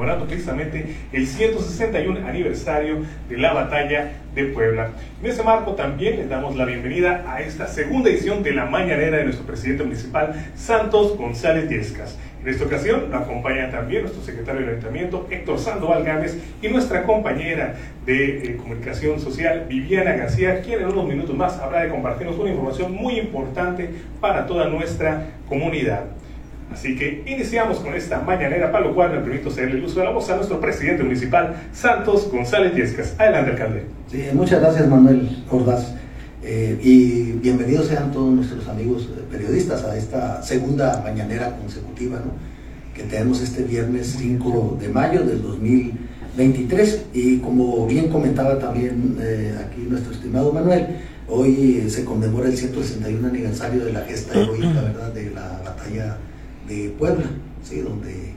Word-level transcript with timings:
conmemorando 0.00 0.26
precisamente 0.26 0.96
el 1.12 1.26
161 1.26 2.26
aniversario 2.26 3.04
de 3.28 3.36
la 3.36 3.52
batalla 3.52 4.12
de 4.34 4.44
Puebla. 4.44 4.92
En 5.22 5.30
ese 5.30 5.42
marco 5.42 5.72
también 5.74 6.16
les 6.16 6.28
damos 6.28 6.56
la 6.56 6.64
bienvenida 6.64 7.24
a 7.28 7.42
esta 7.42 7.66
segunda 7.66 8.08
edición 8.08 8.42
de 8.42 8.52
la 8.52 8.64
mañanera 8.64 9.18
de 9.18 9.24
nuestro 9.24 9.44
presidente 9.44 9.84
municipal, 9.84 10.34
Santos 10.54 11.18
González 11.18 11.68
Yescas. 11.68 12.16
En 12.42 12.48
esta 12.48 12.64
ocasión 12.64 13.10
nos 13.10 13.22
acompaña 13.22 13.70
también 13.70 14.02
nuestro 14.02 14.22
secretario 14.22 14.62
del 14.62 14.70
Ayuntamiento, 14.70 15.28
Héctor 15.30 15.58
Sandoval 15.58 16.02
Gámez, 16.02 16.38
y 16.62 16.68
nuestra 16.68 17.02
compañera 17.02 17.74
de 18.06 18.38
eh, 18.38 18.56
comunicación 18.56 19.20
social, 19.20 19.66
Viviana 19.68 20.12
García, 20.12 20.62
quien 20.62 20.80
en 20.80 20.86
unos 20.86 21.06
minutos 21.06 21.36
más 21.36 21.58
habrá 21.58 21.82
de 21.82 21.90
compartirnos 21.90 22.38
una 22.38 22.48
información 22.48 22.94
muy 22.94 23.18
importante 23.18 23.90
para 24.18 24.46
toda 24.46 24.66
nuestra 24.68 25.26
comunidad. 25.46 26.04
Así 26.72 26.96
que 26.96 27.24
iniciamos 27.26 27.78
con 27.80 27.94
esta 27.94 28.20
mañanera, 28.20 28.70
para 28.70 28.86
lo 28.86 28.94
cual 28.94 29.10
me 29.12 29.18
permito 29.18 29.50
cederle 29.50 29.78
el 29.78 29.84
uso 29.84 29.98
de 30.00 30.06
la 30.06 30.12
voz 30.12 30.30
a 30.30 30.36
nuestro 30.36 30.60
presidente 30.60 31.02
municipal, 31.02 31.56
Santos 31.72 32.30
González 32.30 32.74
Yescas. 32.74 33.14
Adelante, 33.18 33.50
alcalde. 33.50 33.84
Sí, 34.10 34.24
muchas 34.32 34.60
gracias, 34.60 34.88
Manuel 34.88 35.44
Ordaz. 35.50 35.94
Eh, 36.42 36.78
y 36.82 37.32
bienvenidos 37.32 37.88
sean 37.88 38.12
todos 38.12 38.32
nuestros 38.32 38.66
amigos 38.68 39.10
eh, 39.10 39.20
periodistas 39.30 39.84
a 39.84 39.94
esta 39.96 40.42
segunda 40.42 41.02
mañanera 41.02 41.54
consecutiva 41.58 42.18
que 42.94 43.02
tenemos 43.02 43.42
este 43.42 43.62
viernes 43.62 44.16
5 44.18 44.78
de 44.80 44.88
mayo 44.88 45.22
del 45.22 45.42
2023. 45.42 47.06
Y 47.12 47.38
como 47.38 47.86
bien 47.86 48.08
comentaba 48.08 48.58
también 48.58 49.18
eh, 49.20 49.54
aquí 49.66 49.82
nuestro 49.82 50.12
estimado 50.12 50.50
Manuel, 50.52 50.86
hoy 51.28 51.84
se 51.90 52.04
conmemora 52.04 52.48
el 52.48 52.56
161 52.56 53.26
aniversario 53.28 53.84
de 53.84 53.92
la 53.92 54.00
gesta 54.00 54.40
heroica 54.40 54.80
¿verdad? 54.80 55.12
de 55.12 55.30
la 55.30 55.60
batalla 55.62 56.16
de 56.70 56.90
Puebla, 56.90 57.26
¿sí? 57.62 57.80
donde 57.80 58.34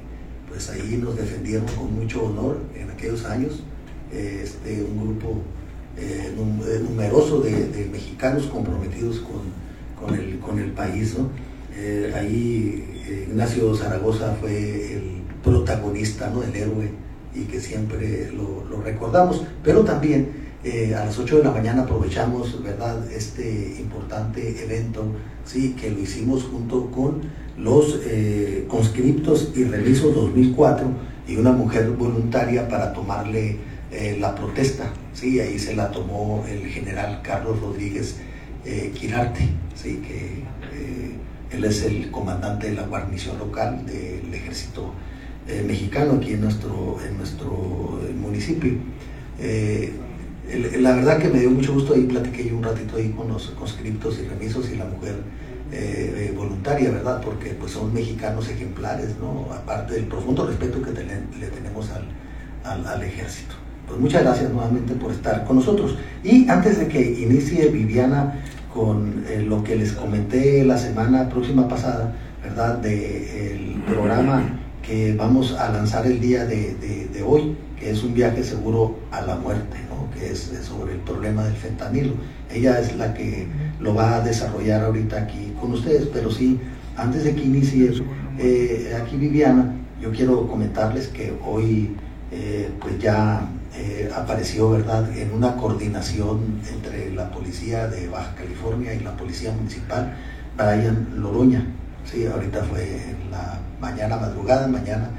pues 0.50 0.70
ahí 0.70 1.00
nos 1.02 1.16
defendieron 1.16 1.68
con 1.68 1.94
mucho 1.94 2.26
honor 2.26 2.58
en 2.76 2.90
aquellos 2.90 3.26
años 3.26 3.64
este, 4.12 4.84
un 4.84 5.04
grupo 5.04 5.42
eh, 5.98 6.34
eh, 6.36 6.84
numeroso 6.88 7.42
de, 7.42 7.88
mexicanos 7.92 8.48
comprometidos 8.48 9.22
con, 10.00 10.16
el, 10.16 10.40
con 10.40 10.60
el 10.60 10.72
país. 10.72 11.16
Eh, 11.76 12.12
ahí 12.16 13.28
Ignacio 13.30 13.76
Zaragoza 13.76 14.36
fue 14.40 14.94
el 14.94 15.22
protagonista, 15.44 16.30
¿no? 16.30 16.44
el 16.44 16.56
héroe, 16.56 16.90
y 17.36 17.44
que 17.46 17.60
siempre 17.60 18.32
lo, 18.32 18.82
recordamos, 18.82 19.44
pero 19.64 19.82
también 19.82 20.44
a 20.96 21.06
las 21.06 21.18
8 21.20 21.38
de 21.38 21.44
la 21.44 21.52
mañana 21.52 21.84
aprovechamos 21.84 22.62
¿verdad? 22.64 23.12
este 23.12 23.76
importante 23.80 24.64
evento, 24.64 25.06
¿sí? 25.46 25.76
que 25.80 25.90
lo 25.90 26.00
hicimos 26.00 26.44
junto 26.44 26.90
con 26.92 27.22
los 27.58 28.00
conscriptos 28.68 29.52
y 29.56 29.64
remisos 29.64 30.16
2004 30.16 30.88
y 31.28 31.36
una 31.36 31.52
mujer 31.52 31.92
voluntaria 31.92 32.68
para 32.68 32.92
tomarle 32.94 33.58
la 34.20 34.34
protesta 34.34 34.92
¿sí? 35.14 35.40
ahí 35.40 35.60
se 35.60 35.76
la 35.76 35.92
tomó 35.92 36.44
el 36.50 36.68
general 36.68 37.22
Carlos 37.24 37.60
Rodríguez 37.60 38.18
eh, 38.66 38.92
Quirarte, 38.94 39.50
¿sí? 39.76 40.02
que 40.08 40.44
eh, 40.74 41.18
él 41.52 41.64
es 41.66 41.84
el 41.84 42.10
comandante 42.12 42.70
de 42.70 42.76
la 42.76 42.84
guarnición 42.84 43.38
local 43.38 43.86
del 43.86 44.34
ejército 44.34 44.94
eh, 45.48 45.64
mexicano 45.68 46.14
aquí 46.14 46.34
en 46.34 46.42
nuestro, 46.42 46.98
en 47.06 47.18
nuestro 47.18 48.00
municipio. 48.18 48.74
la 50.80 50.96
verdad 50.96 51.20
que 51.20 51.28
me 51.28 51.42
dio 51.42 51.52
mucho 51.52 51.74
gusto, 51.74 51.94
ahí 51.94 52.04
platiqué 52.04 52.48
yo 52.48 52.58
un 52.58 52.64
ratito 52.64 52.96
ahí 52.96 53.10
con 53.10 53.28
los 53.28 53.48
conscriptos 53.52 54.20
y 54.20 54.28
remisos 54.28 54.72
y 54.72 54.78
la 54.78 54.86
mujer 54.86 55.16
voluntaria, 56.36 56.92
¿verdad? 56.92 57.22
Porque 57.24 57.52
pues 57.52 57.72
son 57.72 57.94
mexicanos 57.94 58.50
ejemplares, 58.50 59.10
¿no? 59.20 59.52
Aparte 59.54 59.96
del 59.96 60.06
profundo 60.06 60.46
respeto 60.46 60.82
que 60.82 60.92
le 60.92 61.48
tenemos 61.48 61.90
al, 61.92 62.86
al 62.86 63.04
ejército. 63.04 63.56
Pues 63.88 64.00
muchas 64.00 64.24
gracias 64.24 64.52
nuevamente 64.52 64.94
por 64.94 65.12
estar 65.12 65.44
con 65.46 65.58
nosotros. 65.58 65.98
Y 66.24 66.48
antes 66.50 66.80
de 66.80 66.88
que 66.88 67.02
inicie 67.02 67.68
Viviana 67.68 68.42
con 68.74 69.24
eh, 69.30 69.42
lo 69.42 69.64
que 69.64 69.76
les 69.76 69.92
comenté 69.92 70.64
la 70.64 70.78
semana 70.78 71.30
próxima 71.30 71.68
pasada, 71.68 72.16
¿verdad? 72.42 72.78
Del 72.78 73.82
programa 73.86 74.60
que 74.82 75.14
vamos 75.16 75.54
a 75.54 75.70
lanzar 75.70 76.06
el 76.06 76.20
día 76.20 76.46
de, 76.46 77.24
hoy, 77.26 77.56
que 77.80 77.92
es 77.92 78.04
un 78.04 78.14
viaje 78.14 78.44
seguro 78.44 78.98
a 79.12 79.22
la 79.22 79.36
muerte, 79.36 79.78
¿no? 79.90 80.10
que 80.12 80.32
es, 80.32 80.52
sobre 80.62 80.94
el 80.94 81.00
problema 81.00 81.44
del 81.46 81.56
fentanilo. 81.56 82.14
Ella 82.52 82.80
es 82.80 82.96
la 82.98 83.14
que 83.14 83.48
lo 83.84 83.94
va 83.94 84.16
a 84.16 84.22
desarrollar 84.22 84.86
ahorita 84.86 85.18
aquí 85.18 85.54
con 85.60 85.74
ustedes, 85.74 86.08
pero 86.12 86.32
sí, 86.32 86.60
antes 86.96 87.26
de 87.26 87.36
que 87.36 87.44
inicie 87.44 87.92
eh, 88.40 88.98
aquí 89.00 89.18
Viviana, 89.18 89.76
yo 90.02 90.12
quiero 90.12 90.48
comentarles 90.48 91.10
que 91.10 91.34
hoy 91.46 91.96
eh, 92.32 92.70
pues 92.80 92.98
ya 93.00 93.48
eh, 93.76 94.10
apareció 94.16 94.70
¿verdad? 94.72 95.16
en 95.18 95.34
una 95.34 95.58
coordinación 95.58 96.62
entre 96.72 97.12
la 97.14 97.30
policía 97.30 97.88
de 97.88 98.08
Baja 98.08 98.34
California 98.36 98.94
y 98.94 99.02
la 99.02 99.18
policía 99.18 99.52
municipal, 99.52 100.16
Brian 100.58 101.10
Loroña. 101.18 101.68
Sí, 102.06 102.26
ahorita 102.26 102.64
fue 102.64 102.84
en 102.84 103.32
la 103.32 103.60
mañana, 103.82 104.18
madrugada, 104.18 104.68
mañana, 104.68 105.10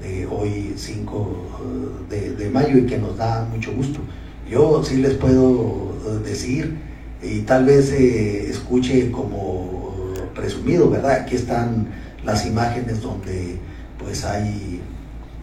de 0.00 0.26
hoy 0.26 0.74
5 0.76 2.06
de, 2.08 2.50
mayo 2.50 2.78
y 2.78 2.86
que 2.86 2.98
nos 2.98 3.16
da 3.16 3.46
mucho 3.50 3.72
gusto. 3.72 4.00
Yo 4.48 4.82
sí 4.84 4.96
les 4.98 5.14
puedo 5.14 6.20
decir, 6.24 6.76
y 7.26 7.40
tal 7.40 7.64
vez 7.64 7.88
se 7.88 8.50
escuche 8.50 9.10
como 9.10 10.12
presumido, 10.34 10.88
¿verdad? 10.90 11.22
Aquí 11.22 11.34
están 11.34 11.88
las 12.24 12.46
imágenes 12.46 13.00
donde 13.00 13.58
pues 13.98 14.24
hay 14.24 14.80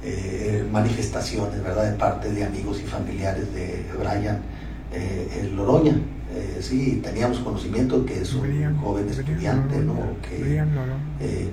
eh, 0.04 0.66
manifestaciones, 0.72 1.64
¿verdad?, 1.64 1.92
de 1.92 1.98
parte 1.98 2.32
de 2.32 2.44
amigos 2.44 2.80
y 2.82 2.84
familiares 2.84 3.54
de 3.54 3.86
Brian 3.98 4.40
eh, 4.94 5.50
Loroña. 5.56 5.98
Eh, 6.36 6.60
sí, 6.62 7.00
teníamos 7.04 7.40
conocimiento 7.40 8.06
que 8.06 8.22
es 8.22 8.34
un 8.34 8.76
joven 8.78 9.08
estudiante, 9.08 9.78
¿no? 9.78 9.96
Que 10.22 10.64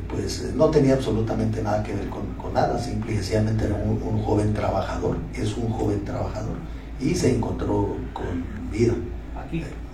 pues 0.08 0.52
no 0.54 0.70
tenía 0.70 0.94
absolutamente 0.94 1.62
nada 1.62 1.82
que 1.82 1.94
ver 1.94 2.08
con, 2.08 2.52
nada, 2.52 2.78
simple 2.78 3.12
y 3.12 3.16
sencillamente 3.16 3.66
era 3.66 3.74
un, 3.76 4.22
joven 4.22 4.52
trabajador, 4.52 5.18
es 5.34 5.56
un 5.56 5.68
joven 5.68 6.04
trabajador 6.04 6.56
y 6.98 7.14
se 7.14 7.34
encontró 7.36 7.96
con 8.12 8.44
vida. 8.72 8.94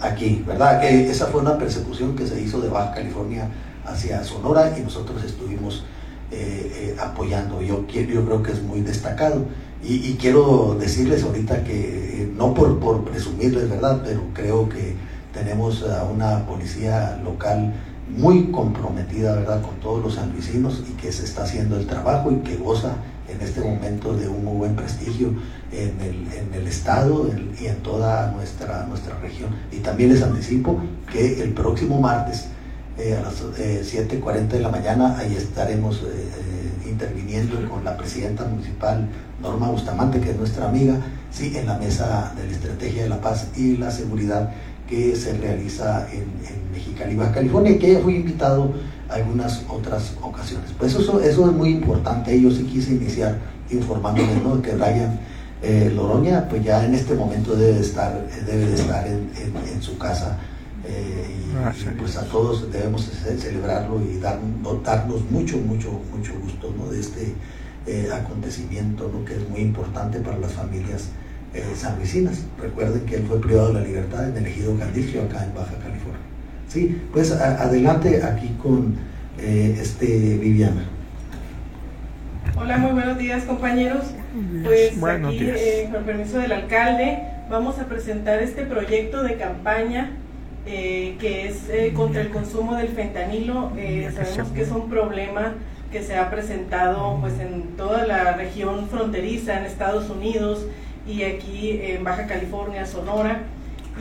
Aquí. 0.00 0.44
¿verdad? 0.47 0.81
Que 0.81 1.11
esa 1.11 1.27
fue 1.27 1.41
una 1.41 1.59
persecución 1.59 2.15
que 2.15 2.27
se 2.27 2.41
hizo 2.41 2.61
de 2.61 2.69
Baja 2.69 2.93
California 2.93 3.49
hacia 3.84 4.22
Sonora 4.25 4.77
y 4.78 4.83
nosotros 4.83 5.22
estuvimos 5.25 5.84
eh, 6.31 6.94
eh, 6.97 6.97
apoyando. 7.00 7.62
Yo, 7.62 7.87
yo 7.87 8.25
creo 8.25 8.43
que 8.43 8.53
es 8.53 8.62
muy 8.62 8.81
destacado. 8.81 9.44
Y, 9.83 10.15
quiero 10.15 10.77
decirles 10.81 11.22
ahorita 11.22 11.62
que, 11.62 12.22
eh, 12.22 12.33
no 12.37 12.55
por, 12.55 12.81
por 12.81 13.05
presumirles, 13.05 13.71
¿verdad? 13.71 14.03
Pero 14.05 14.22
creo 14.34 14.69
que 14.69 14.97
tenemos 15.33 15.84
a 15.84 16.03
una 16.05 16.44
policía 16.47 17.21
local 17.23 17.73
muy 18.09 18.50
comprometida, 18.50 19.34
¿verdad? 19.37 19.62
Con 19.62 19.77
todos 19.77 20.03
los 20.03 20.15
sanluisinos 20.15 20.83
y 20.88 20.93
que 20.94 21.12
se 21.12 21.25
está 21.25 21.44
haciendo 21.44 21.77
el 21.77 21.87
trabajo 21.87 22.33
y 22.33 22.37
que 22.37 22.56
goza 22.56 22.97
en 23.36 23.47
este 23.47 23.60
momento 23.60 24.14
de 24.14 24.28
un 24.28 24.44
muy 24.44 24.56
buen 24.56 24.76
prestigio 24.76 25.34
en 25.72 26.00
el, 26.00 26.26
en 26.32 26.54
el 26.54 26.66
Estado 26.66 27.30
y 27.60 27.66
en 27.66 27.76
toda 27.76 28.32
nuestra, 28.32 28.86
nuestra 28.86 29.19
región. 29.20 29.50
Y 29.72 29.78
también 29.78 30.12
les 30.12 30.22
anticipo 30.22 30.80
que 31.12 31.42
el 31.42 31.52
próximo 31.52 32.00
martes 32.00 32.46
eh, 32.98 33.14
a 33.14 33.22
las 33.22 33.42
7.40 33.42 34.34
eh, 34.34 34.46
de 34.46 34.60
la 34.60 34.70
mañana. 34.70 35.19
Ahí 35.19 35.34
estaremos 35.36 36.02
eh, 36.02 36.88
interviniendo 36.88 37.69
con 37.69 37.84
la 37.84 37.96
presidenta 37.96 38.44
municipal 38.44 39.06
Norma 39.42 39.69
Bustamante, 39.69 40.20
que 40.20 40.30
es 40.30 40.36
nuestra 40.36 40.69
amiga, 40.69 40.96
sí, 41.30 41.52
en 41.56 41.66
la 41.66 41.78
mesa 41.78 42.32
de 42.36 42.46
la 42.46 42.52
estrategia 42.52 43.02
de 43.02 43.08
la 43.10 43.20
paz 43.20 43.48
y 43.56 43.76
la 43.76 43.91
seguridad 43.91 44.50
que 44.88 45.14
se 45.16 45.36
realiza 45.36 46.06
en, 46.12 46.22
en 46.22 46.72
Mexicali, 46.72 47.16
Baja 47.16 47.32
California, 47.32 47.76
que 47.78 47.98
fue 47.98 48.14
invitado 48.14 48.72
algunas 49.09 49.62
otras 49.69 50.15
ocasiones. 50.22 50.71
Pues 50.78 50.94
eso, 50.94 51.21
eso 51.21 51.47
es 51.47 51.53
muy 51.53 51.71
importante. 51.71 52.41
Yo 52.41 52.50
sí 52.50 52.65
quise 52.65 52.93
iniciar 52.93 53.39
informándome 53.71 54.41
¿no? 54.43 54.61
que 54.62 54.72
Brian 54.72 55.19
Loroña, 55.94 56.49
pues 56.49 56.62
ya 56.62 56.85
en 56.85 56.94
este 56.94 57.14
momento 57.14 57.56
debe 57.56 57.75
de 57.75 57.81
estar, 57.81 58.26
debe 58.47 58.67
de 58.67 58.75
estar 58.75 59.06
en, 59.06 59.31
en 59.73 59.82
su 59.82 59.99
casa 59.99 60.38
eh, 60.88 61.26
ah, 61.64 61.73
y, 61.75 61.99
pues 61.99 62.17
a 62.17 62.25
todos 62.25 62.70
debemos 62.70 63.11
celebrarlo 63.38 64.00
y 64.00 64.19
dar, 64.19 64.38
darnos 64.85 65.29
mucho, 65.31 65.59
mucho, 65.59 66.00
mucho 66.12 66.32
gusto 66.41 66.73
de 66.91 67.00
este 67.00 67.35
eh, 67.87 68.09
acontecimiento 68.12 69.11
que 69.25 69.35
es 69.35 69.49
muy 69.49 69.61
importante 69.61 70.20
para 70.20 70.38
las 70.38 70.52
familias 70.52 71.09
eh, 71.55 71.64
sanluisinas. 71.76 72.44
Recuerden 72.61 73.05
que 73.05 73.17
él 73.17 73.25
fue 73.26 73.41
privado 73.41 73.69
de 73.69 73.75
la 73.75 73.81
libertad 73.81 74.29
en 74.29 74.37
el 74.37 74.47
ejido 74.47 74.79
Candicio, 74.79 75.23
acá 75.23 75.44
en 75.44 75.55
Baja 75.55 75.76
California. 75.79 76.06
Sí, 76.76 77.00
pues 77.11 77.32
adelante 77.32 78.23
aquí 78.23 78.55
con 78.62 78.96
este 79.38 80.37
Viviana. 80.37 80.84
Hola, 82.55 82.76
muy 82.76 82.90
buenos 82.93 83.17
días 83.17 83.44
compañeros. 83.44 84.05
Pues 84.62 85.02
aquí, 85.02 85.50
con 85.90 86.05
permiso 86.05 86.38
del 86.38 86.52
alcalde, 86.52 87.20
vamos 87.49 87.78
a 87.78 87.87
presentar 87.87 88.43
este 88.43 88.67
proyecto 88.67 89.23
de 89.23 89.37
campaña 89.37 90.11
eh, 90.67 91.17
que 91.19 91.49
es 91.49 91.67
eh, 91.70 91.94
contra 91.96 92.20
el 92.20 92.28
consumo 92.28 92.75
del 92.75 92.88
fentanilo. 92.88 93.73
Eh, 93.78 94.11
sabemos 94.14 94.52
que 94.52 94.61
es 94.61 94.70
un 94.70 94.90
problema 94.90 95.55
que 95.90 95.99
que 95.99 96.02
se 96.02 96.17
ha 96.17 96.31
presentado 96.31 97.17
pues 97.23 97.38
en 97.40 97.76
toda 97.78 98.06
la 98.06 98.34
región 98.34 98.87
fronteriza, 98.88 99.58
en 99.58 99.64
Estados 99.64 100.11
Unidos 100.11 100.67
y 101.06 101.23
aquí 101.23 101.81
en 101.82 102.05
Baja 102.05 102.26
California, 102.26 102.84
Sonora. 102.84 103.44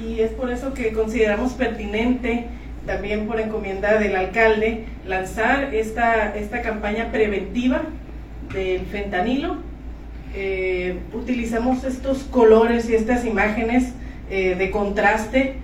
Y 0.04 0.20
es 0.20 0.32
por 0.32 0.52
eso 0.52 0.74
que 0.74 0.92
consideramos 0.92 1.54
pertinente, 1.54 2.48
también 2.86 3.28
por 3.28 3.40
encomienda 3.40 3.98
del 3.98 4.16
alcalde, 4.16 4.86
lanzar 5.06 5.74
esta, 5.74 6.36
esta 6.36 6.62
campaña 6.62 7.12
preventiva 7.12 7.84
del 8.54 8.86
fentanilo. 8.86 9.58
Eh, 10.36 11.00
utilizamos 11.14 11.84
estos 11.84 12.24
colores 12.24 12.90
y 12.90 12.96
estas 12.96 13.26
imágenes 13.26 13.94
eh, 14.30 14.56
de 14.56 14.72
contraste 14.72 15.56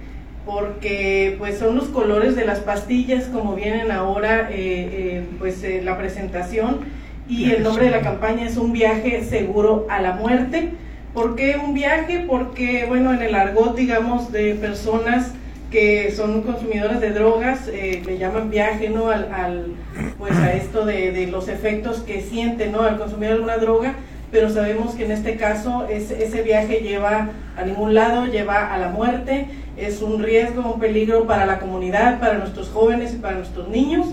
porque 0.45 1.35
pues 1.37 1.59
son 1.59 1.75
los 1.75 1.89
colores 1.89 2.35
de 2.35 2.45
las 2.45 2.61
pastillas 2.61 3.25
como 3.25 3.53
vienen 3.53 3.91
ahora 3.91 4.49
eh, 4.49 5.23
pues 5.37 5.63
la 5.83 5.97
presentación 5.97 6.79
y 7.27 7.51
el 7.51 7.63
nombre 7.63 7.85
de 7.85 7.91
la 7.91 8.01
campaña 8.01 8.47
es 8.47 8.57
un 8.57 8.71
viaje 8.71 9.23
seguro 9.23 9.85
a 9.89 10.01
la 10.01 10.13
muerte. 10.13 10.69
¿Por 11.13 11.35
qué 11.35 11.57
un 11.63 11.73
viaje? 11.73 12.25
Porque 12.27 12.85
bueno 12.87 13.13
en 13.13 13.21
el 13.21 13.35
argot 13.35 13.75
digamos 13.75 14.31
de 14.31 14.55
personas 14.55 15.33
que 15.71 16.11
son 16.11 16.41
consumidoras 16.41 16.99
de 16.99 17.11
drogas, 17.11 17.67
eh, 17.69 18.03
le 18.05 18.17
llaman 18.17 18.49
viaje, 18.49 18.89
¿no? 18.89 19.09
Al, 19.09 19.75
pues 20.17 20.35
a 20.37 20.53
esto 20.53 20.85
de, 20.85 21.11
de, 21.11 21.27
los 21.27 21.47
efectos 21.47 22.01
que 22.01 22.21
sienten, 22.21 22.73
¿no? 22.73 22.81
Al 22.81 22.97
consumir 22.97 23.29
alguna 23.29 23.57
droga, 23.57 23.95
pero 24.31 24.49
sabemos 24.49 24.95
que 24.95 25.05
en 25.05 25.11
este 25.11 25.37
caso 25.37 25.87
ese 25.89 26.41
viaje 26.43 26.81
lleva 26.81 27.29
a 27.57 27.63
ningún 27.63 27.93
lado, 27.93 28.25
lleva 28.25 28.73
a 28.73 28.77
la 28.77 28.89
muerte, 28.89 29.47
es 29.77 30.01
un 30.01 30.21
riesgo, 30.21 30.73
un 30.73 30.79
peligro 30.79 31.25
para 31.25 31.45
la 31.45 31.59
comunidad, 31.59 32.19
para 32.19 32.37
nuestros 32.37 32.69
jóvenes 32.69 33.13
y 33.13 33.17
para 33.17 33.37
nuestros 33.37 33.67
niños, 33.69 34.07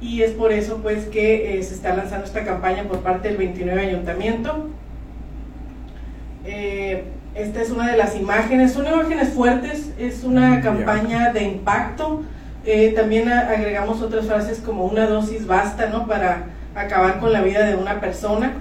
y 0.00 0.22
es 0.22 0.32
por 0.32 0.52
eso 0.52 0.80
pues 0.82 1.06
que 1.06 1.58
eh, 1.58 1.62
se 1.62 1.74
está 1.74 1.94
lanzando 1.94 2.26
esta 2.26 2.44
campaña 2.44 2.84
por 2.84 3.00
parte 3.00 3.28
del 3.28 3.36
29 3.36 3.80
Ayuntamiento. 3.80 4.68
Eh, 6.44 7.04
esta 7.34 7.62
es 7.62 7.70
una 7.70 7.90
de 7.90 7.96
las 7.96 8.16
imágenes, 8.16 8.72
son 8.72 8.86
imágenes 8.86 9.30
fuertes, 9.30 9.90
es 9.98 10.22
una 10.22 10.58
mm, 10.58 10.62
campaña 10.62 11.32
de 11.32 11.42
impacto. 11.42 12.22
Eh, 12.64 12.92
también 12.94 13.28
agregamos 13.28 14.00
otras 14.02 14.26
frases 14.26 14.60
como 14.60 14.86
una 14.86 15.06
dosis 15.06 15.46
basta, 15.46 15.86
¿no? 15.86 16.06
Para 16.06 16.46
acabar 16.74 17.18
con 17.18 17.32
la 17.32 17.42
vida 17.42 17.66
de 17.66 17.76
una 17.76 18.00
persona. 18.00 18.52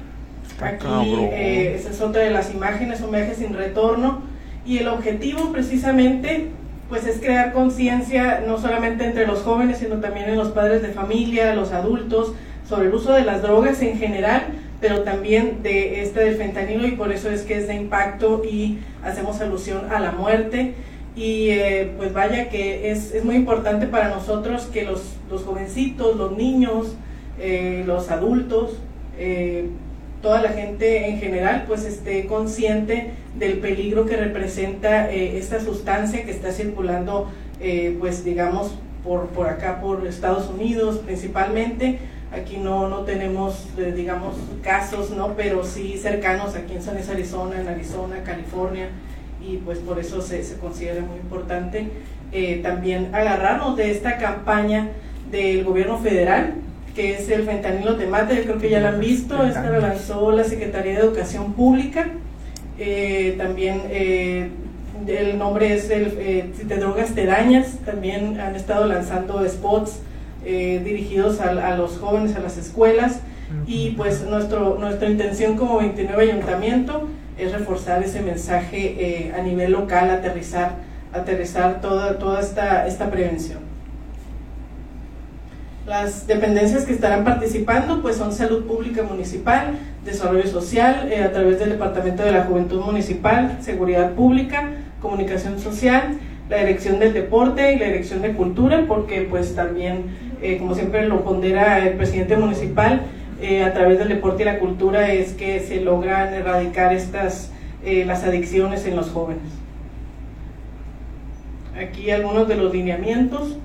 Aquí, 0.59 0.87
eh, 1.31 1.75
esa 1.79 1.91
es 1.91 2.01
otra 2.01 2.23
de 2.23 2.31
las 2.31 2.53
imágenes, 2.53 3.01
un 3.01 3.11
viaje 3.11 3.35
sin 3.35 3.53
retorno. 3.53 4.21
Y 4.65 4.79
el 4.79 4.87
objetivo 4.87 5.51
precisamente, 5.51 6.49
pues 6.89 7.05
es 7.05 7.19
crear 7.19 7.53
conciencia 7.53 8.43
no 8.45 8.57
solamente 8.57 9.05
entre 9.05 9.27
los 9.27 9.41
jóvenes, 9.41 9.77
sino 9.77 9.97
también 9.97 10.29
en 10.29 10.37
los 10.37 10.49
padres 10.49 10.81
de 10.81 10.89
familia, 10.89 11.53
los 11.53 11.71
adultos, 11.71 12.33
sobre 12.67 12.87
el 12.87 12.93
uso 12.93 13.13
de 13.13 13.23
las 13.23 13.41
drogas 13.41 13.81
en 13.81 13.97
general 13.97 14.43
pero 14.83 15.03
también 15.03 15.63
de 15.63 16.01
este 16.01 16.19
del 16.19 16.35
fentanilo 16.35 16.85
y 16.85 16.91
por 16.91 17.13
eso 17.13 17.29
es 17.29 17.43
que 17.43 17.55
es 17.57 17.69
de 17.69 17.75
impacto 17.75 18.41
y 18.43 18.79
hacemos 19.01 19.39
alusión 19.39 19.89
a 19.89 20.01
la 20.01 20.11
muerte. 20.11 20.73
Y 21.15 21.51
eh, 21.51 21.93
pues 21.95 22.11
vaya 22.11 22.49
que 22.49 22.91
es, 22.91 23.13
es, 23.13 23.23
muy 23.23 23.35
importante 23.35 23.87
para 23.87 24.09
nosotros 24.09 24.63
que 24.63 24.83
los, 24.83 25.15
los 25.31 25.43
jovencitos, 25.43 26.17
los 26.17 26.35
niños, 26.35 26.97
eh, 27.39 27.85
los 27.87 28.11
adultos, 28.11 28.77
eh, 29.17 29.69
toda 30.21 30.41
la 30.41 30.49
gente 30.49 31.07
en 31.07 31.17
general 31.17 31.63
pues 31.65 31.85
esté 31.85 32.25
consciente 32.25 33.11
del 33.39 33.59
peligro 33.59 34.05
que 34.05 34.17
representa 34.17 35.09
esta 35.09 35.61
sustancia 35.61 36.25
que 36.25 36.31
está 36.31 36.51
circulando 36.51 37.31
pues 37.99 38.23
digamos 38.23 38.77
por, 39.03 39.27
por 39.27 39.47
acá 39.47 39.81
por 39.81 40.07
Estados 40.07 40.49
Unidos 40.49 41.01
principalmente 41.05 41.99
Aquí 42.33 42.57
no, 42.57 42.89
no 42.89 43.01
tenemos, 43.01 43.67
eh, 43.77 43.93
digamos, 43.95 44.35
casos, 44.63 45.11
¿no? 45.11 45.35
Pero 45.35 45.63
sí 45.63 45.99
cercanos 46.01 46.55
aquí 46.55 46.73
en 46.73 46.81
San 46.81 46.97
Arizona, 46.97 47.61
en 47.61 47.67
Arizona, 47.67 48.23
California, 48.25 48.89
y 49.39 49.57
pues 49.57 49.77
por 49.77 49.99
eso 49.99 50.19
se, 50.19 50.43
se 50.43 50.57
considera 50.57 51.01
muy 51.01 51.17
importante 51.17 51.89
eh, 52.31 52.61
también 52.63 53.13
agarrarnos 53.13 53.77
de 53.77 53.91
esta 53.91 54.17
campaña 54.17 54.89
del 55.29 55.63
gobierno 55.63 55.99
federal, 55.99 56.55
que 56.95 57.13
es 57.13 57.29
el 57.29 57.43
fentanilo 57.43 57.97
te 57.97 58.07
mata, 58.07 58.33
yo 58.33 58.43
creo 58.43 58.57
que 58.57 58.69
ya 58.69 58.79
la 58.79 58.89
han 58.89 58.99
visto, 58.99 59.43
esta 59.43 59.69
la 59.69 59.79
lanzó 59.79 60.31
la 60.31 60.43
Secretaría 60.43 60.93
de 60.93 60.99
Educación 60.99 61.53
Pública, 61.53 62.07
eh, 62.79 63.35
también 63.37 63.81
el 63.91 65.37
nombre 65.37 65.75
es 65.75 65.89
el, 65.91 66.51
Si 66.57 66.65
te 66.65 66.77
drogas 66.77 67.13
te 67.13 67.25
dañas, 67.25 67.77
también 67.85 68.39
han 68.39 68.55
estado 68.55 68.87
lanzando 68.87 69.47
spots 69.47 69.99
eh, 70.45 70.81
dirigidos 70.83 71.39
a, 71.39 71.75
los 71.75 71.97
jóvenes, 71.97 72.35
a 72.35 72.39
las 72.39 72.57
escuelas. 72.57 73.19
Y 73.67 73.91
pues 73.91 74.23
nuestro, 74.23 74.77
nuestra 74.79 75.07
intención 75.07 75.55
como 75.55 75.77
29 75.77 76.31
ayuntamiento 76.31 77.07
es 77.37 77.51
reforzar 77.51 78.01
ese 78.01 78.21
mensaje 78.21 78.95
eh, 79.27 79.33
a 79.37 79.41
nivel 79.41 79.71
local, 79.71 80.09
aterrizar, 80.09 80.75
aterrizar 81.11 81.79
toda, 81.81 82.17
toda 82.17 82.39
esta, 82.41 82.87
esta 82.87 83.11
prevención. 83.11 83.59
Las 85.85 86.27
dependencias 86.27 86.85
que 86.85 86.93
estarán 86.93 87.25
participando 87.25 88.01
pues 88.01 88.15
son 88.15 88.31
Salud 88.31 88.65
Pública 88.65 89.03
Municipal, 89.03 89.77
Desarrollo 90.05 90.47
Social, 90.47 91.11
eh, 91.11 91.23
a 91.23 91.31
través 91.33 91.59
del 91.59 91.71
Departamento 91.71 92.23
de 92.23 92.31
la 92.31 92.45
Juventud 92.45 92.81
Municipal, 92.81 93.57
Seguridad 93.61 94.13
Pública, 94.13 94.69
Comunicación 95.01 95.59
Social, 95.59 96.19
la 96.49 96.57
Dirección 96.57 96.99
del 96.99 97.11
Deporte 97.11 97.73
y 97.73 97.79
la 97.79 97.87
Dirección 97.87 98.21
de 98.21 98.31
Cultura, 98.31 98.85
porque 98.87 99.27
pues 99.29 99.55
también 99.55 100.05
eh, 100.43 100.57
como 100.57 100.75
siempre 100.75 101.07
lo 101.07 101.23
pondera 101.23 101.79
el 101.79 101.93
presidente 101.93 102.35
municipal, 102.35 103.03
eh, 103.41 103.63
a 103.63 103.73
través 103.73 103.97
del 103.97 104.09
deporte 104.09 104.43
y 104.43 104.45
la 104.45 104.59
cultura 104.59 105.11
es 105.11 105.31
que 105.33 105.61
se 105.61 105.79
logran 105.79 106.33
erradicar 106.33 106.93
estas, 106.93 107.51
eh, 107.85 108.03
las 108.05 108.25
adicciones 108.25 108.85
en 108.85 108.97
los 108.97 109.09
jóvenes. 109.09 109.43
Aquí 111.79 112.11
algunos 112.11 112.47
de 112.49 112.57
los 112.57 112.73
lineamientos, 112.73 113.57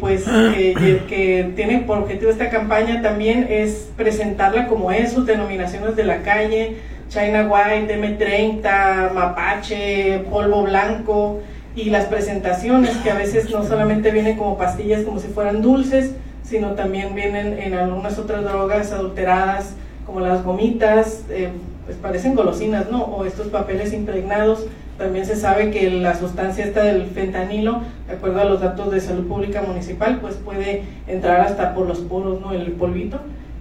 pues 0.00 0.24
que 1.08 1.52
tiene 1.56 1.78
por 1.80 1.98
objetivo 1.98 2.30
esta 2.30 2.50
campaña 2.50 3.00
también 3.00 3.46
es 3.48 3.90
presentarla 3.96 4.68
como 4.68 4.92
es, 4.92 5.12
sus 5.12 5.24
denominaciones 5.24 5.96
de 5.96 6.04
la 6.04 6.22
calle, 6.22 6.76
China 7.08 7.48
White, 7.50 7.98
M30, 7.98 9.12
Mapache, 9.12 10.24
polvo 10.30 10.64
blanco, 10.64 11.40
y 11.76 11.90
las 11.90 12.06
presentaciones 12.06 12.96
que 12.98 13.10
a 13.10 13.14
veces 13.14 13.50
no 13.50 13.64
solamente 13.64 14.10
vienen 14.10 14.36
como 14.36 14.56
pastillas 14.56 15.02
como 15.02 15.18
si 15.18 15.28
fueran 15.28 15.60
dulces, 15.60 16.12
sino 16.44 16.72
también 16.72 17.14
vienen 17.14 17.58
en 17.58 17.74
algunas 17.74 18.18
otras 18.18 18.44
drogas 18.44 18.92
adulteradas 18.92 19.74
como 20.06 20.20
las 20.20 20.44
gomitas, 20.44 21.24
eh, 21.30 21.50
pues 21.86 21.96
parecen 21.96 22.34
golosinas, 22.34 22.90
¿no? 22.90 23.02
O 23.04 23.24
estos 23.24 23.48
papeles 23.48 23.92
impregnados. 23.92 24.66
También 24.98 25.26
se 25.26 25.34
sabe 25.34 25.70
que 25.70 25.90
la 25.90 26.16
sustancia 26.16 26.64
esta 26.64 26.84
del 26.84 27.06
fentanilo, 27.06 27.80
de 28.06 28.14
acuerdo 28.14 28.40
a 28.40 28.44
los 28.44 28.60
datos 28.60 28.92
de 28.92 29.00
salud 29.00 29.26
pública 29.26 29.62
municipal, 29.62 30.20
pues 30.20 30.36
puede 30.36 30.84
entrar 31.08 31.40
hasta 31.40 31.74
por 31.74 31.88
los 31.88 31.98
poros, 32.00 32.40
¿no? 32.40 32.52
El 32.52 32.72
polvito 32.72 33.18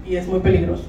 y 0.08 0.18
es 0.18 0.28
muy 0.28 0.42
peligroso. 0.42 0.84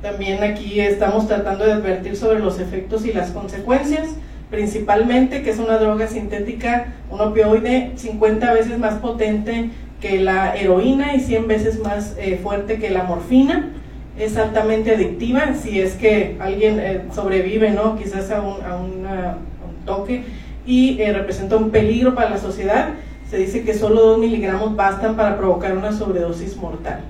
También 0.00 0.42
aquí 0.42 0.80
estamos 0.80 1.26
tratando 1.26 1.64
de 1.64 1.72
advertir 1.72 2.16
sobre 2.16 2.38
los 2.38 2.58
efectos 2.60 3.04
y 3.04 3.12
las 3.12 3.30
consecuencias 3.30 4.08
principalmente, 4.54 5.42
que 5.42 5.50
es 5.50 5.58
una 5.58 5.78
droga 5.78 6.06
sintética, 6.06 6.94
un 7.10 7.20
opioide 7.20 7.92
50 7.96 8.52
veces 8.52 8.78
más 8.78 8.94
potente 8.94 9.70
que 10.00 10.20
la 10.20 10.56
heroína 10.56 11.14
y 11.14 11.20
100 11.20 11.48
veces 11.48 11.80
más 11.80 12.14
eh, 12.18 12.38
fuerte 12.42 12.78
que 12.78 12.90
la 12.90 13.02
morfina. 13.02 13.70
Es 14.16 14.36
altamente 14.36 14.94
adictiva, 14.94 15.54
si 15.60 15.80
es 15.80 15.94
que 15.94 16.36
alguien 16.38 16.78
eh, 16.78 17.02
sobrevive, 17.12 17.70
¿no? 17.70 17.96
Quizás 17.96 18.30
a 18.30 18.40
un, 18.40 19.04
toque 19.84 20.24
y 20.66 20.98
eh, 21.02 21.12
representa 21.12 21.56
un 21.56 21.70
peligro 21.70 22.14
para 22.14 22.30
la 22.30 22.38
sociedad. 22.38 22.90
Se 23.28 23.36
dice 23.36 23.64
que 23.64 23.74
solo 23.74 24.00
2 24.00 24.18
miligramos 24.18 24.76
bastan 24.76 25.16
para 25.16 25.36
provocar 25.36 25.76
una 25.76 25.92
sobredosis 25.92 26.56
mortal. 26.56 27.00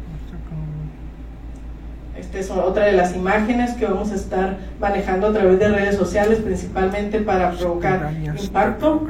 Esta 2.34 2.52
es 2.52 2.58
otra 2.58 2.86
de 2.86 2.92
las 2.92 3.14
imágenes 3.14 3.74
que 3.74 3.86
vamos 3.86 4.10
a 4.10 4.16
estar 4.16 4.58
manejando 4.80 5.28
a 5.28 5.32
través 5.32 5.56
de 5.60 5.68
redes 5.68 5.94
sociales, 5.94 6.40
principalmente 6.40 7.20
para 7.20 7.52
provocar 7.52 8.12
impacto. 8.12 9.06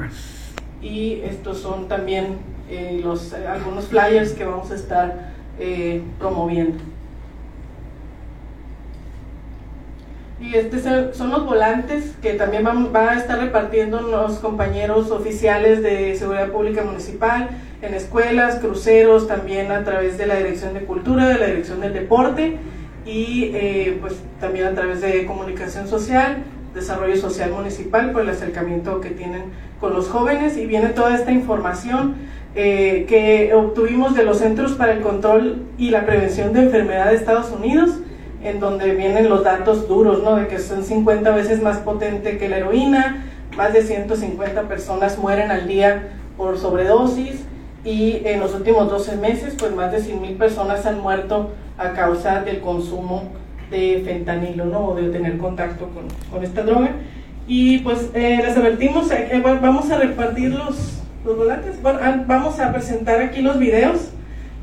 Y 0.79 1.21
estos 1.23 1.57
son 1.57 1.87
también 1.87 2.37
eh, 2.69 2.99
los, 3.03 3.33
algunos 3.33 3.85
flyers 3.85 4.33
que 4.33 4.45
vamos 4.45 4.69
a 4.69 4.75
estar 4.75 5.31
eh, 5.57 6.03
promoviendo. 6.19 6.77
Y 10.39 10.53
estos 10.53 10.83
son 11.17 11.31
los 11.31 11.45
volantes 11.47 12.13
que 12.21 12.33
también 12.33 12.63
van, 12.63 12.93
van, 12.93 13.09
a 13.09 13.19
estar 13.19 13.39
repartiendo 13.39 14.01
los 14.01 14.33
compañeros 14.37 15.09
oficiales 15.09 15.81
de 15.81 16.15
Seguridad 16.15 16.51
Pública 16.51 16.83
Municipal 16.83 17.49
en 17.81 17.95
escuelas, 17.95 18.59
cruceros, 18.59 19.27
también 19.27 19.71
a 19.71 19.83
través 19.83 20.19
de 20.19 20.27
la 20.27 20.35
Dirección 20.35 20.75
de 20.75 20.81
Cultura, 20.81 21.27
de 21.27 21.39
la 21.39 21.47
Dirección 21.47 21.79
del 21.81 21.93
Deporte 21.93 22.59
y 23.05 23.51
eh, 23.53 23.97
pues 24.01 24.15
también 24.39 24.67
a 24.67 24.73
través 24.73 25.01
de 25.01 25.25
comunicación 25.25 25.87
social, 25.87 26.43
desarrollo 26.73 27.15
social 27.15 27.51
municipal, 27.51 28.11
por 28.11 28.23
el 28.23 28.29
acercamiento 28.29 28.99
que 28.99 29.11
tienen 29.11 29.43
con 29.79 29.93
los 29.93 30.09
jóvenes 30.09 30.57
y 30.57 30.65
viene 30.65 30.89
toda 30.89 31.15
esta 31.15 31.31
información 31.31 32.15
eh, 32.55 33.05
que 33.07 33.53
obtuvimos 33.53 34.15
de 34.15 34.23
los 34.23 34.39
Centros 34.39 34.73
para 34.73 34.93
el 34.93 35.01
Control 35.01 35.63
y 35.77 35.89
la 35.89 36.05
Prevención 36.05 36.53
de 36.53 36.63
Enfermedad 36.63 37.09
de 37.09 37.15
Estados 37.15 37.51
Unidos, 37.51 37.99
en 38.43 38.59
donde 38.59 38.93
vienen 38.95 39.29
los 39.29 39.43
datos 39.43 39.87
duros, 39.87 40.23
¿no? 40.23 40.35
De 40.35 40.47
que 40.47 40.59
son 40.59 40.83
50 40.83 41.31
veces 41.31 41.61
más 41.61 41.79
potente 41.79 42.37
que 42.37 42.49
la 42.49 42.57
heroína, 42.57 43.25
más 43.57 43.73
de 43.73 43.83
150 43.83 44.63
personas 44.63 45.17
mueren 45.17 45.51
al 45.51 45.67
día 45.67 46.09
por 46.37 46.57
sobredosis 46.57 47.41
y 47.85 48.23
en 48.25 48.39
los 48.39 48.53
últimos 48.55 48.89
12 48.89 49.17
meses, 49.17 49.55
pues 49.57 49.73
más 49.73 49.91
de 49.91 50.01
100 50.01 50.21
mil 50.21 50.33
personas 50.33 50.85
han 50.87 50.99
muerto 50.99 51.51
a 51.77 51.93
causa 51.93 52.41
del 52.41 52.59
consumo 52.59 53.31
de 53.69 54.01
fentanilo, 54.03 54.65
¿no? 54.65 54.87
O 54.87 54.95
de 54.95 55.09
tener 55.09 55.37
contacto 55.37 55.89
con, 55.89 56.07
con 56.31 56.43
esta 56.43 56.63
droga. 56.63 56.89
Y 57.47 57.79
pues 57.79 58.09
eh, 58.15 58.39
les 58.43 58.57
advertimos, 58.57 59.11
eh, 59.11 59.39
vamos 59.43 59.91
a 59.91 59.99
repartir 59.99 60.51
los, 60.51 61.03
los 61.23 61.37
volantes, 61.37 61.75
vamos 61.81 62.59
a 62.59 62.71
presentar 62.73 63.21
aquí 63.21 63.43
los 63.43 63.59
videos. 63.59 64.09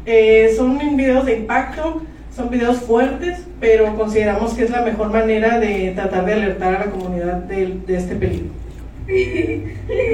Eh, 0.04 0.52
son 0.56 0.78
videos 0.96 1.24
de 1.24 1.36
impacto, 1.36 2.02
son 2.34 2.50
videos 2.50 2.78
fuertes, 2.78 3.46
pero 3.60 3.94
consideramos 3.94 4.54
que 4.54 4.64
es 4.64 4.70
la 4.70 4.82
mejor 4.82 5.12
manera 5.12 5.60
de 5.60 5.92
tratar 5.94 6.24
de 6.24 6.32
alertar 6.32 6.74
a 6.74 6.86
la 6.86 6.90
comunidad 6.90 7.36
de, 7.44 7.78
de 7.86 7.96
este 7.96 8.16
peligro. 8.16 8.50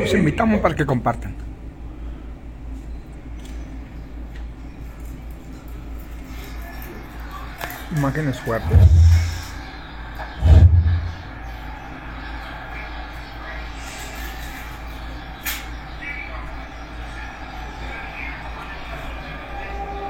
Los 0.02 0.12
invitamos 0.12 0.60
para 0.60 0.74
que 0.74 0.84
compartan. 0.84 1.37
Imágenes 7.98 8.38
fuertes. 8.38 8.78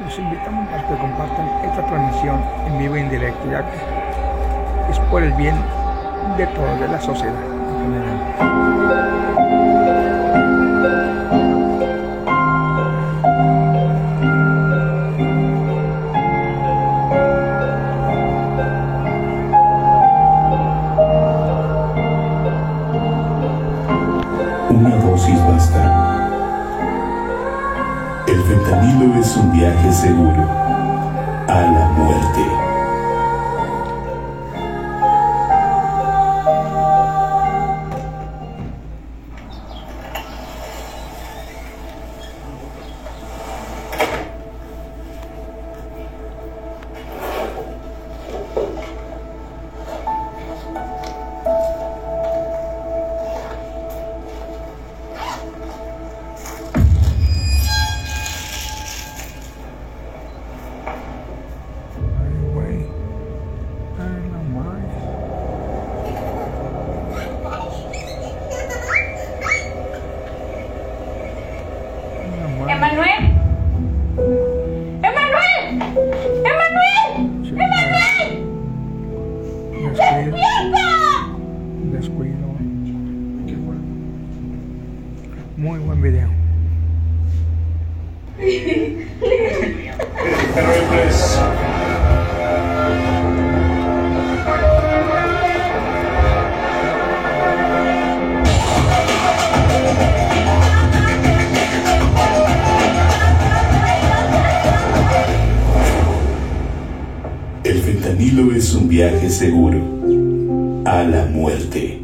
Los 0.04 0.18
invitamos 0.18 0.68
para 0.68 0.87
que 0.87 0.99
compartan 0.99 1.49
esta 1.64 1.87
transmisión 1.87 2.45
en 2.66 2.78
vivo 2.78 2.99
y 2.99 3.00
en 3.00 3.09
directo, 3.09 3.50
ya 3.50 3.64
que 3.71 4.92
es 4.92 4.99
por 5.11 5.23
el 5.23 5.33
bien 5.33 5.57
de 6.37 6.47
toda 6.49 6.88
la 6.88 7.00
sociedad. 7.00 7.42
Seguro 29.99 30.58
seguro 109.30 109.78
a 110.85 111.02
la 111.02 111.26
muerte. 111.26 112.00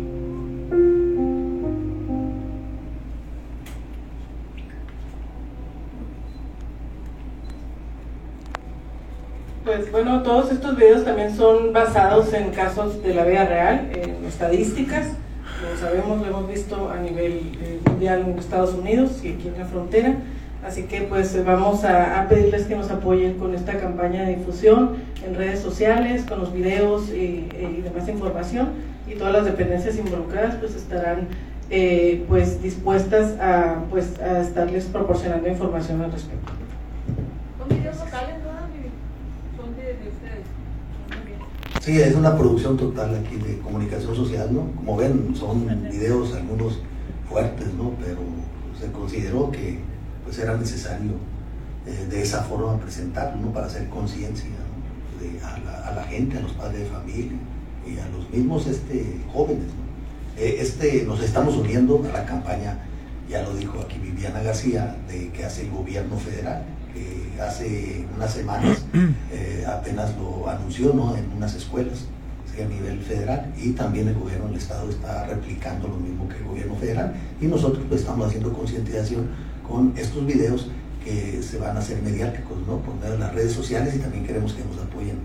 Pues 9.64 9.90
bueno, 9.90 10.22
todos 10.22 10.52
estos 10.52 10.76
videos 10.76 11.04
también 11.04 11.34
son 11.34 11.72
basados 11.72 12.32
en 12.34 12.50
casos 12.50 13.02
de 13.02 13.14
la 13.14 13.24
vida 13.24 13.46
real, 13.46 13.90
en 13.94 14.24
estadísticas. 14.26 15.06
Lo 15.62 15.78
sabemos, 15.78 16.20
lo 16.20 16.26
hemos 16.26 16.48
visto 16.48 16.90
a 16.90 16.98
nivel 16.98 17.58
eh, 17.62 17.80
mundial 17.88 18.26
en 18.28 18.38
Estados 18.38 18.74
Unidos 18.74 19.24
y 19.24 19.32
aquí 19.32 19.48
en 19.48 19.58
la 19.58 19.64
frontera. 19.64 20.16
Así 20.64 20.84
que 20.84 21.02
pues 21.02 21.44
vamos 21.44 21.84
a, 21.84 22.22
a 22.22 22.28
pedirles 22.28 22.64
que 22.64 22.74
nos 22.74 22.90
apoyen 22.90 23.38
con 23.38 23.54
esta 23.54 23.78
campaña 23.78 24.22
de 24.22 24.36
difusión 24.36 24.96
en 25.24 25.34
redes 25.34 25.60
sociales, 25.60 26.24
con 26.26 26.40
los 26.40 26.52
videos 26.52 27.10
y, 27.10 27.48
y 27.52 27.82
demás 27.82 28.08
información. 28.08 28.70
Y 29.06 29.14
todas 29.16 29.34
las 29.34 29.44
dependencias 29.44 29.98
involucradas 29.98 30.54
pues 30.54 30.74
estarán 30.74 31.28
eh, 31.68 32.24
pues 32.28 32.62
dispuestas 32.62 33.38
a, 33.38 33.82
pues, 33.90 34.18
a 34.20 34.40
estarles 34.40 34.86
proporcionando 34.86 35.48
información 35.48 36.00
al 36.00 36.12
respecto. 36.12 36.52
Son 37.58 37.68
videos 37.68 37.98
locales, 37.98 38.36
¿no? 38.42 39.62
Son 39.62 39.76
de, 39.76 39.82
de 39.82 40.08
ustedes. 40.08 40.44
Sí, 41.82 42.00
es 42.00 42.14
una 42.14 42.38
producción 42.38 42.78
total 42.78 43.14
aquí 43.14 43.36
de 43.36 43.58
comunicación 43.58 44.16
social, 44.16 44.48
¿no? 44.50 44.68
Como 44.76 44.96
ven, 44.96 45.34
son 45.36 45.66
videos 45.90 46.34
algunos 46.34 46.80
fuertes, 47.28 47.72
¿no? 47.74 47.92
Pero 48.02 48.20
se 48.80 48.90
consideró 48.90 49.50
que 49.50 49.78
pues 50.34 50.44
era 50.46 50.56
necesario 50.56 51.12
eh, 51.86 52.06
de 52.10 52.22
esa 52.22 52.42
forma 52.42 52.78
presentarlo, 52.78 53.40
¿no? 53.40 53.52
Para 53.52 53.66
hacer 53.66 53.88
conciencia 53.88 54.46
¿no? 54.48 55.46
a, 55.46 55.58
la, 55.58 55.88
a 55.88 55.94
la 55.94 56.04
gente, 56.04 56.38
a 56.38 56.40
los 56.40 56.52
padres 56.52 56.80
de 56.80 56.86
familia 56.86 57.38
y 57.86 57.98
a 57.98 58.08
los 58.08 58.28
mismos 58.30 58.66
este, 58.66 59.20
jóvenes, 59.32 59.66
¿no? 59.66 60.42
Eh, 60.42 60.56
este, 60.60 61.04
nos 61.04 61.22
estamos 61.22 61.56
uniendo 61.56 62.02
a 62.08 62.12
la 62.12 62.24
campaña, 62.24 62.78
ya 63.28 63.42
lo 63.42 63.54
dijo 63.54 63.78
aquí 63.80 63.98
Viviana 63.98 64.42
García, 64.42 64.96
de 65.08 65.30
que 65.30 65.44
hace 65.44 65.62
el 65.62 65.70
gobierno 65.70 66.18
federal, 66.18 66.64
que 66.92 67.40
hace 67.40 68.04
unas 68.16 68.32
semanas 68.32 68.84
eh, 69.32 69.64
apenas 69.68 70.14
lo 70.16 70.48
anunció 70.48 70.92
¿no? 70.92 71.16
en 71.16 71.30
unas 71.36 71.54
escuelas 71.54 72.06
a 72.54 72.68
nivel 72.68 73.00
federal 73.00 73.52
y 73.60 73.72
también 73.72 74.06
el 74.06 74.14
gobierno 74.14 74.46
del 74.46 74.58
estado 74.58 74.88
está 74.88 75.26
replicando 75.26 75.88
lo 75.88 75.96
mismo 75.96 76.28
que 76.28 76.36
el 76.36 76.44
gobierno 76.44 76.76
federal 76.76 77.12
y 77.40 77.46
nosotros 77.46 77.84
pues 77.88 78.02
estamos 78.02 78.28
haciendo 78.28 78.52
concientización 78.52 79.26
con 79.68 79.92
estos 79.96 80.26
videos 80.26 80.68
que 81.04 81.42
se 81.42 81.58
van 81.58 81.76
a 81.76 81.80
hacer 81.80 82.00
mediáticos, 82.02 82.58
¿no? 82.66 82.78
por 82.78 82.94
las 83.18 83.34
redes 83.34 83.52
sociales 83.52 83.94
y 83.94 83.98
también 83.98 84.24
queremos 84.24 84.54
que 84.54 84.64
nos 84.64 84.78
apoyen 84.78 85.18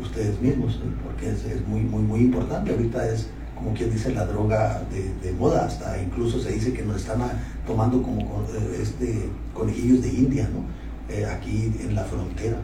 ustedes 0.00 0.40
mismos, 0.40 0.80
porque 1.04 1.30
es, 1.30 1.66
muy, 1.66 1.80
muy, 1.80 2.02
muy 2.02 2.20
importante. 2.20 2.72
Ahorita 2.72 3.08
es, 3.08 3.28
como 3.54 3.72
quien 3.74 3.90
dice, 3.90 4.12
la 4.12 4.26
droga 4.26 4.82
de, 4.90 5.32
moda, 5.32 5.66
hasta 5.66 6.00
incluso 6.02 6.40
se 6.40 6.52
dice 6.52 6.72
que 6.72 6.82
nos 6.82 6.96
están 6.96 7.20
tomando 7.66 8.02
como 8.02 8.20
eh, 8.20 8.80
este, 8.82 9.28
conejillos 9.54 10.02
de 10.02 10.08
India, 10.08 10.48
¿no? 10.52 10.64
Eh, 11.12 11.26
aquí 11.26 11.72
en 11.80 11.94
la 11.94 12.04
frontera, 12.04 12.56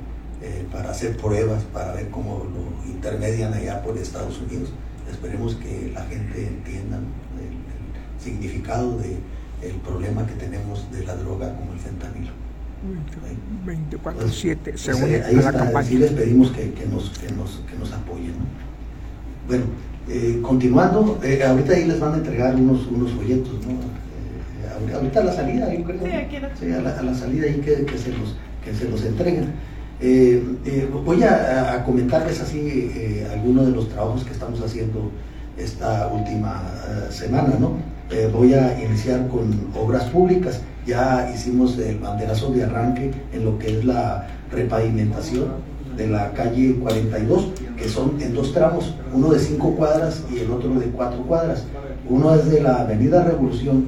eh, 0.43 0.67
para 0.73 0.91
hacer 0.91 1.17
pruebas, 1.17 1.63
para 1.65 1.93
ver 1.95 2.11
cómo 2.11 2.45
lo 2.45 2.91
intermedian 2.91 3.53
allá 3.53 3.83
por 3.83 3.97
Estados 3.97 4.41
Unidos. 4.41 4.73
Esperemos 5.11 5.55
que 5.57 5.91
la 5.95 6.03
gente 6.05 6.47
entienda 6.47 6.99
el 6.99 8.23
significado 8.23 8.99
de 8.99 9.17
el 9.63 9.75
problema 9.77 10.27
que 10.27 10.35
tenemos 10.35 10.91
de 10.93 11.05
la 11.05 11.15
droga 11.17 11.55
como 11.57 11.73
el 11.73 11.79
fentanilo. 11.79 12.33
24-7 13.67 14.77
se 14.77 14.93
Pues, 14.93 15.03
une 15.03 15.17
eh, 15.17 15.23
ahí 15.25 15.35
a 15.37 15.41
la 15.43 15.51
está, 15.51 15.53
campaña. 15.65 15.89
sí 15.89 15.99
les 15.99 16.13
pedimos 16.13 16.51
que, 16.53 16.73
que 16.73 16.87
nos, 16.87 17.11
que, 17.19 17.31
nos, 17.33 17.63
que 17.71 17.77
nos 17.79 17.93
apoyen. 17.93 18.29
¿no? 18.39 18.45
Bueno, 19.49 19.65
eh, 20.09 20.39
continuando, 20.43 21.19
eh, 21.23 21.43
ahorita 21.45 21.73
ahí 21.73 21.85
les 21.87 21.99
van 22.01 22.15
a 22.15 22.17
entregar 22.19 22.55
unos, 22.55 22.87
unos 22.87 23.11
folletos, 23.13 23.55
¿no? 23.67 23.73
Eh, 23.73 24.95
ahorita 24.95 25.21
a 25.21 25.25
la 25.25 25.33
salida, 25.33 25.75
yo 25.75 25.85
creo. 25.85 26.01
Sí, 26.05 26.13
aquí 26.13 26.37
a 26.73 26.81
la, 26.81 26.99
a 26.99 27.03
la 27.03 27.15
salida 27.15 27.47
ahí 27.47 27.61
que, 27.61 27.85
que 27.85 27.99
se 27.99 28.11
los, 28.11 28.37
que 28.65 28.73
se 28.75 28.89
los 28.89 29.05
entreguen. 29.05 29.47
Eh, 30.01 30.45
eh, 30.65 30.89
voy 31.05 31.23
a, 31.25 31.75
a 31.75 31.85
comentarles 31.85 32.41
así 32.41 32.93
eh, 32.95 33.27
algunos 33.33 33.67
de 33.67 33.73
los 33.73 33.89
trabajos 33.89 34.23
que 34.25 34.31
estamos 34.33 34.61
haciendo 34.63 35.11
esta 35.57 36.07
última 36.09 36.63
semana, 37.11 37.55
¿no? 37.59 37.73
Eh, 38.11 38.31
voy 38.33 38.55
a 38.55 38.83
iniciar 38.83 39.29
con 39.29 39.71
obras 39.77 40.05
públicas. 40.05 40.63
Ya 40.87 41.31
hicimos 41.35 41.79
el 41.79 41.99
banderazo 41.99 42.51
de 42.51 42.65
arranque 42.65 43.11
en 43.33 43.45
lo 43.45 43.59
que 43.59 43.79
es 43.79 43.85
la 43.85 44.27
repavimentación 44.51 45.49
de 45.95 46.07
la 46.07 46.33
calle 46.33 46.77
42, 46.77 47.53
que 47.77 47.89
son 47.89 48.21
en 48.23 48.35
dos 48.35 48.55
tramos, 48.55 48.95
uno 49.13 49.31
de 49.31 49.39
cinco 49.39 49.75
cuadras 49.75 50.25
y 50.33 50.39
el 50.39 50.51
otro 50.51 50.71
de 50.79 50.87
cuatro 50.87 51.23
cuadras. 51.25 51.65
Uno 52.09 52.35
es 52.35 52.51
de 52.51 52.63
la 52.63 52.81
Avenida 52.83 53.25
Revolución 53.25 53.85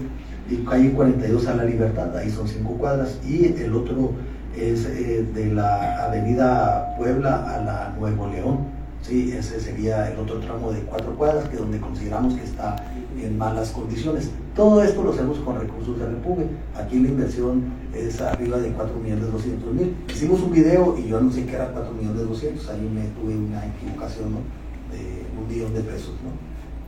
y 0.51 0.57
calle 0.57 0.91
42 0.91 1.47
a 1.47 1.55
la 1.55 1.65
Libertad, 1.65 2.15
ahí 2.17 2.29
son 2.29 2.47
cinco 2.49 2.73
cuadras, 2.73 3.19
y 3.27 3.47
el 3.47 3.75
otro 3.75 4.13
es 4.55 4.85
eh, 4.85 5.25
de 5.33 5.47
la 5.47 6.05
Avenida 6.05 6.95
Puebla 6.99 7.55
a 7.55 7.63
la 7.63 7.95
Nuevo 7.99 8.27
León. 8.27 8.59
Sí, 9.01 9.33
ese 9.33 9.61
sería 9.61 10.11
el 10.11 10.19
otro 10.19 10.41
tramo 10.41 10.73
de 10.73 10.81
cuatro 10.81 11.15
cuadras, 11.15 11.49
que 11.49 11.57
donde 11.57 11.79
consideramos 11.79 12.35
que 12.35 12.45
está 12.45 12.77
en 13.25 13.39
malas 13.39 13.71
condiciones. 13.71 14.31
Todo 14.55 14.83
esto 14.83 15.03
lo 15.03 15.13
hacemos 15.13 15.39
con 15.39 15.59
recursos 15.59 15.99
de 15.99 16.07
Repube. 16.07 16.47
Aquí 16.75 16.99
la 17.01 17.09
inversión 17.09 17.65
es 17.95 18.21
arriba 18.21 18.59
de 18.59 18.71
4 18.73 18.97
millones 18.99 19.33
200 19.33 19.75
mil. 19.75 19.95
Hicimos 20.09 20.41
un 20.41 20.53
video 20.53 20.97
y 20.99 21.09
yo 21.09 21.31
sé 21.31 21.47
qué 21.47 21.55
era 21.55 21.73
4 21.73 21.93
millones 21.93 22.29
200, 22.29 22.69
ahí 22.69 22.91
me 22.93 23.09
tuve 23.21 23.37
una 23.37 23.67
equivocación 23.67 24.35
de 24.91 25.25
un 25.39 25.49
millón 25.49 25.75
de 25.75 25.81
pesos. 25.81 26.15
¿no? 26.25 26.31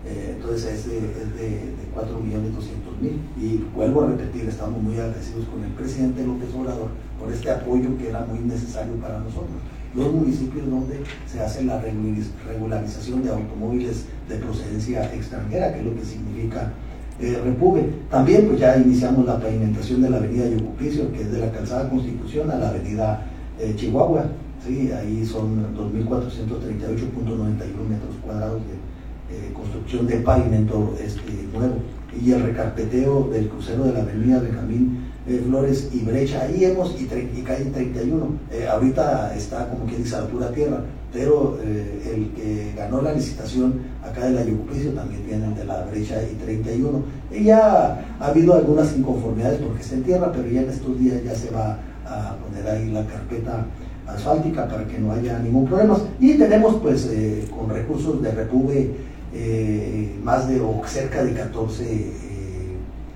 Eh, 0.05 0.35
entonces 0.37 0.65
es 0.65 0.87
de, 0.89 0.99
es 0.99 1.35
de, 1.37 1.49
de 1.49 1.85
4 1.95 2.19
millones 2.19 2.55
200 2.55 3.01
mil. 3.01 3.21
Y 3.37 3.65
vuelvo 3.75 4.03
a 4.03 4.07
repetir, 4.09 4.49
estamos 4.49 4.83
muy 4.83 4.95
agradecidos 4.95 5.47
con 5.47 5.63
el 5.63 5.71
presidente 5.73 6.27
López 6.27 6.49
Obrador 6.55 6.89
por 7.19 7.33
este 7.33 7.51
apoyo 7.51 7.97
que 7.99 8.09
era 8.09 8.25
muy 8.25 8.41
necesario 8.41 8.95
para 8.97 9.21
nosotros. 9.21 9.59
Los 9.95 10.11
municipios 10.13 10.69
donde 10.71 11.01
se 11.31 11.41
hace 11.41 11.65
la 11.65 11.81
regulariz- 11.83 12.31
regularización 12.49 13.23
de 13.23 13.31
automóviles 13.31 14.07
de 14.29 14.37
procedencia 14.37 15.13
extranjera, 15.15 15.73
que 15.73 15.81
es 15.81 15.85
lo 15.85 15.95
que 15.95 16.05
significa 16.05 16.73
eh, 17.21 17.39
Repube. 17.45 17.85
También 18.11 18.47
pues 18.49 18.59
ya 18.61 18.77
iniciamos 18.79 19.27
la 19.27 19.39
pavimentación 19.39 20.01
de 20.03 20.11
la 20.11 20.17
avenida 20.17 20.49
Yocupicio, 20.49 21.13
que 21.13 21.23
es 21.23 21.31
de 21.33 21.39
la 21.41 21.53
calzada 21.53 21.89
Constitución 21.91 22.51
a 22.51 22.57
la 22.57 22.71
avenida 22.71 23.27
eh, 23.61 23.75
Chihuahua. 23.77 24.25
Sí, 24.67 24.91
ahí 24.93 25.25
son 25.27 25.63
2.438.91 25.77 27.89
metros 27.89 28.17
cuadrados 28.25 28.61
de 28.63 29.37
eh, 29.37 29.53
construcción 29.53 30.07
de 30.07 30.17
pavimento 30.17 30.95
este, 31.03 31.47
nuevo. 31.53 31.75
Y 32.21 32.33
el 32.33 32.43
recarpeteo 32.43 33.29
del 33.31 33.49
crucero 33.49 33.85
de 33.85 33.93
la 33.93 34.01
avenida 34.03 34.41
Benjamín 34.41 35.02
eh, 35.33 35.43
Flores 35.47 35.89
y 35.93 36.01
Brecha, 36.01 36.43
ahí 36.43 36.65
hemos, 36.65 36.95
y, 37.01 37.05
y 37.05 37.43
calle 37.43 37.67
31. 37.67 38.27
Eh, 38.51 38.67
ahorita 38.69 39.35
está 39.37 39.69
como 39.69 39.85
quien 39.87 40.03
dice 40.03 40.17
a 40.17 40.27
pura 40.27 40.51
tierra, 40.53 40.81
pero 41.13 41.59
eh, 41.63 42.13
el 42.15 42.31
que 42.33 42.73
ganó 42.77 43.03
la 43.03 43.13
licitación 43.13 43.81
acá 44.03 44.27
de 44.27 44.33
la 44.33 44.45
Yocupicio 44.45 44.93
también 44.93 45.23
tiene 45.23 45.47
el 45.47 45.55
de 45.55 45.65
la 45.65 45.83
Brecha 45.85 46.23
y 46.23 46.35
31. 46.37 47.03
Y 47.31 47.45
ya 47.45 48.17
ha 48.19 48.27
habido 48.27 48.55
algunas 48.55 48.97
inconformidades 48.97 49.61
porque 49.61 49.83
está 49.83 49.95
en 49.95 50.05
tierra, 50.05 50.33
pero 50.33 50.49
ya 50.49 50.63
en 50.63 50.71
estos 50.71 50.99
días 50.99 51.23
ya 51.25 51.35
se 51.35 51.51
va 51.51 51.79
a 52.07 52.37
poner 52.37 52.69
ahí 52.69 52.91
la 52.91 53.07
carpeta 53.07 53.67
asfáltica 54.07 54.69
para 54.69 54.87
que 54.87 54.99
no 54.99 55.13
haya 55.13 55.39
ningún 55.39 55.67
problema. 55.67 55.99
Y 56.21 56.35
tenemos 56.35 56.77
pues 56.77 57.09
eh, 57.11 57.47
con 57.57 57.71
recursos 57.71 58.23
de 58.23 58.31
Repube 58.33 58.91
eh, 59.35 60.19
más 60.23 60.49
de 60.49 60.61
o 60.61 60.83
cerca 60.87 61.25
de 61.25 61.33
14 61.33 61.85
eh, 61.85 62.13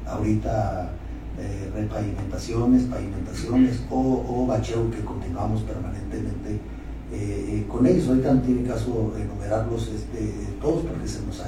ahorita 0.07 0.91
repavimentaciones, 1.77 2.85
pavimentaciones 2.85 3.83
o, 3.91 4.25
o 4.29 4.47
bacheo 4.47 4.91
que 4.91 5.05
continuamos 5.05 5.63
permanentemente 5.63 6.61
eh, 7.13 7.63
eh, 7.63 7.67
con 7.69 7.87
ellos. 7.87 8.09
Ahorita 8.09 8.35
no 8.35 8.41
tiene 8.43 8.63
caso 8.65 9.13
enumerarlos 9.17 9.89
este, 9.89 10.33
todos 10.61 10.85
porque 10.85 11.07
se 11.07 11.21
nos, 11.25 11.39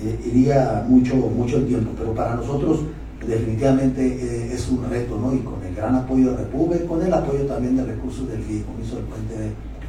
eh, 0.00 0.18
iría 0.24 0.86
mucho, 0.88 1.16
mucho 1.16 1.62
tiempo, 1.64 1.90
pero 1.98 2.14
para 2.14 2.36
nosotros 2.36 2.80
definitivamente 3.26 4.54
es 4.54 4.68
un 4.70 4.88
reto, 4.88 5.18
¿no? 5.18 5.34
Y 5.34 5.40
con 5.40 5.62
el 5.64 5.74
gran 5.74 5.96
apoyo 5.96 6.30
de 6.30 6.36
Repube, 6.36 6.86
con 6.86 7.02
el 7.02 7.12
apoyo 7.12 7.44
también 7.46 7.76
de 7.76 7.84
recursos 7.84 8.28
del 8.28 8.40
Fideicomiso 8.42 8.96
del 8.96 9.04
Puente 9.04 9.34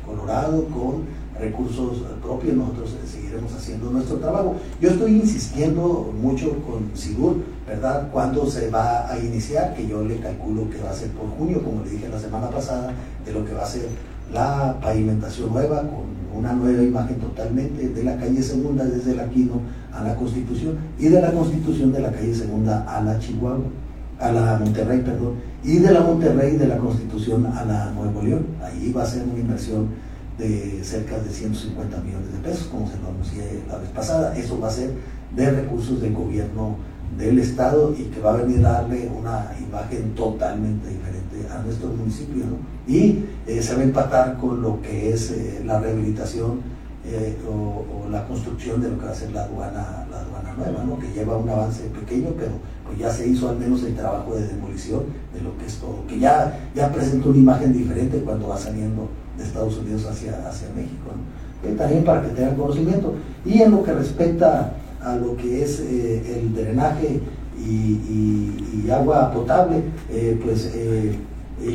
Colorado, 0.04 0.66
con 0.66 1.04
recursos 1.40 2.04
propios, 2.22 2.56
nosotros 2.56 2.96
seguiremos 3.10 3.54
haciendo 3.54 3.90
nuestro 3.92 4.18
trabajo. 4.18 4.56
Yo 4.82 4.90
estoy 4.90 5.16
insistiendo 5.16 6.14
mucho 6.22 6.52
con 6.64 6.96
Sigur, 6.96 7.38
¿verdad? 7.68 8.10
Cuándo 8.12 8.46
se 8.46 8.70
va 8.70 9.12
a 9.12 9.18
iniciar, 9.18 9.74
que 9.74 9.88
yo 9.88 10.04
le 10.04 10.18
calculo 10.20 10.70
que 10.70 10.82
va 10.82 10.92
a 10.92 10.94
ser 10.94 11.10
por 11.10 11.30
junio, 11.38 11.64
como 11.64 11.84
le 11.84 11.92
dije 11.92 12.10
la 12.10 12.20
semana 12.20 12.50
pasada, 12.50 12.94
de 13.26 13.32
lo 13.32 13.46
que 13.46 13.54
va 13.54 13.64
a 13.64 13.68
ser 13.68 13.88
la 14.34 14.78
pavimentación 14.82 15.52
nueva, 15.52 15.82
con 15.82 16.20
una 16.38 16.54
nueva 16.54 16.84
imagen 16.84 17.18
totalmente 17.18 17.90
de 17.90 18.04
la 18.04 18.18
calle 18.18 18.42
Segunda 18.42 18.86
desde 18.86 19.16
la 19.16 19.28
Quino 19.30 19.62
a 19.92 20.04
la 20.04 20.16
Constitución 20.16 20.78
y 21.00 21.08
de 21.08 21.22
la 21.22 21.32
Constitución 21.32 21.92
de 21.92 22.02
la 22.02 22.12
calle 22.12 22.34
Segunda 22.36 22.84
a 22.84 23.02
la 23.02 23.18
Chihuahua, 23.18 23.66
a 24.20 24.32
la 24.32 24.60
Monterrey, 24.60 25.02
perdón, 25.02 25.36
y 25.64 25.78
de 25.78 25.92
la 25.92 26.02
Monterrey 26.02 26.58
de 26.58 26.68
la 26.68 26.78
Constitución 26.78 27.46
a 27.48 27.66
la 27.66 27.92
Nuevo 27.92 28.22
León. 28.22 28.46
Ahí 28.64 28.92
va 28.92 29.04
a 29.04 29.06
ser 29.06 29.24
una 29.24 29.40
inversión 29.40 29.88
de 30.40 30.84
cerca 30.84 31.20
de 31.20 31.30
150 31.30 31.98
millones 32.00 32.32
de 32.32 32.40
pesos, 32.40 32.68
como 32.68 32.90
se 32.90 32.98
lo 32.98 33.10
anuncié 33.10 33.62
la 33.68 33.78
vez 33.78 33.90
pasada. 33.90 34.36
Eso 34.36 34.60
va 34.60 34.70
a 34.70 34.72
ser 34.72 34.94
de 35.36 35.52
recursos 35.52 36.02
del 36.02 36.14
gobierno 36.14 36.78
del 37.18 37.40
Estado 37.40 37.94
y 37.98 38.04
que 38.06 38.22
va 38.22 38.34
a 38.34 38.38
venir 38.38 38.66
a 38.66 38.72
darle 38.72 39.10
una 39.10 39.52
imagen 39.60 40.16
totalmente 40.16 40.88
diferente 40.90 41.52
a 41.52 41.62
nuestro 41.62 41.90
municipio. 41.90 42.46
¿no? 42.46 42.58
Y 42.88 43.26
eh, 43.46 43.62
se 43.62 43.76
va 43.76 43.82
a 43.82 43.84
empatar 43.84 44.38
con 44.38 44.62
lo 44.62 44.82
que 44.82 45.12
es 45.14 45.32
eh, 45.32 45.62
la 45.66 45.80
rehabilitación 45.80 46.62
eh, 47.06 47.38
o, 47.48 48.06
o, 48.06 48.10
la 48.10 48.26
construcción 48.28 48.82
de 48.82 48.90
lo 48.90 49.00
que 49.00 49.06
va 49.06 49.12
a 49.12 49.16
ser 49.16 49.32
la 49.32 49.44
aduana, 49.44 50.06
la 50.10 50.20
aduana 50.20 50.54
nueva, 50.58 50.84
¿no? 50.84 51.00
que 51.00 51.12
lleva 51.12 51.38
un 51.38 51.50
avance 51.50 51.84
pequeño, 51.86 52.30
pero 52.38 52.52
pues 52.86 52.98
ya 53.00 53.12
se 53.12 53.28
hizo 53.28 53.50
al 53.50 53.58
menos 53.58 53.84
el 53.84 53.96
trabajo 53.96 54.36
de 54.36 54.48
demolición 54.48 55.04
de 55.34 55.42
lo 55.42 55.58
que 55.58 55.66
es 55.66 55.76
todo, 55.76 56.06
que 56.08 56.20
ya, 56.20 56.70
ya 56.76 56.92
presenta 56.92 57.30
una 57.30 57.38
imagen 57.38 57.74
diferente 57.74 58.20
cuando 58.20 58.48
va 58.50 58.58
saliendo 58.58 59.10
de 59.40 59.46
Estados 59.46 59.78
Unidos 59.78 60.06
hacia, 60.06 60.48
hacia 60.48 60.70
México. 60.76 61.10
¿no? 61.16 61.40
también 61.78 62.04
para 62.04 62.22
que 62.22 62.30
tengan 62.30 62.56
conocimiento. 62.56 63.16
Y 63.46 63.62
en 63.62 63.72
lo 63.72 63.84
que 63.84 63.94
respecta 63.94 64.74
a 65.02 65.16
lo 65.16 65.36
que 65.36 65.64
es 65.64 65.80
eh, 65.82 66.40
el 66.40 66.54
drenaje 66.54 67.20
y, 67.60 68.90
agua 68.90 69.32
potable, 69.32 69.84
eh, 70.10 70.40
pues 70.44 70.72
eh, 70.74 71.16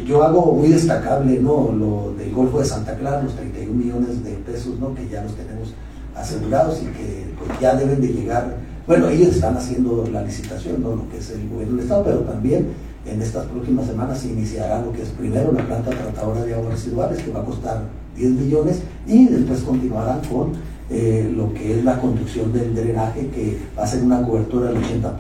yo 0.05 0.25
hago 0.25 0.53
muy 0.53 0.69
destacable 0.69 1.39
¿no? 1.39 1.71
lo 1.73 2.13
del 2.19 2.33
Golfo 2.33 2.59
de 2.59 2.65
Santa 2.65 2.97
Clara, 2.97 3.23
los 3.23 3.37
31 3.37 3.73
millones 3.73 4.25
de 4.25 4.33
pesos 4.33 4.81
¿no? 4.81 4.93
que 4.95 5.09
ya 5.09 5.23
los 5.23 5.37
tenemos 5.37 5.75
asegurados 6.17 6.83
y 6.83 6.87
que 6.87 7.27
pues, 7.39 7.61
ya 7.61 7.77
deben 7.77 8.01
de 8.01 8.09
llegar, 8.09 8.57
bueno, 8.89 9.09
ellos 9.09 9.29
están 9.29 9.57
haciendo 9.57 10.09
la 10.11 10.23
licitación, 10.23 10.83
¿no? 10.83 10.97
lo 10.97 11.09
que 11.09 11.19
es 11.19 11.31
el 11.31 11.49
gobierno 11.49 11.77
del 11.77 11.85
Estado, 11.85 12.03
pero 12.03 12.19
también 12.21 12.67
en 13.07 13.23
estas 13.23 13.47
próximas 13.47 13.87
semanas 13.87 14.19
se 14.19 14.29
iniciará 14.29 14.81
lo 14.81 14.93
que 14.93 15.03
es 15.03 15.09
primero 15.09 15.53
la 15.53 15.67
planta 15.67 15.91
tratadora 15.91 16.45
de 16.45 16.55
aguas 16.55 16.73
residuales, 16.73 17.23
que 17.23 17.31
va 17.31 17.41
a 17.41 17.45
costar 17.45 17.83
10 18.17 18.31
millones, 18.33 18.83
y 19.07 19.27
después 19.27 19.61
continuarán 19.61 20.21
con 20.21 20.53
eh, 20.91 21.33
lo 21.35 21.53
que 21.55 21.79
es 21.79 21.85
la 21.85 21.99
construcción 21.99 22.53
del 22.53 22.75
drenaje, 22.75 23.29
que 23.29 23.59
va 23.77 23.85
a 23.85 23.87
ser 23.87 24.03
una 24.03 24.23
cobertura 24.23 24.69
del 24.71 24.77
80% 24.79 25.19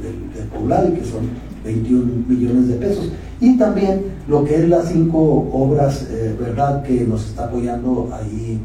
del, 0.00 0.32
del, 0.34 0.46
poblado 0.52 0.88
y 0.88 0.92
que 0.92 1.04
son 1.04 1.28
21 1.64 2.24
millones 2.28 2.68
de 2.68 2.74
pesos. 2.76 3.10
Y 3.40 3.56
también 3.58 4.02
lo 4.28 4.44
que 4.44 4.56
es 4.56 4.68
las 4.68 4.88
cinco 4.88 5.48
obras, 5.52 6.06
eh, 6.10 6.36
¿verdad?, 6.38 6.82
que 6.82 7.04
nos 7.04 7.26
está 7.26 7.44
apoyando 7.44 8.10
ahí 8.12 8.60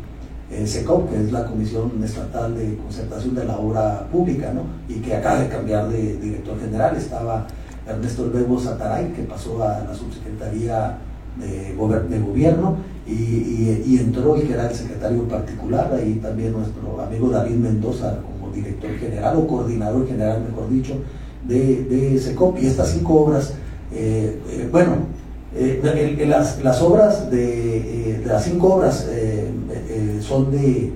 eh, 0.52 0.66
SECOP, 0.66 1.10
que 1.10 1.24
es 1.24 1.32
la 1.32 1.46
Comisión 1.46 1.92
Estatal 2.04 2.56
de 2.56 2.78
Concertación 2.78 3.36
de 3.36 3.44
la 3.44 3.58
Obra 3.58 4.08
Pública, 4.12 4.54
¿no? 4.54 4.62
Y 4.88 5.00
que 5.00 5.16
acaba 5.16 5.42
de 5.42 5.50
cambiar 5.50 5.90
de 5.90 6.18
director 6.18 6.58
general, 6.60 6.96
estaba 6.96 7.48
Ernesto 7.88 8.28
Luego 8.32 8.60
Sataray, 8.60 9.14
que 9.14 9.24
pasó 9.24 9.64
a 9.64 9.84
la 9.88 9.94
subsecretaría 9.94 10.98
de, 11.40 12.20
gobierno, 12.20 12.78
y, 13.06 13.12
y, 13.12 13.84
y, 13.86 13.98
entró 14.00 14.36
el 14.36 14.48
que 14.48 14.54
era 14.54 14.70
el 14.70 14.76
secretario 14.76 15.28
particular, 15.28 15.94
ahí 15.94 16.16
también 16.16 16.52
nuestro 16.52 17.02
amigo 17.02 17.30
David 17.30 17.56
Mendoza 17.56 18.18
como 18.22 18.52
director 18.54 18.90
general 18.98 19.38
o 19.38 19.48
coordinador 19.48 20.08
general, 20.08 20.44
mejor 20.50 20.70
dicho, 20.70 20.96
de, 21.48 22.20
SECOP. 22.20 22.60
Y 22.62 22.68
estas 22.68 22.90
cinco 22.90 23.22
obras, 23.22 23.54
eh, 23.94 24.40
eh, 24.50 24.70
bueno, 24.72 24.98
eh, 25.56 26.26
las, 26.28 26.82
obras 26.82 27.32
de, 27.32 28.24
las 28.26 28.44
cinco 28.44 28.76
obras 28.76 29.08
son 30.22 30.52
de 30.52 30.92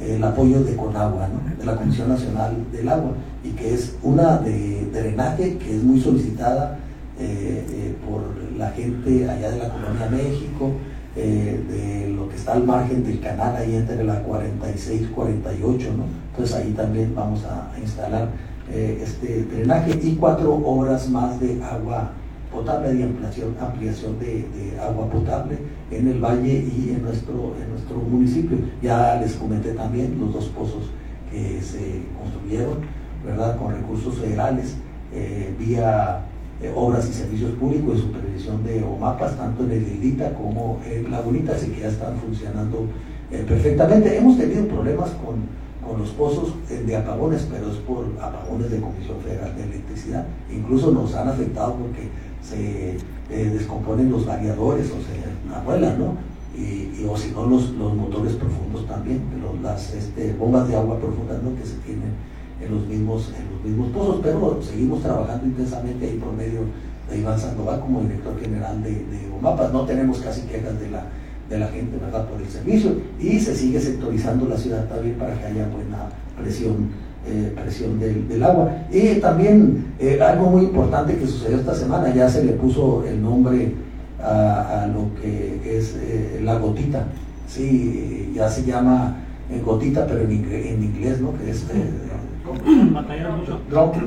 el 0.00 0.22
apoyo 0.24 0.62
de 0.62 0.76
Conagua, 0.76 1.28
¿no? 1.28 1.56
de 1.56 1.64
la 1.64 1.76
Comisión 1.76 2.08
Nacional 2.08 2.56
del 2.72 2.88
Agua, 2.88 3.12
y 3.44 3.50
que 3.50 3.74
es 3.74 3.96
una 4.02 4.38
de 4.38 4.88
drenaje 4.92 5.58
que 5.58 5.76
es 5.76 5.82
muy 5.82 6.00
solicitada 6.00 6.78
eh, 7.18 7.64
eh, 7.68 7.94
por 8.08 8.22
la 8.56 8.70
gente 8.70 9.28
allá 9.28 9.50
de 9.50 9.58
la 9.58 9.68
Colonia 9.68 10.08
México, 10.10 10.72
eh, 11.16 11.60
de 11.68 12.12
lo 12.12 12.28
que 12.28 12.36
está 12.36 12.52
al 12.52 12.64
margen 12.64 13.04
del 13.04 13.20
canal, 13.20 13.56
ahí 13.56 13.74
entre 13.74 14.04
la 14.04 14.22
46 14.22 15.02
y 15.02 15.04
48, 15.06 15.88
¿no? 15.96 16.04
Entonces 16.30 16.56
ahí 16.56 16.72
también 16.72 17.14
vamos 17.14 17.44
a, 17.44 17.74
a 17.74 17.78
instalar 17.78 18.28
este 18.72 19.42
drenaje 19.52 19.98
y 20.00 20.14
cuatro 20.14 20.54
obras 20.54 21.10
más 21.10 21.40
de 21.40 21.60
agua 21.60 22.12
potable 22.50 22.94
y 22.98 23.02
ampliación, 23.02 23.56
ampliación 23.60 24.18
de, 24.18 24.46
agua 24.80 25.08
potable 25.08 25.58
en 25.90 26.08
el 26.08 26.20
valle 26.20 26.64
y 26.64 26.90
en 26.90 27.02
nuestro, 27.02 27.54
en 27.62 27.70
nuestro 27.70 27.96
municipio. 27.96 28.58
Ya 28.82 29.18
les 29.20 29.34
comenté 29.34 29.72
también 29.72 30.18
los 30.20 30.32
dos 30.32 30.46
pozos 30.46 30.90
que 31.30 31.60
se 31.62 32.02
construyeron, 32.18 32.78
¿verdad? 33.24 33.56
Con 33.56 33.74
recursos 33.74 34.18
federales, 34.18 34.76
eh, 35.12 35.54
vía 35.58 36.22
eh, 36.62 36.72
obras 36.74 37.08
y 37.08 37.12
servicios 37.12 37.52
públicos 37.52 37.96
de 37.96 38.02
supervisión 38.02 38.64
de 38.64 38.82
OMAPAS, 38.82 39.36
tanto 39.36 39.64
en 39.64 39.72
el 39.72 39.82
Hildita 39.82 40.34
como 40.34 40.80
en 40.88 41.10
la 41.10 41.20
Bonita, 41.20 41.52
así 41.52 41.70
que 41.70 41.80
ya 41.80 41.88
están 41.88 42.16
funcionando 42.16 42.86
eh, 43.30 43.44
perfectamente. 43.46 44.16
Hemos 44.16 44.36
tenido 44.36 44.66
problemas 44.66 45.10
con, 45.10 45.46
con 45.88 46.00
los 46.00 46.10
pozos 46.10 46.54
de 46.68 46.96
apagones, 46.96 47.46
pero 47.50 47.70
es 47.70 47.78
por 47.78 48.06
apagones 48.20 48.70
de 48.70 48.80
Comisión 48.80 49.20
Federal 49.20 49.54
de 49.56 49.64
Electricidad. 49.64 50.26
Incluso 50.52 50.90
nos 50.92 51.14
han 51.14 51.28
afectado 51.28 51.74
porque 51.74 52.08
se 52.42 52.96
eh, 53.30 53.50
descomponen 53.52 54.10
los 54.10 54.26
variadores 54.26 54.90
o 54.90 54.96
se 54.96 55.54
abuelan, 55.54 55.98
¿no? 55.98 56.14
Y, 56.56 57.06
o 57.08 57.16
si 57.16 57.30
no, 57.30 57.46
los, 57.46 57.70
los, 57.70 57.94
motores 57.94 58.34
profundos 58.34 58.86
también, 58.86 59.22
las 59.62 59.94
este, 59.94 60.34
bombas 60.34 60.68
de 60.68 60.76
agua 60.76 60.98
profundas 60.98 61.42
¿no? 61.42 61.54
que 61.54 61.64
se 61.64 61.76
tienen 61.76 62.12
en 62.60 62.74
los, 62.74 62.86
mismos, 62.86 63.32
en 63.38 63.54
los 63.54 63.64
mismos 63.64 63.88
pozos, 63.92 64.20
pero 64.22 64.60
seguimos 64.60 65.00
trabajando 65.00 65.46
intensamente 65.46 66.06
ahí 66.06 66.18
por 66.18 66.32
medio 66.32 66.60
de 67.08 67.18
Iván 67.18 67.38
Sandoval 67.38 67.80
como 67.80 68.02
director 68.02 68.38
general 68.38 68.82
de, 68.82 68.90
de 68.90 69.30
OMAPAS. 69.38 69.72
No 69.72 69.86
tenemos 69.86 70.18
casi 70.18 70.42
quejas 70.42 70.78
de 70.78 70.90
la, 70.90 71.06
de 71.48 71.58
la 71.58 71.68
gente, 71.68 71.96
¿verdad?, 71.98 72.28
por 72.28 72.40
el 72.40 72.48
servicio 72.48 72.96
y 73.18 73.38
se 73.40 73.54
sigue 73.54 73.80
sectorizando 73.80 74.46
la 74.46 74.56
ciudad 74.56 74.88
también 74.88 75.16
para 75.16 75.38
que 75.38 75.46
haya 75.46 75.68
buena 75.68 76.08
presión 76.40 76.90
eh, 77.26 77.52
presión 77.54 78.00
del, 78.00 78.42
agua. 78.42 78.72
Y 78.90 79.16
también 79.16 79.92
eh, 79.98 80.18
algo 80.22 80.46
muy 80.46 80.62
importante 80.62 81.16
que 81.16 81.26
sucedió 81.26 81.58
esta 81.58 81.74
semana, 81.74 82.14
ya 82.14 82.28
se 82.30 82.42
le 82.42 82.52
puso 82.52 83.04
el 83.06 83.20
nombre 83.22 83.74
a, 84.22 84.88
lo 84.92 85.14
que 85.20 85.60
es 85.64 85.96
eh, 86.00 86.40
la 86.42 86.58
gotita. 86.58 87.04
Sí, 87.46 88.32
ya 88.34 88.48
se 88.48 88.64
llama 88.64 89.18
gotita, 89.64 90.06
pero 90.06 90.20
en 90.22 90.82
inglés, 90.82 91.20
¿no? 91.20 91.36
Que 91.36 91.50
es... 91.50 91.66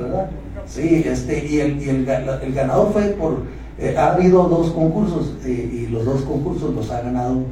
¿verdad? 0.00 0.30
Sí, 0.66 1.04
este, 1.06 1.46
y, 1.46 1.60
el, 1.60 1.82
y 1.82 1.88
el, 1.90 2.08
el 2.08 2.52
ganador 2.52 2.92
fue 2.92 3.02
por... 3.10 3.42
ha 3.96 4.12
habido 4.12 4.48
dos 4.48 4.72
concursos 4.72 5.34
y 5.46 5.86
los 5.86 6.04
dos 6.04 6.22
concursos 6.22 6.74
los 6.74 6.90
ha 6.90 7.00
ganado 7.00 7.44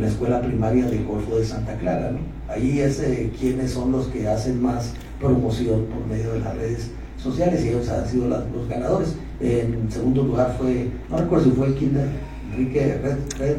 la 0.00 0.06
escuela 0.08 0.40
primaria 0.40 0.86
del 0.86 1.04
Golfo 1.04 1.36
de 1.36 1.44
Santa 1.44 1.74
Clara. 1.74 2.10
¿no? 2.10 2.33
Ahí 2.48 2.80
es 2.80 3.02
quienes 3.38 3.70
son 3.70 3.92
los 3.92 4.06
que 4.06 4.28
hacen 4.28 4.62
más 4.62 4.92
promoción 5.20 5.86
por 5.86 6.06
medio 6.06 6.32
de 6.32 6.40
las 6.40 6.56
redes 6.56 6.90
sociales 7.18 7.64
y 7.64 7.68
ellos 7.68 7.88
han 7.88 8.06
sido 8.06 8.28
los 8.28 8.68
ganadores. 8.68 9.14
En 9.40 9.90
segundo 9.90 10.22
lugar 10.22 10.56
fue, 10.58 10.90
no 11.10 11.16
recuerdo 11.16 11.44
si 11.44 11.50
fue 11.52 11.66
el 11.68 11.74
Kinder 11.74 12.08
Enrique 12.50 12.98
Red, 13.02 13.18
Red 13.38 13.56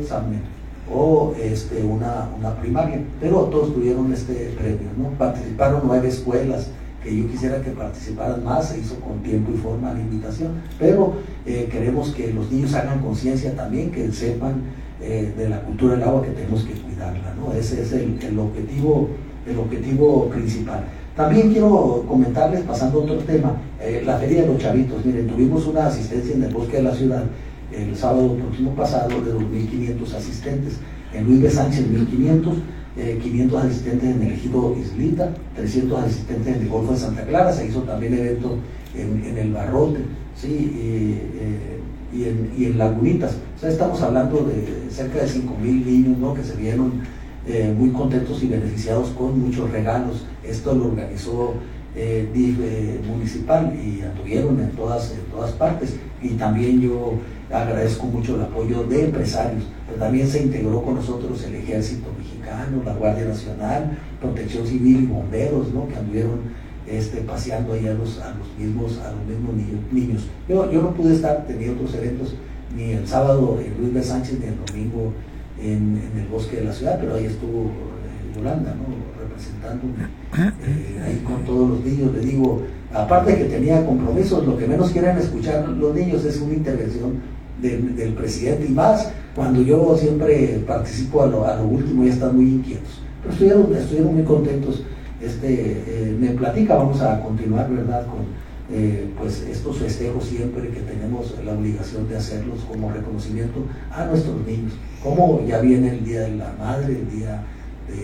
o 0.92 1.34
este, 1.42 1.84
una, 1.84 2.30
una 2.38 2.56
primaria, 2.56 3.02
pero 3.20 3.46
todos 3.46 3.74
tuvieron 3.74 4.14
este 4.14 4.54
premio. 4.58 4.88
¿no? 4.98 5.10
Participaron 5.18 5.82
nueve 5.84 6.08
escuelas 6.08 6.70
que 7.04 7.16
yo 7.16 7.28
quisiera 7.28 7.62
que 7.62 7.72
participaran 7.72 8.44
más, 8.44 8.70
se 8.70 8.80
hizo 8.80 9.00
con 9.00 9.22
tiempo 9.22 9.52
y 9.54 9.58
forma 9.58 9.94
la 9.94 10.00
invitación, 10.00 10.54
pero 10.80 11.14
eh, 11.46 11.70
queremos 11.72 12.10
que 12.10 12.34
los 12.34 12.52
niños 12.52 12.74
hagan 12.74 13.00
conciencia 13.02 13.56
también, 13.56 13.92
que 13.92 14.12
sepan 14.12 14.64
eh, 15.00 15.32
de 15.38 15.50
la 15.50 15.62
cultura 15.62 15.94
del 15.94 16.04
agua 16.04 16.24
que 16.24 16.32
tenemos 16.32 16.64
que 16.64 16.74
cuidarla. 16.96 17.36
¿no? 17.36 17.54
Ese 17.54 17.82
es 17.82 17.92
el, 17.94 18.40
objetivo, 18.40 19.10
el 19.48 19.58
objetivo 19.58 20.30
principal. 20.30 20.86
También 21.16 21.52
quiero 21.52 22.04
comentarles, 22.08 22.62
pasando 22.62 23.00
a 23.00 23.04
otro 23.04 23.18
tema, 23.20 23.56
eh, 23.80 24.04
la 24.06 24.18
Feria 24.18 24.42
de 24.42 24.48
los 24.48 24.58
Chavitos. 24.58 25.06
Miren, 25.06 25.28
tuvimos 25.28 25.66
una 25.68 25.88
asistencia 25.88 26.36
en 26.36 26.44
el 26.44 26.54
Bosque 26.54 26.78
de 26.78 26.84
la 26.84 26.94
Ciudad 26.94 27.24
el 27.72 27.96
sábado 27.96 28.36
próximo 28.36 28.72
pasado 28.72 29.10
de 29.22 29.34
2.500 29.34 30.14
asistentes. 30.14 30.78
En 31.14 31.26
Luis 31.26 31.42
de 31.42 31.50
Sánchez, 31.50 31.86
1.500, 31.88 33.22
500 33.22 33.64
eh, 33.64 33.68
asistentes 33.68 34.10
en 34.10 34.22
el 34.22 34.34
Ejido 34.34 34.76
Islita, 34.78 35.34
300 35.56 36.04
asistentes 36.04 36.56
en 36.56 36.62
el 36.64 36.70
Golfo 36.70 36.94
de 36.94 37.00
Santa 37.00 37.26
Clara. 37.26 37.54
Se 37.54 37.66
hizo 37.66 37.82
también 37.84 38.14
evento 38.14 38.58
en, 38.94 39.38
el 39.38 39.54
Barrote, 39.54 40.00
¿sí? 40.36 40.74
Eh, 40.76 41.80
y, 42.14 42.24
en, 42.24 42.52
y 42.58 42.66
en 42.66 42.78
Lagunitas. 42.78 43.38
O 43.56 43.60
sea, 43.60 43.70
estamos 43.70 44.02
hablando 44.02 44.44
de 44.44 44.90
cerca 44.90 45.20
de 45.20 45.28
5.000 45.28 45.86
niños 45.86 46.18
¿no? 46.18 46.34
que 46.34 46.44
se 46.44 46.56
vieron 46.56 47.02
eh, 47.48 47.74
muy 47.78 47.92
contentos 47.92 48.42
y 48.44 48.48
beneficiados 48.48 49.10
con 49.10 49.40
muchos 49.40 49.70
regalos. 49.72 50.26
Esto 50.44 50.74
lo 50.74 50.86
organizó 50.88 51.56
eh, 51.96 52.28
DIF 52.34 52.60
eh, 52.62 53.00
municipal 53.08 53.74
y 53.74 54.02
anduvieron 54.02 54.60
en 54.60 54.72
todas, 54.72 55.12
en 55.12 55.32
todas 55.32 55.52
partes. 55.52 55.96
Y 56.22 56.30
también 56.32 56.82
yo 56.82 57.14
agradezco 57.52 58.08
mucho 58.08 58.36
el 58.36 58.42
apoyo 58.42 58.84
de 58.84 59.06
empresarios. 59.06 59.64
También 60.00 60.28
se 60.28 60.44
integró 60.44 60.82
con 60.82 60.96
nosotros 60.96 61.44
el 61.44 61.56
Ejército 61.56 62.08
Mexicano, 62.18 62.82
la 62.84 62.94
Guardia 62.96 63.26
Nacional, 63.26 63.98
Protección 64.20 64.66
Civil 64.68 65.04
y 65.04 65.06
bomberos, 65.06 65.74
¿no? 65.74 65.88
que 65.88 65.96
anduvieron 65.96 66.40
este, 66.88 67.22
paseando 67.22 67.74
ahí 67.74 67.88
a 67.88 67.94
los, 67.94 68.20
a 68.20 68.36
los 68.36 68.48
mismos, 68.58 69.00
a 69.00 69.12
los 69.12 69.26
mismos 69.26 69.56
niños. 69.92 70.28
Yo, 70.48 70.72
yo 70.72 70.82
no 70.82 70.94
pude 70.94 71.16
estar, 71.16 71.46
tenía 71.48 71.72
otros 71.72 71.94
eventos, 71.96 72.36
ni 72.76 72.92
el 72.92 73.08
sábado 73.08 73.60
en 73.64 73.82
Luis 73.82 73.94
B. 73.94 74.04
Sánchez, 74.04 74.40
ni 74.40 74.48
el 74.48 74.56
domingo 74.66 75.14
en, 75.62 76.02
el 76.16 76.28
bosque 76.28 76.58
de 76.58 76.66
la 76.66 76.74
ciudad, 76.74 76.98
pero 77.00 77.16
ahí 77.16 77.26
estuvo 77.26 77.66
eh, 77.66 78.36
Yolanda, 78.36 78.76
¿no? 78.76 78.86
representando 79.22 79.88
eh, 80.38 81.02
ahí 81.04 81.24
con 81.26 81.44
todos 81.46 81.70
los 81.70 81.86
niños. 81.86 82.14
Le 82.14 82.20
digo, 82.20 82.64
aparte 82.94 83.38
que 83.38 83.46
tenía 83.46 83.86
compromisos, 83.86 84.46
lo 84.46 84.58
que 84.58 84.68
menos 84.68 84.92
quieren 84.92 85.18
escuchar 85.18 85.68
los 85.68 85.96
niños 85.96 86.24
es 86.26 86.40
una 86.40 86.54
intervención 86.54 87.36
del, 87.62 88.14
presidente 88.14 88.68
y 88.68 88.72
más 88.72 89.12
cuando 89.34 89.62
yo 89.62 89.98
siempre 89.98 90.62
participo 90.68 91.24
a 91.24 91.28
lo, 91.28 91.46
a 91.48 91.56
lo 91.56 91.66
último 91.66 92.06
y 92.06 92.10
están 92.10 92.36
muy 92.36 92.46
inquietos. 92.46 93.02
Pero 93.22 93.34
estuvieron, 93.34 93.76
estuvieron 93.76 94.14
muy 94.14 94.24
contentos. 94.24 94.84
Este, 95.26 96.16
me 96.20 96.30
platica, 96.30 96.76
vamos 96.76 97.02
a 97.02 97.20
continuar, 97.22 97.70
¿verdad? 97.70 98.06
Con, 98.06 98.26
eh, 98.72 99.12
pues 99.20 99.42
estos 99.42 99.78
festejos 99.78 100.24
siempre 100.24 100.70
que 100.70 100.80
tenemos 100.80 101.36
la 101.46 101.54
obligación 101.54 102.10
de 102.10 102.18
hacerlos 102.18 102.62
como 102.62 102.92
reconocimiento 102.92 103.64
a 103.92 104.06
nuestros 104.06 104.44
niños. 104.46 104.74
Como 105.04 105.46
ya 105.46 105.60
viene 105.60 105.90
el 105.90 106.04
Día 106.04 106.22
de 106.22 106.36
la 106.36 106.52
Madre, 106.58 106.94
el 106.94 107.10
Día 107.10 107.44
del 107.88 108.00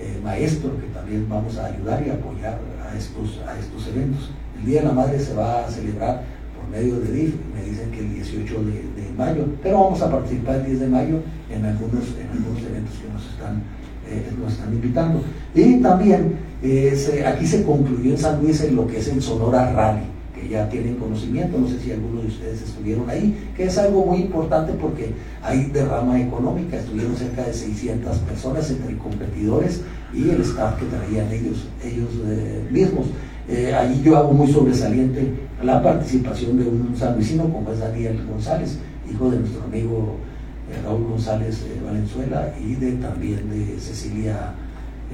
eh, 0.00 0.20
Maestro, 0.24 0.76
que 0.80 0.88
también 0.88 1.28
vamos 1.28 1.56
a 1.58 1.66
ayudar 1.66 2.04
y 2.04 2.10
apoyar 2.10 2.58
a 2.84 2.96
estos, 2.96 3.40
a 3.46 3.56
estos 3.58 3.86
eventos. 3.88 4.30
El 4.58 4.66
Día 4.66 4.80
de 4.80 4.88
la 4.88 4.94
Madre 4.94 5.20
se 5.20 5.34
va 5.34 5.64
a 5.64 5.70
celebrar 5.70 6.24
por 6.56 6.68
medio 6.68 6.98
de 6.98 7.12
DIF, 7.12 7.34
me 7.54 7.64
dicen 7.70 7.92
que 7.92 8.00
el 8.00 8.14
18 8.14 8.64
de, 8.64 8.90
mayo, 9.16 9.44
pero 9.62 9.82
vamos 9.82 10.00
a 10.02 10.10
participar 10.10 10.56
el 10.56 10.66
10 10.66 10.80
de 10.80 10.88
mayo 10.88 11.20
en 11.50 11.64
algunos, 11.64 12.16
en 12.18 12.30
algunos 12.30 12.62
eventos 12.62 12.96
que 12.96 13.12
nos 13.12 13.26
están, 13.26 13.62
eh, 14.10 14.30
nos 14.40 14.52
están 14.52 14.72
invitando. 14.72 15.22
Y 15.54 15.76
también 15.76 16.36
aquí 17.26 17.46
se 17.46 17.64
concluyó 17.64 18.10
en 18.10 18.18
San 18.18 18.42
Luis 18.42 18.60
en 18.62 18.76
lo 18.76 18.86
que 18.86 18.98
es 18.98 19.08
el 19.08 19.22
Sonora 19.22 19.72
Rally, 19.72 20.04
que 20.34 20.48
ya 20.48 20.68
tienen 20.68 20.96
conocimiento, 20.96 21.58
no 21.58 21.68
sé 21.68 21.78
si 21.78 21.92
algunos 21.92 22.22
de 22.22 22.28
ustedes 22.28 22.62
estuvieron 22.62 23.08
ahí, 23.08 23.50
que 23.56 23.64
es 23.64 23.78
algo 23.78 24.04
muy 24.06 24.18
importante 24.18 24.72
porque 24.74 25.12
hay 25.42 25.64
derrama 25.66 26.20
económica, 26.20 26.78
estuvieron 26.78 27.16
cerca 27.16 27.44
de 27.44 27.52
600 27.52 28.18
personas 28.18 28.70
entre 28.70 28.96
competidores 28.98 29.82
y 30.12 30.30
el 30.30 30.40
staff 30.42 30.78
que 30.78 30.86
traían 30.86 31.30
ellos, 31.32 31.68
ellos 31.84 32.08
eh, 32.26 32.62
mismos. 32.70 33.06
Eh, 33.48 33.74
ahí 33.74 34.00
yo 34.04 34.16
hago 34.16 34.32
muy 34.32 34.50
sobresaliente 34.50 35.32
la 35.62 35.82
participación 35.82 36.56
de 36.56 36.68
un 36.68 36.94
sanluisino 36.96 37.44
como 37.52 37.72
es 37.72 37.80
Daniel 37.80 38.20
González, 38.30 38.78
hijo 39.10 39.30
de 39.30 39.40
nuestro 39.40 39.64
amigo 39.64 40.16
eh, 40.70 40.82
Raúl 40.84 41.04
González 41.08 41.64
Valenzuela 41.84 42.54
y 42.60 42.74
de 42.74 42.92
también 42.92 43.50
de 43.50 43.78
Cecilia 43.78 44.54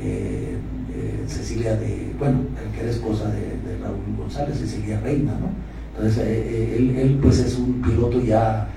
eh, 0.03 0.57
eh, 0.95 1.25
Cecilia 1.27 1.75
de, 1.77 2.12
bueno, 2.19 2.40
que 2.75 2.81
era 2.83 2.90
esposa 2.90 3.31
de, 3.31 3.79
Raúl 3.83 4.16
González, 4.19 4.59
Cecilia 4.59 5.01
Reina, 5.01 5.33
¿no? 5.33 5.49
Entonces, 5.97 6.23
eh, 6.27 6.77
él, 6.79 7.19
pues 7.23 7.38
es 7.38 7.57
un 7.59 7.81
piloto 7.81 8.21
ya 8.21 8.69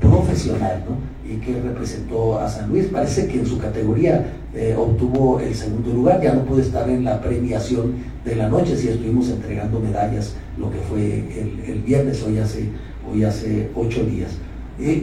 profesional, 0.00 0.84
¿no? 0.86 0.98
Y 1.26 1.38
que 1.38 1.58
representó 1.58 2.38
a 2.38 2.46
San 2.46 2.68
Luis. 2.68 2.86
Parece 2.86 3.26
que 3.26 3.38
en 3.38 3.46
su 3.46 3.58
categoría 3.58 4.34
obtuvo 4.76 5.40
el 5.40 5.54
segundo 5.54 5.94
lugar, 5.94 6.20
ya 6.20 6.34
no 6.34 6.44
pudo 6.44 6.60
estar 6.60 6.86
en 6.90 7.04
la 7.04 7.22
premiación 7.22 7.94
de 8.22 8.36
la 8.36 8.50
noche, 8.50 8.76
si 8.76 8.88
estuvimos 8.88 9.30
entregando 9.30 9.80
medallas, 9.80 10.34
lo 10.58 10.70
que 10.70 10.78
fue 10.78 11.24
el, 11.66 11.80
viernes, 11.86 12.22
hoy 12.22 12.36
hace, 12.36 12.68
hoy 13.10 13.24
hace 13.24 13.70
ocho 13.74 14.04
días. 14.04 14.32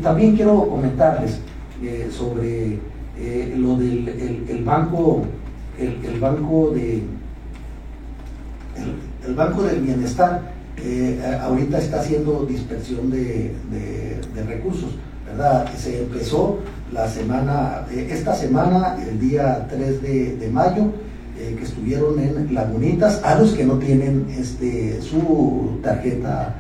También 0.02 0.36
quiero 0.36 0.68
comentarles 0.68 1.40
sobre 2.12 2.80
lo 3.58 3.78
del 3.78 4.64
banco 4.66 5.24
el, 5.80 6.20
banco 6.20 6.72
de 6.72 7.04
el, 9.26 9.36
banco 9.36 9.64
del 9.64 9.82
bienestar 9.82 10.52
eh, 10.78 11.20
ahorita 11.42 11.78
está 11.78 12.00
haciendo 12.00 12.46
dispersión 12.46 13.12
de, 13.12 13.54
recursos, 14.48 14.92
¿verdad? 15.26 15.70
Se 15.78 16.02
empezó 16.04 16.60
la 16.94 17.08
semana, 17.10 17.86
eh, 17.92 18.08
esta 18.10 18.34
semana, 18.34 18.98
el 19.08 19.20
día 19.20 19.68
3 19.70 20.02
de, 20.02 20.50
mayo, 20.52 20.86
eh, 21.38 21.56
que 21.58 21.64
estuvieron 21.64 22.20
en 22.20 22.54
Lagunitas, 22.54 23.22
a 23.24 23.36
los 23.36 23.52
que 23.52 23.66
no 23.66 23.78
tienen 23.78 24.28
este, 24.38 25.02
su 25.02 25.80
tarjeta 25.84 26.56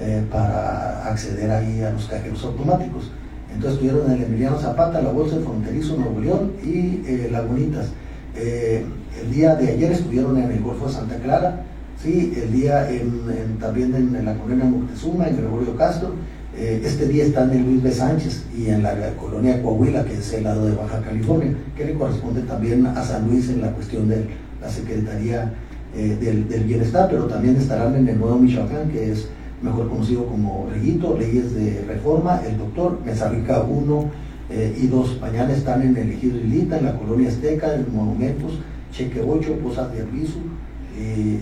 eh, 0.00 0.24
para 0.30 1.06
acceder 1.06 1.50
ahí 1.50 1.82
a 1.82 1.90
los 1.90 2.06
cajeros 2.06 2.42
automáticos. 2.44 3.10
Entonces 3.52 3.74
estuvieron 3.74 4.10
en 4.10 4.16
el 4.16 4.22
Emiliano 4.24 4.58
Zapata, 4.58 5.02
la 5.02 5.12
Bolsa 5.12 5.36
de 5.36 5.44
Fronterizo, 5.44 5.98
Nuevo 5.98 6.18
León 6.18 6.52
y 6.64 7.02
eh, 7.06 7.28
Lagunitas. 7.30 7.88
el 8.34 9.30
día 9.30 9.54
de 9.54 9.68
ayer 9.68 9.92
estuvieron 9.92 10.38
en 10.38 10.50
el 10.50 10.62
Golfo 10.62 10.86
de 10.86 10.94
Santa 10.94 11.16
Clara, 11.16 11.64
¿sí? 12.02 12.32
el 12.42 12.50
día 12.50 12.88
también 13.60 13.94
en, 13.94 14.24
la 14.24 14.34
colonia 14.38 14.64
Moctezuma, 14.64 15.28
en 15.28 15.36
Gregorio 15.36 15.76
Castro. 15.76 16.14
este 16.56 17.06
día 17.06 17.24
están 17.24 17.52
en 17.52 17.66
Luis 17.66 17.82
B. 17.82 17.92
Sánchez 17.92 18.44
y 18.56 18.70
en 18.70 18.82
la, 18.82 18.94
colonia 19.20 19.60
Coahuila, 19.60 20.04
que 20.04 20.14
es 20.14 20.32
el 20.32 20.44
lado 20.44 20.64
de 20.64 20.74
Baja 20.74 21.02
California, 21.02 21.54
que 21.76 21.84
le 21.84 21.94
corresponde 21.94 22.40
también 22.40 22.86
a 22.86 23.04
San 23.04 23.28
Luis 23.28 23.50
en 23.50 23.60
la 23.60 23.72
cuestión 23.72 24.08
de 24.08 24.24
la 24.58 24.70
Secretaría 24.70 25.52
del, 25.94 26.48
del, 26.48 26.64
Bienestar, 26.64 27.10
pero 27.10 27.26
también 27.26 27.56
estarán 27.56 27.94
en 27.94 28.08
el 28.08 28.18
Nuevo 28.18 28.38
Michoacán, 28.38 28.88
que 28.88 29.12
es 29.12 29.28
mejor 29.62 29.88
conocido 29.88 30.26
como 30.26 30.68
Reguito, 30.70 31.16
Leyes 31.18 31.54
de 31.54 31.84
Reforma, 31.86 32.42
el 32.46 32.58
doctor, 32.58 32.98
Mesa 33.04 33.28
Rica 33.28 33.62
1 33.62 34.10
eh, 34.50 34.78
y 34.82 34.86
2. 34.88 35.20
Mañana 35.20 35.52
están 35.52 35.82
en 35.82 35.96
el 35.96 36.10
Ejido 36.10 36.38
Ilita, 36.38 36.78
en 36.78 36.86
la 36.86 36.98
Colonia 36.98 37.28
Azteca, 37.28 37.74
en 37.74 37.94
Monumentos, 37.94 38.58
Cheque 38.92 39.22
8, 39.26 39.58
Posas 39.62 39.92
de 39.92 40.02
Aviso. 40.02 40.38
Eh, 40.98 41.38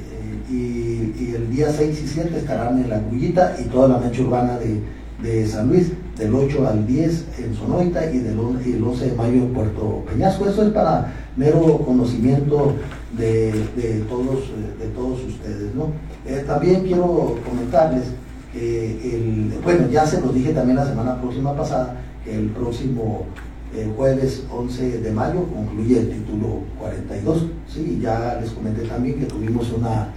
eh, 0.51 1.13
y, 1.19 1.35
el 1.35 1.51
día 1.51 1.71
6 1.71 2.03
y 2.05 2.07
7 2.07 2.37
estarán 2.37 2.79
en 2.79 2.89
La 2.89 2.99
Gullita 2.99 3.57
y 3.59 3.65
toda 3.65 3.89
la 3.89 3.99
mancha 3.99 4.23
urbana 4.23 4.59
de, 4.59 4.81
de 5.23 5.47
San 5.47 5.69
Luis, 5.69 5.93
del 6.17 6.35
8 6.35 6.69
al 6.69 6.87
10 6.87 7.27
en 7.39 7.55
Sonoita 7.55 8.13
y 8.13 8.19
del 8.19 8.39
el 8.39 8.83
11 8.83 9.07
de 9.07 9.17
mayo 9.17 9.35
en 9.35 9.53
Puerto 9.53 10.05
Peñasco. 10.09 10.47
Eso 10.47 10.63
es 10.63 10.71
para 10.71 11.13
mero 11.37 11.79
conocimiento 11.79 12.75
de, 13.17 13.53
de 13.77 14.05
todos, 14.09 14.51
de 14.79 14.87
todos 14.95 15.25
ustedes. 15.25 15.75
¿no? 15.75 15.89
Eh, 16.27 16.45
también 16.47 16.83
quiero 16.83 17.39
comentarles 17.49 18.05
que, 18.53 19.15
el, 19.15 19.61
bueno, 19.63 19.89
ya 19.89 20.07
se 20.07 20.21
los 20.21 20.35
dije 20.35 20.53
también 20.53 20.77
la 20.77 20.87
semana 20.87 21.21
próxima 21.21 21.57
pasada, 21.57 21.97
que 22.25 22.35
el 22.35 22.51
próximo 22.51 23.27
eh, 23.75 23.89
jueves 23.97 24.45
11 24.51 24.99
de 24.99 25.13
mayo 25.13 25.45
concluye 25.45 26.01
el 26.01 26.11
título 26.11 26.65
42. 26.79 27.47
¿sí? 27.69 28.01
Ya 28.03 28.39
les 28.41 28.51
comenté 28.51 28.83
también 28.83 29.21
que 29.21 29.27
tuvimos 29.27 29.73
una 29.73 30.09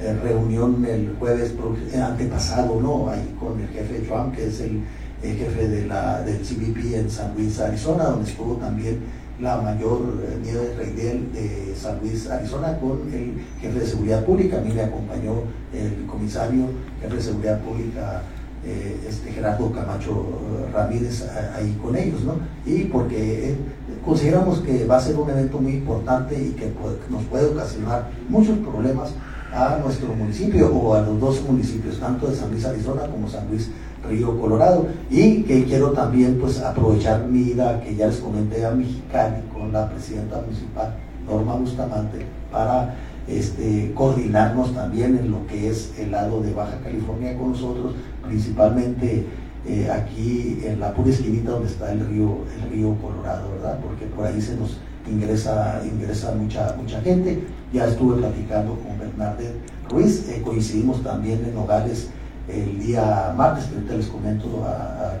eh, 0.00 0.16
reunión 0.22 0.84
el 0.84 1.14
jueves 1.18 1.54
antepasado, 1.94 2.80
¿no? 2.80 3.10
Ahí 3.10 3.34
con 3.38 3.60
el 3.60 3.68
jefe 3.68 4.00
Trump, 4.06 4.34
que 4.34 4.46
es 4.46 4.60
el, 4.60 4.82
jefe 5.22 5.68
de 5.68 5.86
la, 5.86 6.22
del 6.22 6.38
CBP 6.38 6.94
en 6.94 7.10
San 7.10 7.34
Luis, 7.34 7.60
Arizona, 7.60 8.04
donde 8.04 8.30
estuvo 8.30 8.54
también 8.54 9.00
la 9.40 9.56
mayor 9.56 10.00
Nieves 10.42 10.76
Reidel 10.76 11.32
de 11.32 11.74
San 11.74 11.98
Luis, 12.00 12.28
Arizona, 12.28 12.78
con 12.78 13.00
el 13.12 13.34
jefe 13.60 13.80
de 13.80 13.86
seguridad 13.86 14.24
pública. 14.24 14.58
A 14.58 14.60
mí 14.60 14.72
me 14.72 14.82
acompañó 14.82 15.42
el 15.72 16.06
comisario, 16.06 16.66
jefe 17.00 17.16
de 17.16 17.22
seguridad 17.22 17.60
pública, 17.60 18.22
eh, 18.62 19.00
este 19.08 19.32
Gerardo 19.32 19.72
Camacho 19.72 20.10
eh, 20.12 20.70
Ramírez, 20.70 21.26
ahí 21.56 21.78
con 21.82 21.96
ellos, 21.96 22.22
¿no? 22.24 22.34
Y 22.66 22.84
porque 22.84 23.52
eh, 23.52 23.56
consideramos 24.04 24.60
que 24.60 24.84
va 24.84 24.98
a 24.98 25.00
ser 25.00 25.16
un 25.16 25.30
evento 25.30 25.58
muy 25.58 25.72
importante 25.72 26.38
y 26.38 26.50
que 26.50 26.70
nos 27.08 27.24
puede 27.24 27.46
ocasionar 27.46 28.10
muchos 28.28 28.58
problemas 28.58 29.14
a 29.50 29.78
nuestro 29.82 30.14
municipio 30.14 30.68
o 30.72 30.94
a 30.94 31.00
los 31.00 31.18
dos 31.18 31.42
municipios, 31.42 31.98
tanto 31.98 32.28
de 32.28 32.36
San 32.36 32.50
Luis, 32.50 32.64
Arizona 32.66 33.06
como 33.06 33.28
San 33.28 33.48
Luis, 33.48 33.70
Río 34.08 34.38
Colorado. 34.40 34.86
Y 35.10 35.42
que 35.42 35.64
quiero 35.64 35.92
también 35.92 36.38
pues 36.40 36.60
aprovechar 36.60 37.26
mi 37.26 37.50
ida, 37.50 37.80
que 37.80 37.94
ya 37.94 38.06
les 38.06 38.16
comenté 38.16 38.64
a 38.64 38.70
Mexicali 38.70 39.42
con 39.52 39.72
la 39.72 39.88
presidenta 39.88 40.40
municipal, 40.40 40.94
Norma 41.26 41.54
Bustamante, 41.54 42.26
para 42.50 42.96
este, 43.28 43.92
coordinarnos 43.94 44.74
también 44.74 45.16
en 45.18 45.30
lo 45.30 45.46
que 45.46 45.68
es 45.68 45.92
el 45.98 46.10
lado 46.10 46.40
de 46.40 46.52
Baja 46.52 46.78
California 46.82 47.36
con 47.36 47.52
nosotros, 47.52 47.94
principalmente 48.26 49.26
eh, 49.66 49.90
aquí 49.90 50.62
en 50.64 50.80
la 50.80 50.92
pura 50.94 51.10
esquinita 51.10 51.50
donde 51.50 51.68
está 51.68 51.92
el 51.92 52.06
río, 52.06 52.38
el 52.56 52.70
río 52.70 52.96
Colorado, 52.96 53.52
¿verdad? 53.52 53.78
Porque 53.82 54.06
por 54.06 54.26
ahí 54.26 54.40
se 54.40 54.56
nos 54.56 54.78
ingresa, 55.08 55.82
ingresa 55.84 56.32
mucha, 56.32 56.74
mucha 56.80 57.00
gente. 57.02 57.44
Ya 57.72 57.86
estuve 57.86 58.16
platicando 58.16 58.74
con 58.76 58.98
Bernardet 58.98 59.54
Ruiz, 59.88 60.28
eh, 60.28 60.40
coincidimos 60.42 61.02
también 61.02 61.44
en 61.44 61.56
hogares 61.56 62.08
el 62.52 62.78
día 62.78 63.32
martes, 63.36 63.64
que 63.64 63.74
ahorita 63.76 63.94
les 63.94 64.06
comento 64.06 64.64
a, 64.64 65.18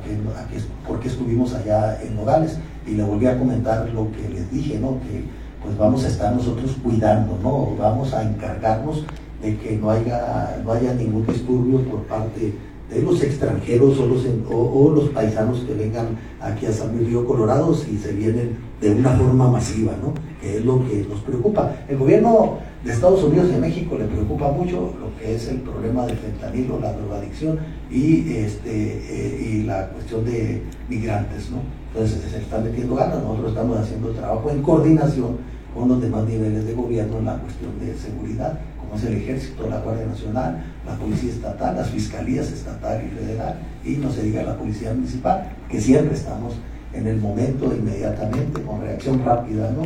por 0.86 1.00
qué 1.00 1.08
estuvimos 1.08 1.54
allá 1.54 2.00
en 2.02 2.16
Nogales 2.16 2.58
y 2.86 2.92
le 2.92 3.02
volví 3.02 3.26
a 3.26 3.38
comentar 3.38 3.88
lo 3.90 4.10
que 4.12 4.28
les 4.28 4.50
dije, 4.50 4.78
¿no? 4.78 4.98
que 5.00 5.24
pues 5.62 5.76
vamos 5.76 6.04
a 6.04 6.08
estar 6.08 6.34
nosotros 6.34 6.76
cuidando, 6.82 7.38
¿no? 7.42 7.76
vamos 7.78 8.12
a 8.14 8.22
encargarnos 8.22 9.04
de 9.42 9.56
que 9.56 9.76
no 9.76 9.90
haya, 9.90 10.60
no 10.64 10.72
haya 10.72 10.94
ningún 10.94 11.26
disturbio 11.26 11.80
por 11.82 12.00
parte 12.04 12.54
de 12.90 13.02
los 13.02 13.22
extranjeros 13.22 13.98
o 13.98 14.06
los, 14.06 14.26
o, 14.50 14.92
los 14.94 15.10
paisanos 15.10 15.60
que 15.60 15.74
vengan 15.74 16.08
aquí 16.40 16.66
a 16.66 16.72
San 16.72 16.96
Luis 16.96 17.08
Río 17.08 17.24
Colorado 17.24 17.72
si 17.74 17.96
se 17.98 18.12
vienen 18.12 18.56
de 18.80 18.90
una 18.92 19.10
forma 19.10 19.48
masiva, 19.48 19.92
¿no? 20.02 20.14
que 20.40 20.58
es 20.58 20.64
lo 20.64 20.84
que 20.86 21.06
nos 21.08 21.20
preocupa. 21.20 21.72
El 21.88 21.98
gobierno 21.98 22.58
de 22.84 22.92
Estados 22.92 23.22
Unidos 23.22 23.48
y 23.50 23.52
de 23.52 23.58
México 23.58 23.96
le 23.98 24.06
preocupa 24.06 24.50
mucho 24.52 24.94
lo 24.98 25.14
que 25.18 25.34
es 25.34 25.48
el 25.48 25.58
problema 25.58 26.06
del 26.06 26.16
fentanilo, 26.16 26.80
la 26.80 26.92
drogadicción 26.92 27.58
y, 27.90 28.32
este, 28.32 28.70
eh, 28.70 29.50
y 29.50 29.62
la 29.64 29.88
cuestión 29.88 30.24
de 30.24 30.62
migrantes. 30.88 31.50
¿no? 31.50 31.58
Entonces 31.92 32.30
se 32.30 32.38
están 32.38 32.64
metiendo 32.64 32.94
ganas, 32.94 33.22
nosotros 33.22 33.50
estamos 33.50 33.78
haciendo 33.78 34.10
trabajo 34.10 34.50
en 34.50 34.62
coordinación 34.62 35.36
con 35.74 35.88
los 35.88 36.00
demás 36.00 36.24
niveles 36.24 36.64
de 36.64 36.74
gobierno 36.74 37.18
en 37.18 37.26
la 37.26 37.38
cuestión 37.38 37.78
de 37.78 37.94
seguridad, 37.96 38.58
como 38.78 38.96
es 38.96 39.04
el 39.04 39.14
ejército, 39.18 39.68
la 39.68 39.80
Guardia 39.80 40.06
Nacional, 40.06 40.64
la 40.86 40.94
Policía 40.96 41.30
Estatal, 41.30 41.76
las 41.76 41.90
Fiscalías 41.90 42.50
Estatal 42.50 43.02
y 43.06 43.10
Federal, 43.14 43.60
y 43.84 43.90
no 43.96 44.10
se 44.10 44.22
diga 44.22 44.42
la 44.42 44.56
Policía 44.56 44.92
Municipal, 44.92 45.52
que 45.68 45.80
siempre 45.80 46.16
estamos 46.16 46.54
en 46.92 47.06
el 47.06 47.18
momento 47.18 47.72
inmediatamente, 47.72 48.62
con 48.62 48.80
reacción 48.80 49.24
rápida, 49.24 49.70
¿no? 49.70 49.82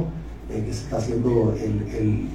Eh, 0.50 0.62
que 0.64 0.72
se 0.72 0.84
está 0.84 0.98
haciendo 0.98 1.54
el, 1.58 2.28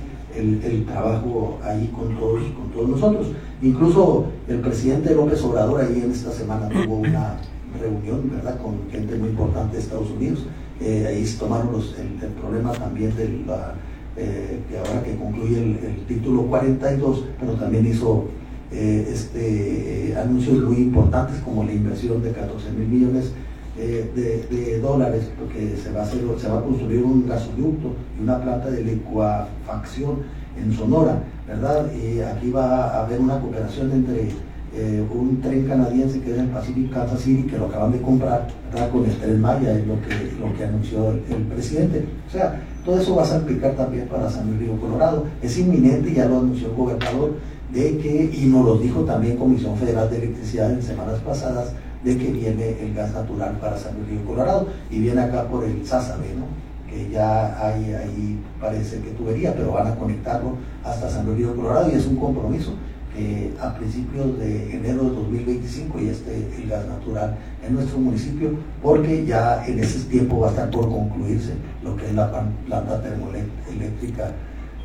trabajo 0.85 1.59
ahí 1.63 1.91
con 1.95 2.15
todos, 2.17 2.41
con 2.53 2.69
todos 2.71 2.89
nosotros. 2.89 3.27
Incluso 3.61 4.27
el 4.47 4.59
presidente 4.59 5.13
López 5.13 5.41
Obrador 5.43 5.81
ahí 5.81 6.01
en 6.03 6.11
esta 6.11 6.31
semana 6.31 6.69
tuvo 6.69 6.97
una 6.97 7.37
reunión, 7.79 8.29
¿verdad?, 8.33 8.57
con 8.61 8.89
gente 8.91 9.15
muy 9.15 9.29
importante 9.29 9.77
de 9.77 9.83
Estados 9.83 10.09
Unidos. 10.11 10.45
Eh, 10.81 11.05
ahí 11.07 11.25
se 11.25 11.37
tomaron 11.37 11.69
el, 11.75 12.29
problema 12.29 12.71
también 12.71 13.15
de 13.15 13.43
la, 13.45 13.75
eh, 14.15 14.59
que 14.69 14.77
ahora 14.77 15.03
que 15.03 15.15
concluye 15.17 15.57
el, 15.57 16.05
título 16.07 16.43
42, 16.43 17.25
pero 17.39 17.53
también 17.53 17.85
hizo 17.85 18.25
eh, 18.71 19.09
este, 19.11 20.15
anuncios 20.17 20.63
muy 20.63 20.77
importantes 20.77 21.39
como 21.41 21.63
la 21.63 21.73
inversión 21.73 22.23
de 22.23 22.31
14 22.31 22.71
mil 22.71 22.87
millones 22.87 23.33
de, 23.79 24.79
dólares, 24.81 25.29
porque 25.37 25.75
se 25.77 25.91
va, 25.91 26.01
a 26.01 26.03
hacer, 26.03 26.21
se 26.37 26.47
va 26.47 26.59
a 26.59 26.63
construir 26.63 27.03
un 27.03 27.27
gasoducto 27.27 27.95
y 28.17 28.23
una 28.23 28.41
planta 28.41 28.69
de 28.69 28.83
licuafacción 28.83 30.17
en 30.57 30.73
Sonora, 30.73 31.23
¿verdad? 31.47 31.87
Y 31.93 32.19
aquí 32.19 32.51
va 32.51 32.89
a 32.89 33.05
haber 33.05 33.19
una 33.19 33.39
cooperación 33.39 33.91
entre 33.91 34.29
eh, 34.75 35.03
un 35.11 35.41
tren 35.41 35.65
canadiense 35.67 36.21
que 36.21 36.31
es 36.31 36.37
el 36.37 36.47
Pacific 36.47 36.93
Kansas 36.93 37.21
City, 37.21 37.43
que 37.43 37.57
lo 37.57 37.65
acaban 37.65 37.91
de 37.91 38.01
comprar, 38.01 38.47
¿verdad? 38.71 38.91
Con 38.91 39.05
el 39.05 39.15
tren 39.17 39.41
Maya, 39.41 39.71
es 39.71 39.87
lo 39.87 39.95
que, 40.01 40.37
lo 40.39 40.55
que 40.55 40.63
anunció 40.65 41.11
el, 41.11 41.43
presidente. 41.49 42.05
O 42.27 42.31
sea, 42.31 42.61
todo 42.85 42.99
eso 42.99 43.15
va 43.15 43.23
a 43.23 43.25
salpicar 43.25 43.75
también 43.75 44.07
para 44.07 44.29
San 44.29 44.47
Luis 44.47 44.59
Río 44.59 44.79
Colorado. 44.79 45.25
Es 45.41 45.57
inminente, 45.57 46.13
ya 46.13 46.25
lo 46.25 46.39
anunció 46.39 46.67
el 46.67 46.75
gobernador, 46.75 47.33
de 47.73 47.97
que, 47.97 48.31
y 48.33 48.45
nos 48.47 48.65
lo 48.65 48.77
dijo 48.77 49.01
también 49.01 49.37
Comisión 49.37 49.75
Federal 49.77 50.09
de 50.09 50.17
Electricidad 50.17 50.71
en 50.71 50.81
semanas 50.81 51.19
pasadas, 51.19 51.73
de 52.03 52.17
que 52.17 52.31
viene 52.31 52.81
el 52.81 52.93
gas 52.93 53.13
natural 53.13 53.57
para 53.59 53.77
San 53.77 53.95
Luis 53.95 54.21
Colorado 54.25 54.67
y 54.89 54.99
viene 54.99 55.21
acá 55.21 55.47
por 55.47 55.63
el 55.63 55.85
Sázabe, 55.85 56.33
¿no? 56.37 56.45
que 56.89 57.09
ya 57.09 57.63
hay 57.63 57.93
ahí 57.93 58.39
parece 58.59 58.99
que 58.99 59.11
tubería, 59.11 59.53
pero 59.53 59.73
van 59.73 59.87
a 59.87 59.95
conectarlo 59.95 60.53
hasta 60.83 61.09
San 61.09 61.25
Luis 61.25 61.47
Colorado 61.47 61.89
y 61.91 61.95
es 61.95 62.05
un 62.07 62.15
compromiso 62.15 62.73
que 63.15 63.53
a 63.59 63.73
principios 63.75 64.37
de 64.39 64.75
enero 64.75 65.03
de 65.03 65.09
2025 65.09 65.99
ya 65.99 66.11
esté 66.11 66.47
el 66.57 66.69
gas 66.69 66.87
natural 66.87 67.37
en 67.65 67.73
nuestro 67.73 67.97
municipio, 67.97 68.51
porque 68.81 69.25
ya 69.25 69.65
en 69.65 69.79
ese 69.79 70.07
tiempo 70.07 70.39
va 70.39 70.47
a 70.47 70.49
estar 70.51 70.69
por 70.69 70.89
concluirse 70.89 71.53
lo 71.83 71.95
que 71.95 72.07
es 72.07 72.13
la 72.13 72.31
planta 72.65 73.01
termoeléctrica 73.01 74.31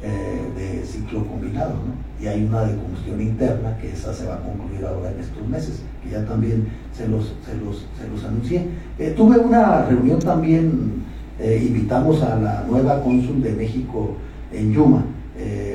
eh, 0.06 0.50
de 0.54 0.84
ciclo 0.84 1.26
combinado, 1.26 1.70
¿no? 1.70 1.94
Y 2.22 2.26
hay 2.26 2.44
una 2.44 2.64
de 2.64 2.76
combustión 2.76 3.22
interna 3.22 3.78
que 3.78 3.90
esa 3.90 4.12
se 4.12 4.26
va 4.26 4.34
a 4.34 4.42
concluir 4.42 4.84
ahora 4.84 5.10
en 5.10 5.18
estos 5.18 5.48
meses, 5.48 5.80
que 6.02 6.10
ya 6.10 6.22
también 6.26 6.68
se 6.92 7.08
los, 7.08 7.32
se 7.46 7.56
los, 7.56 7.86
se 7.98 8.06
los 8.08 8.22
anuncié. 8.22 8.66
Eh, 8.98 9.14
tuve 9.16 9.38
una 9.38 9.86
reunión 9.86 10.18
también, 10.18 11.04
eh, 11.40 11.64
invitamos 11.66 12.22
a 12.22 12.36
la 12.36 12.66
nueva 12.68 13.02
cónsul 13.02 13.42
de 13.42 13.52
México 13.52 14.16
en 14.52 14.74
Yuma, 14.74 15.06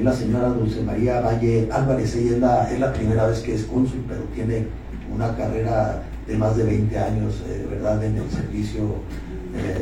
la 0.04 0.14
señora 0.14 0.50
Dulce 0.50 0.84
María 0.84 1.22
Valle 1.22 1.68
Álvarez, 1.72 2.16
ella 2.16 2.70
es 2.72 2.80
la, 2.80 2.94
primera 2.94 3.26
vez 3.26 3.40
que 3.40 3.56
es 3.56 3.64
cónsul, 3.64 4.06
pero 4.08 4.22
tiene 4.34 4.68
una 5.14 5.36
carrera 5.36 6.04
de 6.28 6.38
más 6.38 6.56
de 6.56 6.66
20 6.66 6.98
años, 6.98 7.44
¿verdad?, 7.70 8.04
en 8.04 8.18
el 8.18 8.30
servicio 8.30 8.84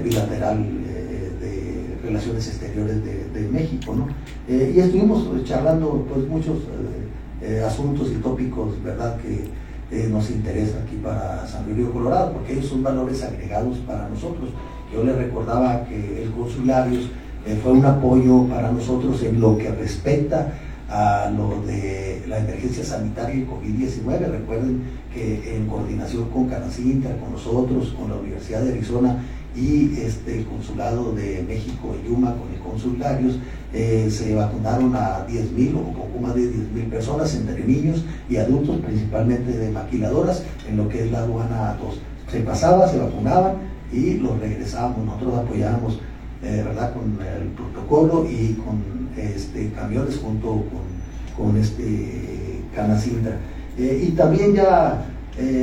bilateral 0.03 0.65
Relaciones 2.07 2.47
Exteriores 2.47 3.03
de, 3.03 3.27
México. 3.41 3.95
¿no? 3.95 4.08
Eh, 4.47 4.73
y 4.76 4.80
estuvimos 4.80 5.28
charlando 5.43 6.06
pues, 6.12 6.28
muchos 6.28 6.58
asuntos 7.65 8.12
y 8.12 8.15
tópicos 8.15 8.82
¿verdad? 8.84 9.17
que 9.17 10.08
nos 10.10 10.30
interesan 10.32 10.82
aquí 10.84 10.97
para 10.97 11.47
San 11.47 11.65
Luis 11.65 11.78
Río 11.78 11.93
Colorado, 11.93 12.34
porque 12.34 12.54
ellos 12.54 12.65
son 12.65 12.84
valores 12.84 13.23
agregados 13.23 13.78
para 13.80 14.10
nosotros. 14.10 14.50
Yo 14.93 15.04
les 15.04 15.15
recordaba 15.15 15.86
que 15.86 16.23
el 16.23 16.32
consularios 16.32 17.10
fue 17.63 17.71
un 17.71 17.86
apoyo 17.86 18.43
para 18.45 18.71
nosotros 18.71 19.21
en 19.23 19.39
lo 19.39 19.58
que 19.58 19.69
respecta 19.71 20.54
a 20.89 21.30
lo 21.36 21.62
de 21.65 22.23
la 22.28 22.39
emergencia 22.39 22.84
sanitaria 22.84 23.36
y 23.36 23.45
COVID-19. 23.45 24.32
Recuerden 24.32 24.84
que 25.13 25.56
en 25.56 25.67
coordinación 25.67 26.30
con 26.30 26.47
Canacintra, 26.47 27.17
con 27.17 27.34
nosotros, 27.34 27.93
con 27.97 28.10
la 28.10 28.17
Universidad 28.17 28.62
de 28.62 28.71
Arizona 28.71 29.17
y 29.58 30.00
este, 30.00 30.46
Consulado 30.46 31.13
de 31.13 31.43
México 31.48 31.96
en 31.96 32.08
Yuma, 32.08 32.36
con 32.36 32.54
el 32.54 32.60
consularios, 32.60 33.39
eh, 33.74 34.08
se 34.12 34.36
vacunaron 34.36 34.96
a 34.96 35.26
10.000 35.28 35.76
o 35.76 35.93
poco 35.93 36.20
más 36.22 36.36
de 36.36 36.43
10.000 36.43 36.89
personas, 36.89 37.34
entre 37.36 37.63
niños 37.65 38.06
y 38.30 38.38
adultos, 38.38 38.78
principalmente 38.86 39.52
de 39.52 39.72
maquiladoras, 39.72 40.43
en 40.70 40.78
lo 40.78 40.88
que 40.88 41.06
es 41.06 41.12
la 41.12 41.20
aduana 41.20 41.76
2. 41.82 42.00
Se 42.32 42.41
pasaba, 42.41 42.88
se 42.88 43.00
vacunaban 43.00 43.56
y 43.91 44.15
los 44.15 44.39
regresábamos. 44.39 45.06
Nosotros 45.06 45.39
apoyábamos 45.39 46.00
eh, 46.43 46.63
¿verdad? 46.63 46.93
con 46.93 47.17
el 47.26 47.48
protocolo 47.50 48.28
y 48.30 48.54
con 48.54 48.80
este, 49.17 49.72
camiones 49.72 50.17
junto 50.17 50.48
con, 50.50 51.46
con 51.46 51.58
este. 51.58 52.62
Eh, 53.80 54.06
y 54.08 54.12
también 54.12 54.54
ya 54.54 55.04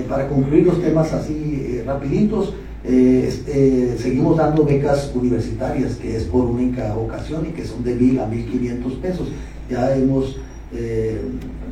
para 0.08 0.28
concluir 0.28 0.66
los 0.66 0.80
temas 0.80 1.12
así 1.12 1.80
rapiditos, 1.86 2.54
este, 2.84 3.96
seguimos 3.98 4.36
dando 4.36 4.64
becas 4.64 5.10
universitarias, 5.14 5.94
que 5.96 6.16
es 6.16 6.24
por 6.24 6.44
única 6.44 6.94
ocasión 6.96 7.46
y 7.46 7.52
que 7.52 7.64
son 7.64 7.82
de 7.82 7.94
mil 7.94 8.18
a 8.20 8.26
mil 8.26 8.44
quinientos 8.46 8.94
pesos. 8.94 9.28
Ya 9.70 9.94
hemos 9.96 10.36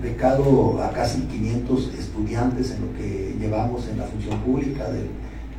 becado 0.03 0.81
a 0.83 0.91
casi 0.91 1.23
500 1.23 1.95
estudiantes 1.99 2.71
en 2.71 2.83
lo 2.83 2.93
que 2.95 3.35
llevamos 3.41 3.89
en 3.89 3.99
la 3.99 4.05
función 4.05 4.39
pública 4.41 4.89
del, 4.91 5.09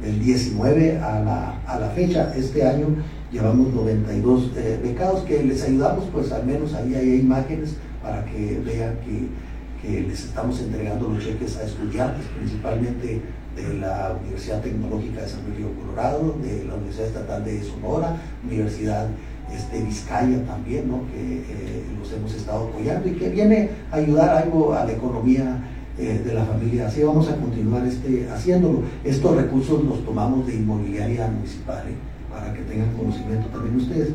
del 0.02 0.20
19 0.20 0.98
a 0.98 1.20
la, 1.20 1.62
a 1.66 1.80
la 1.80 1.90
fecha. 1.90 2.34
Este 2.36 2.66
año 2.66 2.88
llevamos 3.34 3.74
92 3.74 4.52
eh, 4.56 4.80
becados 4.84 5.24
que 5.24 5.44
les 5.44 5.64
ayudamos, 5.64 6.06
pues 6.14 6.32
al 6.32 6.46
menos 6.46 6.74
ahí 6.74 6.94
hay 6.94 7.16
imágenes 7.16 7.76
para 8.02 8.24
que 8.26 8.62
vean 8.64 8.98
que, 9.04 9.54
les 9.84 10.24
estamos 10.24 10.62
entregando 10.62 11.10
los 11.10 11.22
cheques 11.22 11.58
a 11.58 11.64
estudiantes, 11.64 12.26
principalmente 12.38 13.20
de 13.56 13.74
la 13.80 14.16
Universidad 14.20 14.62
Tecnológica 14.62 15.22
de 15.22 15.28
San 15.28 15.42
Luis 15.44 15.66
Colorado, 15.80 16.36
de 16.42 16.66
la 16.66 16.76
Universidad 16.76 17.08
Estatal 17.08 17.46
de 17.46 17.64
Sonora, 17.64 18.18
Universidad 18.44 19.08
este, 19.54 19.84
Vizcaya 19.84 20.44
también, 20.46 20.90
¿no? 20.90 21.02
que 21.12 21.38
eh, 21.38 21.84
los 22.00 22.12
hemos 22.14 22.34
estado 22.34 22.70
apoyando 22.70 23.08
y 23.08 23.14
que 23.14 23.30
viene 23.30 23.70
a 23.92 23.98
ayudar 23.98 24.30
algo 24.44 24.74
a 24.74 24.86
la 24.86 24.92
economía 24.92 25.70
eh, 25.96 26.24
de 26.26 26.34
la 26.34 26.44
familia. 26.44 26.88
Así 26.88 27.04
vamos 27.04 27.30
a 27.30 27.36
continuar 27.36 27.86
este, 27.86 28.28
haciéndolo. 28.28 28.82
Estos 29.04 29.36
recursos 29.36 29.84
los 29.84 30.04
tomamos 30.04 30.48
de 30.48 30.56
inmobiliaria 30.56 31.28
municipal 31.28 31.84
para 32.32 32.52
que 32.52 32.62
tengan 32.64 32.92
conocimiento 32.94 33.48
también 33.50 33.76
ustedes. 33.76 34.10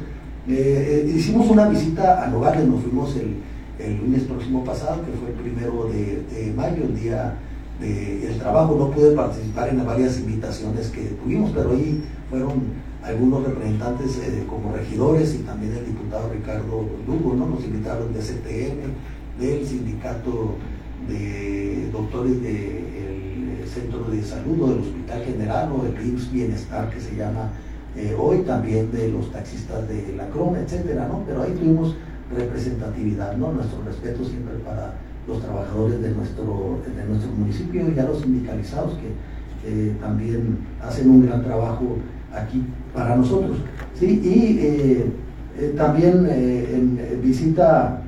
Eh, 0.49 1.05
eh, 1.07 1.13
hicimos 1.15 1.49
una 1.51 1.69
visita 1.69 2.25
a 2.25 2.27
Nogales, 2.27 2.67
nos 2.67 2.83
fuimos 2.83 3.15
el, 3.15 3.37
lunes 3.97 4.23
próximo 4.25 4.65
pasado, 4.65 5.05
que 5.07 5.13
fue 5.13 5.29
el 5.29 5.35
primero 5.35 5.89
de, 5.89 6.53
mayo, 6.57 6.83
el 6.83 7.01
día 7.01 7.35
del 7.81 8.39
trabajo. 8.39 8.77
No 8.77 8.91
pude 8.91 9.15
participar 9.15 9.69
en 9.69 9.79
las 9.79 9.87
varias 9.87 10.19
invitaciones 10.19 10.89
que 10.89 11.03
tuvimos, 11.23 11.53
pero 11.53 11.71
ahí 11.71 12.03
fueron 12.31 12.89
algunos 13.03 13.45
representantes 13.45 14.19
eh, 14.19 14.45
como 14.49 14.75
regidores 14.75 15.35
y 15.35 15.39
también 15.39 15.73
el 15.75 15.87
diputado 15.87 16.31
Ricardo 16.31 16.85
Lugo, 17.07 17.35
¿no? 17.35 17.47
Nos 17.47 17.65
invitaron 17.65 18.13
de 18.13 18.21
CTM, 18.21 19.41
del 19.41 19.67
sindicato 19.67 20.57
de 21.09 21.89
doctores 21.93 22.43
del 22.43 23.67
Centro 23.73 24.05
de 24.11 24.23
Salud 24.23 24.63
o 24.63 24.69
del 24.71 24.81
Hospital 24.81 25.25
General 25.25 25.73
o 25.73 25.85
del 25.85 26.07
IMSS 26.07 26.33
Bienestar 26.33 26.91
que 26.91 27.01
se 27.01 27.15
llama 27.15 27.53
eh, 27.97 28.17
hoy 28.19 28.39
también 28.39 28.91
de 28.91 29.09
los 29.09 29.31
taxistas 29.33 29.89
de 29.89 30.15
la 30.17 30.29
Crona, 30.29 30.61
etcétera, 30.61 31.07
¿no? 31.09 31.23
Pero 31.27 31.43
ahí 31.43 31.53
tuvimos 31.53 31.97
representatividad, 32.35 33.37
¿no? 33.37 33.53
Nuestro 33.53 33.83
respeto 33.83 34.25
siempre 34.25 34.55
para 34.59 34.95
los 35.29 35.41
trabajadores 35.41 36.01
de 36.01 36.11
nuestro, 36.11 36.79
de 36.85 37.05
nuestro 37.05 37.31
municipio 37.33 37.83
y 37.95 37.99
a 37.99 38.05
los 38.05 38.21
sindicalizados 38.23 38.95
que 38.95 39.93
también 40.01 40.59
hacen 40.83 41.11
un 41.11 41.27
gran 41.27 41.45
trabajo 41.45 41.99
aquí 42.33 42.65
para 42.95 43.17
nosotros. 43.17 43.59
¿sí? 43.95 44.21
Y 44.25 44.59
eh, 44.59 45.07
eh, 45.59 45.75
también 45.77 46.27
en 46.27 47.21
visita, 47.23 48.03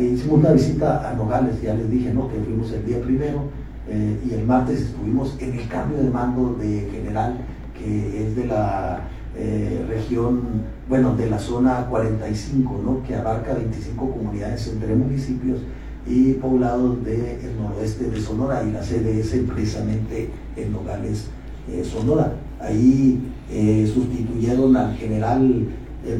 hicimos 0.00 0.38
una 0.38 0.52
visita 0.52 1.10
a 1.10 1.14
Nogales, 1.14 1.60
ya 1.60 1.74
les 1.74 1.90
dije, 1.90 2.14
¿no? 2.14 2.28
Que 2.28 2.38
fuimos 2.40 2.72
el 2.72 2.86
día 2.86 3.00
primero 3.02 3.42
y 3.88 4.32
el 4.32 4.46
martes 4.46 4.80
estuvimos 4.80 5.36
en 5.38 5.58
el 5.58 5.68
cambio 5.68 5.98
de 5.98 6.10
mando 6.10 6.56
de 6.58 6.88
general 6.90 7.36
que 7.78 8.26
es 8.26 8.36
de 8.36 8.46
la 8.46 9.00
eh, 9.36 9.84
región, 9.88 10.42
bueno, 10.88 11.14
de 11.16 11.28
la 11.28 11.38
zona 11.38 11.86
45, 11.88 12.80
¿no? 12.84 13.02
que 13.06 13.14
abarca 13.14 13.54
25 13.54 14.10
comunidades 14.10 14.68
entre 14.68 14.94
municipios 14.94 15.60
y 16.06 16.34
poblados 16.34 17.04
del 17.04 17.56
noroeste 17.60 18.10
de 18.10 18.20
Sonora 18.20 18.62
y 18.64 18.72
la 18.72 18.82
sede 18.82 19.20
es 19.20 19.34
precisamente 19.46 20.30
en 20.56 20.72
Nogales, 20.72 21.26
eh, 21.70 21.84
Sonora. 21.84 22.34
Ahí 22.60 23.20
eh, 23.50 23.90
sustituyeron 23.92 24.76
al 24.76 24.94
general 24.96 25.66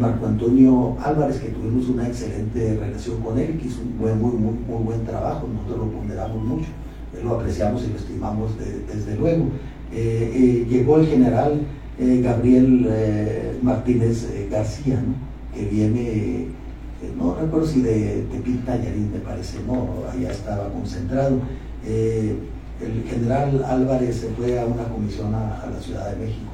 Marco 0.01 0.27
Antonio 0.27 0.97
Álvarez, 1.01 1.39
que 1.39 1.51
tuvimos 1.51 1.89
una 1.89 2.09
excelente 2.09 2.77
relación 2.77 3.21
con 3.21 3.39
él, 3.39 3.57
que 3.57 3.69
hizo 3.69 3.83
un 3.83 3.99
buen, 3.99 4.21
muy, 4.21 4.33
muy, 4.33 4.55
muy 4.69 4.83
buen 4.83 5.05
trabajo, 5.05 5.47
nosotros 5.47 5.87
lo 5.87 5.93
ponderamos 5.93 6.45
mucho, 6.45 6.67
lo 7.23 7.37
apreciamos 7.37 7.85
y 7.85 7.93
lo 7.93 7.97
estimamos 7.97 8.51
desde 8.59 9.17
luego. 9.17 9.47
Eh, 9.93 10.33
eh, 10.35 10.67
llegó 10.69 10.99
el 10.99 11.07
general 11.07 11.61
eh, 11.99 12.21
Gabriel 12.23 13.59
Martínez 13.63 14.29
García, 14.51 14.99
que 15.55 15.65
viene, 15.65 16.47
no 17.17 17.35
recuerdo 17.35 17.67
si 17.67 17.83
de 17.83 18.25
Yarín 18.67 19.11
me 19.13 19.21
parece, 19.21 19.59
no, 19.67 19.89
allá 20.13 20.31
estaba 20.31 20.69
concentrado. 20.71 21.41
el 21.85 23.05
general 23.09 23.65
Álvarez 23.65 24.17
se 24.17 24.29
fue 24.29 24.59
a 24.59 24.67
una 24.67 24.85
comisión 24.85 25.35
a, 25.35 25.67
la 25.73 25.81
Ciudad 25.81 26.11
de 26.11 26.27
México, 26.27 26.53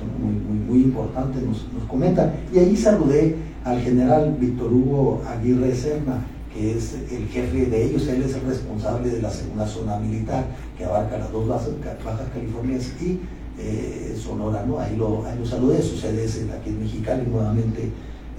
muy 0.69 0.83
importante, 0.83 1.41
nos, 1.41 1.67
nos 1.73 1.85
comenta. 1.89 2.33
Y 2.55 2.59
ahí 2.59 2.77
saludé 2.77 3.37
al 3.65 3.81
general 3.81 4.37
Víctor 4.39 4.73
Hugo 4.73 5.23
Aguirre 5.27 5.75
Serna, 5.75 6.25
que 6.53 6.77
es 6.77 6.95
el 7.11 7.29
jefe 7.29 7.67
de 7.67 7.85
ellos, 7.85 8.07
él 8.09 8.23
es 8.23 8.35
el 8.35 8.43
responsable 8.43 9.11
de 9.11 9.23
la 9.23 9.31
segunda 9.31 9.67
zona 9.67 9.99
militar 9.99 10.45
que 10.77 10.85
abarca 10.85 11.19
las 11.19 11.33
dos 11.33 11.49
bajas, 11.49 11.71
bajas 12.05 12.29
californias 12.35 12.93
y 13.01 13.21
eh, 13.59 14.17
Sonora, 14.19 14.65
¿no? 14.67 14.79
Ahí 14.79 14.97
lo, 14.97 15.25
ahí 15.27 15.38
lo 15.38 15.47
saludé, 15.47 15.83
sucede 15.83 16.25
aquí 16.25 16.71
en 16.71 16.81
Mexicali 16.81 17.27
nuevamente 17.27 17.91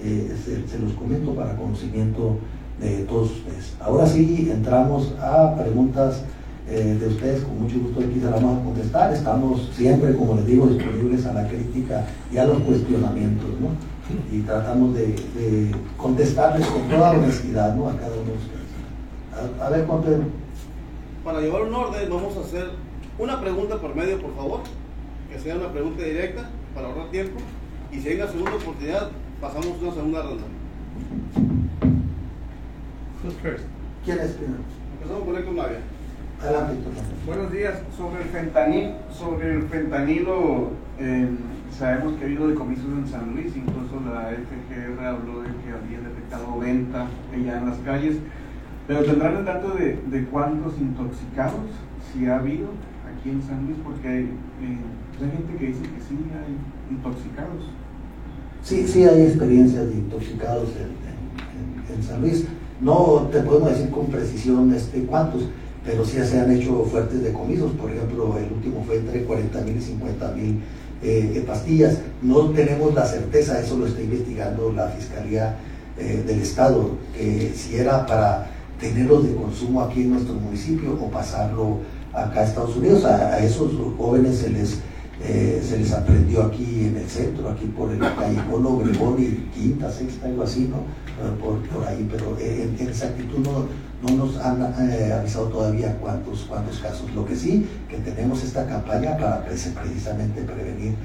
eh, 0.03 0.35
se, 0.67 0.79
los 0.79 0.93
comento 0.93 1.33
para 1.33 1.55
conocimiento 1.55 2.37
de 2.79 3.03
todos 3.03 3.31
ustedes. 3.31 3.73
Ahora 3.79 4.05
sí 4.05 4.49
entramos 4.51 5.13
a 5.19 5.55
preguntas 5.55 6.23
eh, 6.69 6.97
de 6.99 7.07
ustedes, 7.07 7.43
con 7.43 7.61
mucho 7.61 7.79
gusto 7.79 7.99
aquí 7.99 8.19
se 8.19 8.25
las 8.25 8.41
vamos 8.41 8.59
a 8.59 8.63
contestar, 8.63 9.13
estamos 9.13 9.69
siempre, 9.73 10.15
como 10.15 10.35
les 10.35 10.45
digo, 10.45 10.67
disponibles 10.67 11.25
a 11.25 11.33
la 11.33 11.47
crítica 11.47 12.05
y 12.31 12.37
a 12.37 12.45
los 12.45 12.59
cuestionamientos, 12.59 13.49
¿no? 13.61 13.93
y 14.31 14.41
tratamos 14.41 14.93
de, 14.93 15.71
contestarles 15.97 16.67
con 16.67 16.89
toda 16.89 17.11
honestidad 17.11 17.75
¿no? 17.75 17.89
a 17.89 17.95
cada 17.95 18.11
uno 18.11 18.25
de 18.25 18.37
ustedes. 18.37 19.61
A, 19.61 19.69
ver, 19.69 19.87
Juan 19.87 20.01
Pedro. 20.01 20.23
Para 21.23 21.39
llevar 21.39 21.61
un 21.63 21.73
orden, 21.73 22.09
vamos 22.09 22.35
a 22.37 22.41
hacer 22.41 22.71
una 23.17 23.39
pregunta 23.39 23.79
por 23.79 23.95
medio, 23.95 24.21
por 24.21 24.35
favor, 24.35 24.59
que 25.33 25.39
sea 25.39 25.55
una 25.55 25.71
pregunta 25.71 26.03
directa 26.03 26.49
para 26.75 26.87
ahorrar 26.87 27.09
tiempo. 27.09 27.39
Y 27.91 27.99
si 27.99 28.09
hay 28.09 28.15
una 28.17 28.27
segunda 28.27 28.51
oportunidad, 28.55 29.09
pasamos 29.41 29.81
una 29.81 29.93
segunda 29.93 30.21
ronda. 30.21 30.43
¿Quién 34.05 34.19
es 34.19 34.31
primero? 34.31 34.61
Empezamos 34.93 35.23
por 35.23 35.45
con 35.45 35.55
Navia. 35.55 35.79
Adelante, 36.39 36.75
Buenos 37.25 37.51
días. 37.51 37.81
Sobre 37.97 38.21
el 38.21 38.29
fentanil, 38.29 38.91
sobre 39.11 39.53
el 39.55 39.63
fentanilo. 39.63 40.71
Eh, 40.99 41.29
Sabemos 41.71 42.13
que 42.13 42.23
ha 42.23 42.27
habido 42.27 42.47
decomisos 42.49 42.85
en 42.85 43.07
San 43.07 43.33
Luis, 43.33 43.55
incluso 43.55 43.99
la 44.05 44.29
FGR 44.29 45.03
habló 45.03 45.41
de 45.41 45.47
que 45.47 45.71
había 45.71 46.07
detectado 46.07 46.59
venta 46.59 47.07
ya 47.31 47.57
en 47.57 47.65
las 47.67 47.79
calles, 47.79 48.17
pero 48.85 49.03
tendrán 49.03 49.37
el 49.37 49.45
dato 49.45 49.71
de, 49.71 49.99
de 50.05 50.25
cuántos 50.25 50.79
intoxicados, 50.79 51.65
si 52.11 52.27
ha 52.27 52.37
habido 52.37 52.67
aquí 53.09 53.31
en 53.31 53.41
San 53.41 53.65
Luis, 53.65 53.77
porque 53.83 54.07
hay, 54.07 54.23
eh, 54.23 54.77
gente 55.31 55.55
que 55.57 55.67
dice 55.67 55.81
que 55.81 56.01
sí 56.07 56.17
hay 56.31 56.95
intoxicados. 56.95 57.63
Sí, 58.63 58.87
sí 58.87 59.03
hay 59.03 59.23
experiencias 59.23 59.87
de 59.89 59.95
intoxicados 59.95 60.69
en, 60.77 61.95
en, 61.95 62.03
San 62.03 62.21
Luis. 62.21 62.45
No 62.81 63.29
te 63.31 63.41
podemos 63.41 63.71
decir 63.71 63.89
con 63.89 64.07
precisión 64.07 64.73
este, 64.73 65.03
cuántos, 65.03 65.43
pero 65.85 66.05
sí 66.05 66.17
se 66.23 66.39
han 66.39 66.51
hecho 66.51 66.83
fuertes 66.85 67.23
decomisos. 67.23 67.71
Por 67.73 67.91
ejemplo, 67.91 68.37
el 68.37 68.51
último 68.53 68.83
fue 68.85 68.97
entre 68.97 69.23
40 69.23 69.61
mil 69.61 69.77
y 69.77 69.81
50 69.81 70.31
mil 70.31 70.59
eh, 71.01 71.43
pastillas. 71.45 71.99
No 72.21 72.49
tenemos 72.51 72.93
la 72.93 73.05
certeza, 73.05 73.59
eso 73.59 73.77
lo 73.77 73.87
está 73.87 74.01
investigando 74.01 74.71
la 74.71 74.87
Fiscalía 74.87 75.57
eh, 75.97 76.23
del 76.25 76.41
Estado, 76.41 76.91
que 77.15 77.51
si 77.55 77.75
era 77.75 78.05
para 78.05 78.47
tenerlos 78.79 79.27
de 79.27 79.35
consumo 79.35 79.81
aquí 79.81 80.01
en 80.01 80.11
nuestro 80.11 80.33
municipio 80.35 80.97
o 80.99 81.09
pasarlo 81.09 81.79
acá 82.13 82.41
a 82.41 82.43
Estados 82.45 82.75
Unidos. 82.75 83.05
A, 83.05 83.39
esos 83.39 83.71
jóvenes 83.97 84.37
se 84.37 84.49
les, 84.49 84.79
eh, 85.23 85.63
se 85.63 85.77
les 85.77 85.91
aprendió 85.93 86.43
aquí 86.43 86.85
en 86.85 86.97
el 86.97 87.09
centro, 87.09 87.49
aquí 87.49 87.65
por 87.67 87.91
el 87.91 87.99
callejón 87.99 88.65
Obregón 88.65 89.15
y 89.19 89.49
Quinta, 89.57 89.89
Sexta, 89.89 90.27
algo 90.27 90.43
así, 90.43 90.69
¿no? 90.69 90.83
Por, 91.39 91.59
por 91.69 91.87
ahí, 91.87 92.07
pero 92.11 92.37
en, 92.39 92.75
en 92.77 92.87
exactitud 92.89 93.39
no, 93.39 93.67
no 94.01 94.25
nos 94.25 94.37
han 94.37 94.61
eh, 94.91 95.13
avisado 95.13 95.47
todavía 95.47 95.97
cuántos, 96.01 96.41
cuántos 96.49 96.79
casos. 96.79 97.09
Lo 97.15 97.25
que 97.25 97.35
sí, 97.35 97.65
que 97.87 97.97
tenemos 97.97 98.43
esta 98.43 98.67
campaña 98.67 99.17
para 99.17 99.45
precisamente 99.45 100.41
prevenir 100.41 100.95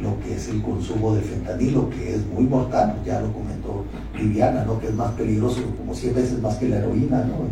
lo 0.00 0.18
que 0.20 0.34
es 0.34 0.48
el 0.48 0.62
consumo 0.62 1.14
de 1.14 1.22
fentanilo, 1.22 1.90
que 1.90 2.14
es 2.14 2.26
muy 2.26 2.44
mortal, 2.44 3.00
ya 3.04 3.20
lo 3.20 3.32
comentó 3.32 3.84
Viviana, 4.14 4.64
¿no? 4.64 4.78
que 4.80 4.88
es 4.88 4.94
más 4.94 5.12
peligroso, 5.12 5.60
como 5.76 5.94
100 5.94 6.14
veces 6.14 6.40
más 6.40 6.56
que 6.56 6.68
la 6.68 6.78
heroína, 6.78 7.24
¿no? 7.24 7.48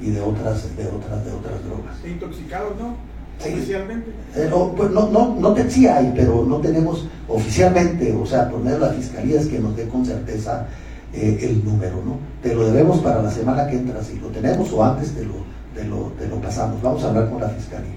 y 0.00 0.10
de 0.10 0.20
otras, 0.20 0.76
de 0.76 0.86
otras, 0.86 1.24
de 1.24 1.32
otras 1.32 1.64
drogas. 1.64 1.96
Intoxicados, 2.04 2.72
¿no? 2.78 3.13
Sí. 3.38 3.52
Oficialmente. 3.52 4.10
Eh, 4.36 4.46
no, 4.50 4.72
pues 4.74 4.90
no, 4.90 5.10
no, 5.10 5.36
no 5.38 5.52
te, 5.52 5.70
sí 5.70 5.86
hay, 5.86 6.12
pero 6.14 6.44
no 6.44 6.58
tenemos 6.58 7.06
oficialmente, 7.28 8.12
o 8.12 8.24
sea, 8.24 8.48
poner 8.48 8.78
la 8.78 8.90
fiscalía 8.90 9.40
es 9.40 9.48
que 9.48 9.58
nos 9.58 9.76
dé 9.76 9.88
con 9.88 10.04
certeza 10.04 10.66
eh, 11.12 11.38
el 11.42 11.64
número, 11.64 12.02
¿no? 12.04 12.18
Te 12.42 12.54
lo 12.54 12.66
debemos 12.66 13.00
para 13.00 13.22
la 13.22 13.30
semana 13.30 13.66
que 13.66 13.76
entra, 13.76 14.02
si 14.02 14.18
lo 14.18 14.28
tenemos 14.28 14.72
o 14.72 14.84
antes 14.84 15.12
te 15.12 15.24
lo, 15.24 15.34
te 15.74 15.84
lo, 15.84 16.12
te 16.18 16.26
lo 16.28 16.40
pasamos. 16.40 16.80
Vamos 16.82 17.04
a 17.04 17.08
hablar 17.08 17.30
con 17.30 17.40
la 17.40 17.48
fiscalía. 17.50 17.94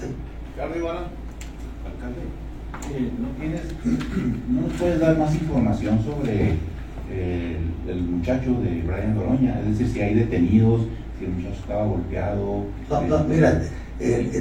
¿Sí? 0.00 0.06
Carlos 0.56 0.76
Ivana. 0.78 1.00
Alcalde, 1.84 2.20
eh, 2.94 3.10
¿no 3.18 3.28
tienes, 3.38 3.62
no 4.48 4.60
nos 4.62 4.72
puedes 4.74 5.00
dar 5.00 5.18
más 5.18 5.34
información 5.34 6.02
sobre 6.04 6.52
eh, 7.10 7.56
el, 7.86 7.90
el 7.90 8.02
muchacho 8.02 8.52
de 8.60 8.82
Brian 8.86 9.14
Doroña? 9.14 9.60
Es 9.60 9.78
decir, 9.78 9.88
si 9.88 10.00
hay 10.00 10.14
detenidos, 10.14 10.82
si 11.18 11.24
el 11.24 11.32
muchacho 11.32 11.60
estaba 11.60 11.84
golpeado. 11.84 12.64
No, 12.90 13.00
no, 13.02 13.24
mira, 13.24 13.62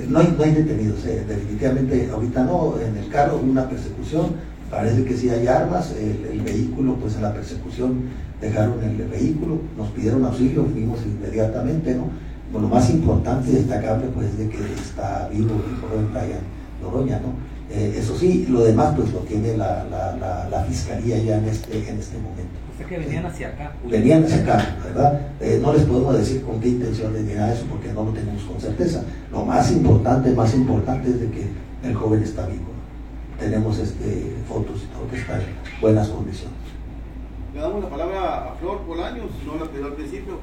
no, 0.08 0.20
hay, 0.20 0.36
no 0.38 0.44
hay 0.44 0.52
detenidos, 0.52 1.06
eh, 1.06 1.26
definitivamente 1.28 2.10
ahorita 2.12 2.44
no, 2.44 2.76
en 2.80 2.96
el 2.96 3.10
carro 3.10 3.38
hubo 3.38 3.52
una 3.52 3.68
persecución, 3.68 4.32
parece 4.70 5.04
que 5.04 5.18
sí 5.18 5.30
hay 5.30 5.48
armas, 5.48 5.94
el, 5.94 6.42
vehículo, 6.42 6.96
pues 6.96 7.16
en 7.16 7.24
la 7.24 7.34
persecución 7.34 8.04
dejaron 8.40 8.84
el 8.84 8.96
vehículo, 9.08 9.60
nos 9.78 9.90
pidieron 9.90 10.24
auxilio, 10.26 10.66
fuimos 10.66 11.00
inmediatamente, 11.06 11.96
¿no? 11.96 12.10
Bueno, 12.52 12.70
lo 12.70 12.76
más 12.76 12.90
importante 12.90 13.50
y 13.50 13.56
destacable 13.56 14.08
pues 14.14 14.28
es 14.28 14.38
de 14.38 14.50
que 14.50 14.60
está 14.80 15.28
vivo 15.30 15.50
el 15.56 15.76
joven 15.82 16.14
Brian 16.14 16.40
Doroña, 16.82 17.20
¿no? 17.20 17.34
Eh, 17.70 17.96
eso 17.98 18.16
sí, 18.18 18.46
lo 18.50 18.64
demás 18.64 18.96
pues 18.96 19.12
lo 19.12 19.20
tiene 19.20 19.58
la, 19.58 19.84
la, 19.86 20.16
la, 20.16 20.50
la 20.50 20.64
fiscalía 20.64 21.18
ya 21.18 21.38
en 21.38 21.46
este, 21.46 21.90
en 21.90 21.98
este 21.98 22.18
momento. 22.18 22.67
O 22.78 22.80
sea 22.80 22.88
que 22.90 23.00
venían 23.00 23.26
hacia 23.26 23.48
acá. 23.48 23.74
Venían 23.90 24.24
hacia 24.24 24.44
acá, 24.44 24.78
¿verdad? 24.84 25.22
Eh, 25.42 25.60
no 25.60 25.74
les 25.74 25.82
podemos 25.82 26.16
decir 26.16 26.44
con 26.44 26.60
qué 26.60 26.70
intenciones 26.70 27.24
ni 27.24 27.34
nada 27.34 27.48
de 27.48 27.54
eso 27.56 27.66
porque 27.66 27.92
no 27.92 28.04
lo 28.04 28.12
tenemos 28.12 28.44
con 28.44 28.62
certeza. 28.62 29.04
Lo 29.32 29.44
más 29.44 29.72
importante, 29.72 30.30
más 30.30 30.54
importante 30.54 31.10
es 31.10 31.20
de 31.22 31.32
que 31.32 31.48
el 31.84 31.96
joven 31.96 32.22
está 32.22 32.46
vivo. 32.46 32.68
Tenemos 33.40 33.80
este, 33.80 34.32
fotos 34.48 34.84
y 34.84 34.94
todo 34.94 35.10
que 35.10 35.18
está 35.18 35.38
en 35.38 35.48
buenas 35.82 36.08
condiciones. 36.10 36.56
Le 37.56 37.62
damos 37.62 37.84
la 37.84 37.90
palabra 37.90 38.52
a 38.52 38.54
Flor 38.60 38.86
Bolaños, 38.86 39.32
no 39.44 39.56
la 39.56 39.72
pidió 39.72 39.88
al 39.88 39.94
principio. 39.94 40.38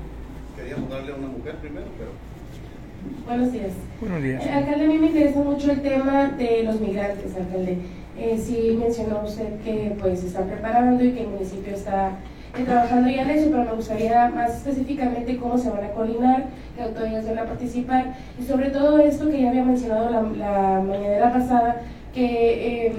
Queríamos 0.56 0.90
darle 0.90 1.12
a 1.12 1.14
una 1.14 1.28
mujer 1.28 1.54
primero, 1.58 1.86
pero. 1.96 2.10
Buenos 3.26 3.52
días. 3.52 3.72
Buenos 4.00 4.22
días. 4.24 4.44
Eh, 4.44 4.50
alcalde, 4.50 4.84
a 4.86 4.88
mí 4.88 4.98
me 4.98 5.06
interesa 5.06 5.38
mucho 5.38 5.70
el 5.70 5.82
tema 5.82 6.30
de 6.30 6.64
los 6.64 6.80
migrantes, 6.80 7.36
alcalde. 7.36 7.78
Eh, 8.16 8.38
sí 8.38 8.78
mencionó 8.78 9.22
usted 9.24 9.60
que 9.64 9.96
pues 10.00 10.20
se 10.20 10.28
está 10.28 10.42
preparando 10.44 11.04
y 11.04 11.12
que 11.12 11.22
el 11.22 11.28
municipio 11.28 11.74
está 11.74 12.12
eh, 12.56 12.62
trabajando 12.64 13.10
ya 13.10 13.22
en 13.22 13.30
eso, 13.30 13.50
pero 13.50 13.64
me 13.64 13.72
gustaría 13.72 14.28
más 14.28 14.58
específicamente 14.58 15.36
cómo 15.36 15.58
se 15.58 15.70
van 15.70 15.84
a 15.84 15.90
coordinar, 15.90 16.44
qué 16.76 16.82
autoridades 16.84 17.26
van 17.26 17.38
a 17.40 17.44
participar 17.44 18.14
y 18.38 18.44
sobre 18.44 18.70
todo 18.70 18.98
esto 18.98 19.28
que 19.28 19.42
ya 19.42 19.50
había 19.50 19.64
mencionado 19.64 20.10
la, 20.10 20.22
la 20.22 20.80
mañanera 20.80 21.32
pasada, 21.32 21.82
que 22.14 22.86
eh, 22.86 22.92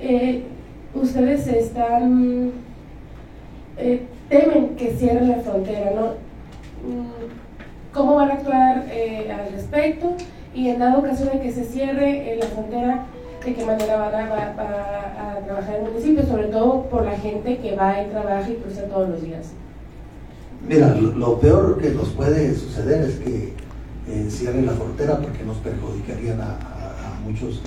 eh, 0.00 0.42
ustedes 0.94 1.46
están 1.46 2.52
eh, 3.78 4.02
temen 4.28 4.76
que 4.76 4.90
cierren 4.92 5.30
la 5.30 5.36
frontera, 5.36 5.92
¿no? 5.96 6.06
Mm, 6.86 7.92
¿Cómo 7.92 8.16
van 8.16 8.30
a 8.30 8.34
actuar 8.34 8.84
al 8.84 9.52
respecto? 9.52 10.14
Y 10.54 10.68
en 10.68 10.78
dado 10.78 11.02
caso 11.02 11.24
de 11.24 11.40
que 11.40 11.50
se 11.50 11.64
cierre 11.64 12.36
la 12.38 12.46
frontera, 12.46 13.06
¿de 13.44 13.54
qué 13.54 13.64
manera 13.64 13.96
van 13.96 14.14
a, 14.14 14.28
va- 14.28 14.54
va 14.56 15.32
a 15.32 15.38
trabajar 15.44 15.76
el 15.76 15.82
municipio? 15.90 16.24
Sobre 16.26 16.44
todo 16.48 16.82
por 16.84 17.04
la 17.04 17.16
gente 17.18 17.58
que 17.58 17.76
va 17.76 18.02
y 18.02 18.10
trabaja 18.10 18.48
y 18.50 18.54
cruza 18.56 18.82
todos 18.84 19.08
los 19.10 19.22
días. 19.22 19.46
Mira, 20.66 20.94
lo, 20.94 21.12
lo 21.12 21.38
peor 21.40 21.78
que 21.78 21.90
nos 21.90 22.08
puede 22.10 22.54
suceder 22.54 23.02
es 23.02 23.16
que 23.16 23.52
eh, 24.08 24.26
cierren 24.30 24.66
la 24.66 24.72
frontera 24.72 25.18
porque 25.18 25.44
nos 25.44 25.56
perjudicarían 25.58 26.40
a, 26.40 26.44
a- 26.44 27.16
a 27.16 27.20
muchos 27.26 27.60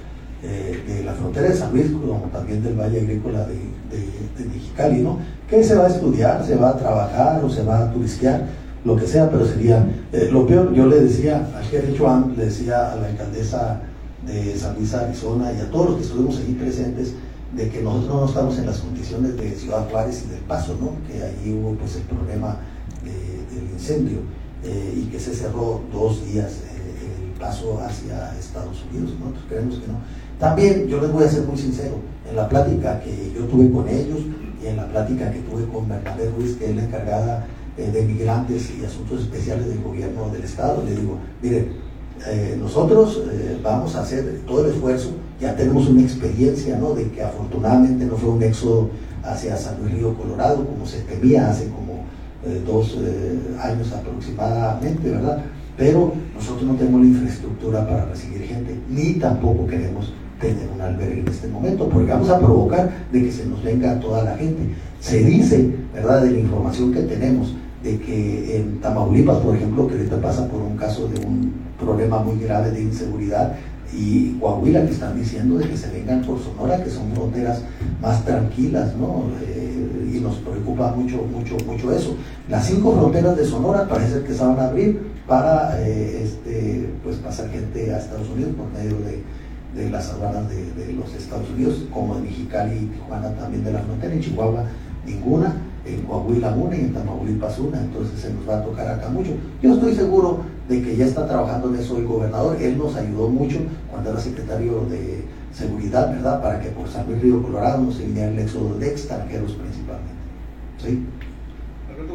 eh, 0.44 0.84
de 0.88 1.04
la 1.04 1.14
frontera 1.14 1.50
de 1.50 1.56
San 1.56 1.72
Luis, 1.74 1.92
como 1.92 2.20
también 2.32 2.64
del 2.64 2.76
Valle 2.76 3.00
Agrícola 3.02 3.46
de, 3.48 3.56
de- 3.56 4.44
de 4.44 4.50
Mexicali, 4.54 5.02
¿no? 5.02 5.20
Que 5.50 5.64
se 5.64 5.76
va 5.76 5.86
a 5.86 5.90
estudiar, 5.90 6.44
se 6.46 6.56
va 6.56 6.70
a 6.70 6.78
trabajar 6.78 7.44
o 7.44 7.50
se 7.50 7.64
va 7.64 7.80
a 7.80 7.92
turistear, 7.92 8.42
lo 8.86 8.96
que 8.96 9.06
sea, 9.08 9.30
pero 9.30 9.46
sería 9.46 9.86
eh, 10.14 10.30
lo 10.32 10.46
peor. 10.48 10.74
Yo 10.74 10.86
le 10.86 11.02
decía 11.02 11.48
a 11.58 11.62
Jerry 11.64 11.94
Chuan, 11.96 12.34
le 12.38 12.46
decía 12.46 12.94
a 12.94 12.96
la 12.96 13.08
alcaldesa 13.08 13.82
de 14.28 14.56
San 14.58 14.76
Luis, 14.76 14.94
Arizona, 14.94 15.52
y 15.54 15.62
a 15.62 15.72
todos 15.72 15.88
los 15.92 15.96
que 15.98 16.04
estuvimos 16.04 16.38
allí 16.38 16.54
presentes, 16.54 17.14
de 17.56 17.70
que 17.70 17.82
nosotros 17.82 18.14
no 18.22 18.26
estamos 18.28 18.58
en 18.60 18.66
las 18.66 18.80
condiciones 18.80 19.38
de 19.38 19.52
Ciudad 19.56 19.90
Juárez 19.90 20.24
y 20.28 20.32
del 20.32 20.42
Paso, 20.42 20.76
¿no? 20.82 20.92
Que 21.08 21.24
allí 21.24 21.54
hubo 21.54 21.72
pues 21.76 21.96
el 21.96 22.02
problema 22.04 22.58
de- 23.04 23.56
del 23.56 23.72
incendio 23.74 24.18
eh, 24.64 24.94
y 24.98 25.04
que 25.10 25.20
se 25.20 25.34
cerró 25.34 25.82
dos 25.94 26.26
días 26.26 26.52
eh, 26.52 27.24
el 27.34 27.40
paso 27.40 27.80
hacia 27.82 28.38
Estados 28.38 28.84
Unidos. 28.92 29.14
Nosotros 29.20 29.44
creemos 29.48 29.76
que 29.78 29.88
no. 29.88 29.94
También 30.40 30.88
yo 30.88 31.00
les 31.02 31.12
voy 31.12 31.24
a 31.24 31.30
ser 31.30 31.44
muy 31.44 31.58
sincero, 31.58 31.96
en 32.30 32.36
la 32.36 32.50
plática 32.50 33.00
que 33.00 33.32
yo 33.34 33.46
tuve 33.46 33.72
con 33.72 33.88
ellos 33.88 34.20
y 34.62 34.68
en 34.68 34.76
la 34.76 34.88
plática 34.90 35.32
que 35.32 35.40
tuve 35.40 35.66
con 35.72 35.88
Bernadette 35.88 36.34
Ruiz, 36.36 36.58
que 36.58 36.70
es 36.70 36.76
la 36.76 36.84
encargada 36.84 37.48
eh, 37.78 37.90
de 37.92 38.02
migrantes 38.04 38.72
y 38.78 38.84
asuntos 38.84 39.22
especiales 39.22 39.68
del 39.68 39.82
gobierno 39.82 40.30
del 40.30 40.44
Estado, 40.44 40.84
le 40.84 40.96
digo, 41.00 41.18
miren, 41.42 41.87
eh, 42.26 42.58
nosotros 42.60 43.22
eh, 43.32 43.60
vamos 43.64 43.96
a 43.96 44.02
hacer 44.02 44.42
todo 44.48 44.66
el 44.66 44.72
esfuerzo, 44.72 45.12
ya 45.40 45.56
tenemos 45.56 45.88
una 45.88 46.02
experiencia, 46.02 46.78
¿no? 46.78 46.94
De 46.94 47.10
que 47.10 47.22
afortunadamente 47.22 48.06
no 48.06 48.16
fue 48.16 48.30
un 48.30 48.44
éxodo 48.44 48.90
hacia 49.24 49.56
San 49.58 49.80
Luis 49.82 49.94
Río 49.94 50.16
Colorado, 50.16 50.66
como 50.66 50.86
se 50.86 51.02
temía 51.02 51.50
hace 51.50 51.66
como 51.66 52.06
eh, 52.46 52.62
dos 52.66 52.98
eh, 53.00 53.40
años 53.62 53.92
aproximadamente, 53.92 55.10
¿verdad? 55.10 55.44
Pero 55.78 56.14
nosotros 56.34 56.64
no 56.64 56.76
tenemos 56.76 57.02
la 57.02 57.08
infraestructura 57.08 57.88
para 57.88 58.06
recibir 58.06 58.42
gente, 58.42 58.80
ni 58.90 59.14
tampoco 59.14 59.68
queremos 59.68 60.14
tener 60.42 60.70
un 60.74 60.82
albergue 60.82 61.22
en 61.22 61.28
este 61.28 61.48
momento, 61.48 61.88
porque 61.90 62.12
vamos 62.12 62.30
a 62.30 62.40
provocar 62.40 63.08
de 63.12 63.24
que 63.24 63.32
se 63.32 63.46
nos 63.46 63.64
venga 63.64 64.00
toda 64.00 64.24
la 64.24 64.38
gente. 64.38 64.76
Se 65.00 65.24
dice, 65.24 65.76
¿verdad?, 65.94 66.24
de 66.24 66.32
la 66.32 66.40
información 66.40 66.94
que 66.94 67.02
tenemos, 67.02 67.54
de 67.84 68.00
que 68.00 68.58
en 68.58 68.82
Tamaulipas, 68.82 69.38
por 69.38 69.56
ejemplo, 69.56 69.88
que 69.88 69.96
ahorita 69.96 70.22
pasa 70.22 70.48
por 70.48 70.62
un 70.62 70.78
caso 70.78 71.08
de 71.08 71.26
un 71.26 71.54
problema 71.80 72.20
muy 72.20 72.40
grave 72.40 72.72
de 72.72 72.82
inseguridad, 72.82 73.56
y 73.94 74.38
Coahuila 74.40 74.86
que 74.86 74.92
están 74.92 75.18
diciendo 75.18 75.58
de 75.58 75.70
que 75.70 75.78
se 75.78 75.90
vengan 75.92 76.22
por 76.22 76.40
Sonora, 76.40 76.84
que 76.84 76.90
son 76.90 77.12
fronteras 77.14 77.62
más 78.02 78.24
tranquilas, 78.26 78.96
¿no? 78.96 79.24
Eh, 79.42 80.14
y 80.14 80.20
nos 80.20 80.36
preocupa 80.38 80.92
mucho, 80.92 81.24
mucho, 81.24 81.58
mucho 81.66 81.94
eso. 81.94 82.16
Las 82.50 82.66
cinco 82.66 82.94
fronteras 82.94 83.38
de 83.38 83.46
Sonora 83.46 83.88
parece 83.88 84.24
que 84.24 84.34
se 84.34 84.44
van 84.44 84.60
a 84.60 84.68
abrir 84.68 85.00
para 85.28 85.80
eh, 85.82 86.24
este, 86.24 86.90
pues 87.04 87.18
pasar 87.18 87.50
gente 87.50 87.94
a 87.94 88.00
Estados 88.00 88.30
Unidos 88.30 88.54
por 88.58 88.68
medio 88.72 88.98
de, 89.06 89.24
las 89.92 90.10
aduanas 90.10 90.50
de, 90.50 90.74
de 90.74 90.94
los 90.94 91.14
Estados 91.14 91.48
Unidos, 91.52 91.86
como 91.94 92.16
en 92.18 92.24
Mexicali 92.24 92.76
y 92.78 92.86
Tijuana 92.88 93.30
también 93.36 93.64
de 93.64 93.74
la 93.74 93.80
frontera, 93.80 94.14
en 94.14 94.22
Chihuahua 94.22 94.64
ninguna, 95.06 95.56
en 95.94 96.02
Coahuila 96.04 96.52
una 96.52 96.76
y 96.76 96.82
en 96.82 96.94
Tamaulipas 96.94 97.60
una, 97.60 97.80
entonces 97.80 98.20
se 98.20 98.34
nos 98.34 98.48
va 98.48 98.60
a 98.60 98.64
tocar 98.64 98.88
acá 98.88 99.10
mucho. 99.10 99.32
Yo 99.62 99.74
estoy 99.74 99.96
seguro 99.96 100.40
de 100.68 100.82
que 100.82 100.96
ya 100.96 101.06
está 101.06 101.28
trabajando 101.28 101.70
en 101.70 101.76
eso 101.76 101.98
el 101.98 102.06
gobernador, 102.06 102.58
él 102.60 102.78
nos 102.78 102.96
ayudó 102.96 103.30
mucho 103.30 103.60
cuando 103.90 104.12
era 104.12 104.20
secretario 104.20 104.86
de 104.90 105.24
seguridad, 105.54 106.12
¿verdad? 106.12 106.42
Para 106.42 106.60
que 106.60 106.70
por 106.70 106.88
San 106.88 107.08
Luis 107.08 107.22
Río 107.22 107.42
Colorado 107.42 107.82
no 107.82 107.92
se 107.92 108.06
viniera 108.06 108.30
el 108.30 108.40
éxodo 108.40 108.78
de 108.78 108.90
extranjeros 108.90 109.54
principalmente. 109.54 110.14
¿Sí? 110.78 111.06
Alberto. 111.90 112.14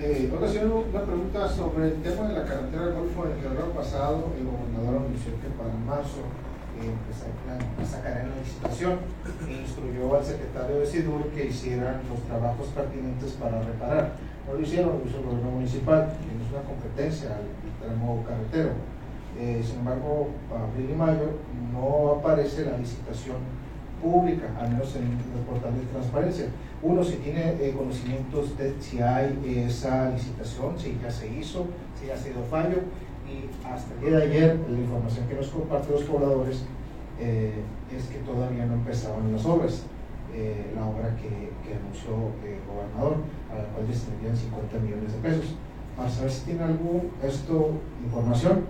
Eh, 0.00 0.32
ahora 0.34 0.48
sí, 0.48 0.58
una 0.58 1.02
pregunta 1.02 1.48
sobre 1.48 1.88
el 1.88 1.94
tema 2.02 2.28
de 2.28 2.34
la 2.34 2.44
carretera 2.44 2.86
del 2.86 2.94
Golfo. 2.94 3.26
En 3.26 3.32
el 3.32 3.38
febrero 3.38 3.70
pasado, 3.72 4.32
el 4.38 4.46
gobernador 4.46 5.04
anunció 5.04 5.32
que 5.42 5.48
para 5.58 5.74
marzo 5.84 6.24
eh, 6.80 6.90
empezar- 6.90 7.30
la 8.04 8.40
licitación 8.40 8.98
e 9.48 9.52
instruyó 9.62 10.16
al 10.16 10.24
secretario 10.24 10.78
de 10.80 10.86
SIDUR 10.86 11.28
que 11.28 11.46
hicieran 11.46 12.00
los 12.10 12.20
trabajos 12.24 12.68
pertinentes 12.68 13.32
para 13.32 13.60
reparar. 13.62 14.12
No 14.46 14.54
lo 14.54 14.60
hicieron, 14.60 14.98
lo 14.98 15.08
hizo 15.08 15.18
el 15.18 15.24
gobierno 15.24 15.50
municipal, 15.52 16.06
que 16.08 16.44
es 16.44 16.52
una 16.52 16.62
competencia 16.62 17.36
al 17.36 17.86
tramo 17.86 18.24
carretero. 18.28 18.72
Eh, 19.38 19.62
sin 19.64 19.78
embargo, 19.80 20.28
para 20.50 20.64
abril 20.64 20.90
y 20.90 20.94
mayo 20.94 21.30
no 21.72 22.18
aparece 22.20 22.64
la 22.66 22.76
licitación 22.78 23.36
pública, 24.02 24.44
al 24.60 24.70
menos 24.70 24.94
en 24.96 25.04
el 25.04 25.40
portal 25.48 25.74
de 25.74 25.80
transparencia. 25.92 26.46
Uno, 26.82 27.02
si 27.02 27.16
tiene 27.16 27.56
eh, 27.60 27.74
conocimientos 27.76 28.56
de 28.58 28.74
si 28.80 29.00
hay 29.00 29.64
esa 29.66 30.10
licitación, 30.10 30.78
si 30.78 30.98
ya 31.02 31.10
se 31.10 31.26
hizo, 31.28 31.66
si 31.98 32.10
ha 32.10 32.16
sido 32.16 32.44
fallo, 32.50 32.82
y 33.26 33.48
hasta 33.66 33.94
el 33.94 34.00
día 34.00 34.18
de 34.18 34.24
ayer 34.24 34.60
la 34.68 34.78
información 34.78 35.26
que 35.28 35.34
nos 35.34 35.48
comparte 35.48 35.92
los 35.92 36.02
pobladores 36.04 36.64
eh, 37.20 37.62
es 37.94 38.04
que 38.04 38.18
todavía 38.18 38.66
no 38.66 38.74
empezaban 38.74 39.32
las 39.32 39.44
obras. 39.46 39.84
Eh, 40.34 40.72
la 40.74 40.84
obra 40.84 41.14
que, 41.14 41.30
que 41.62 41.78
anunció 41.78 42.34
el 42.42 42.58
gobernador, 42.66 43.22
a 43.52 43.58
la 43.58 43.64
cual 43.70 43.86
destinarían 43.86 44.36
50 44.36 44.78
millones 44.78 45.12
de 45.12 45.18
pesos. 45.22 45.54
Para 45.96 46.10
saber 46.10 46.30
si 46.30 46.44
tiene 46.46 46.64
algún 46.64 47.12
esto 47.22 47.70
información, 48.02 48.66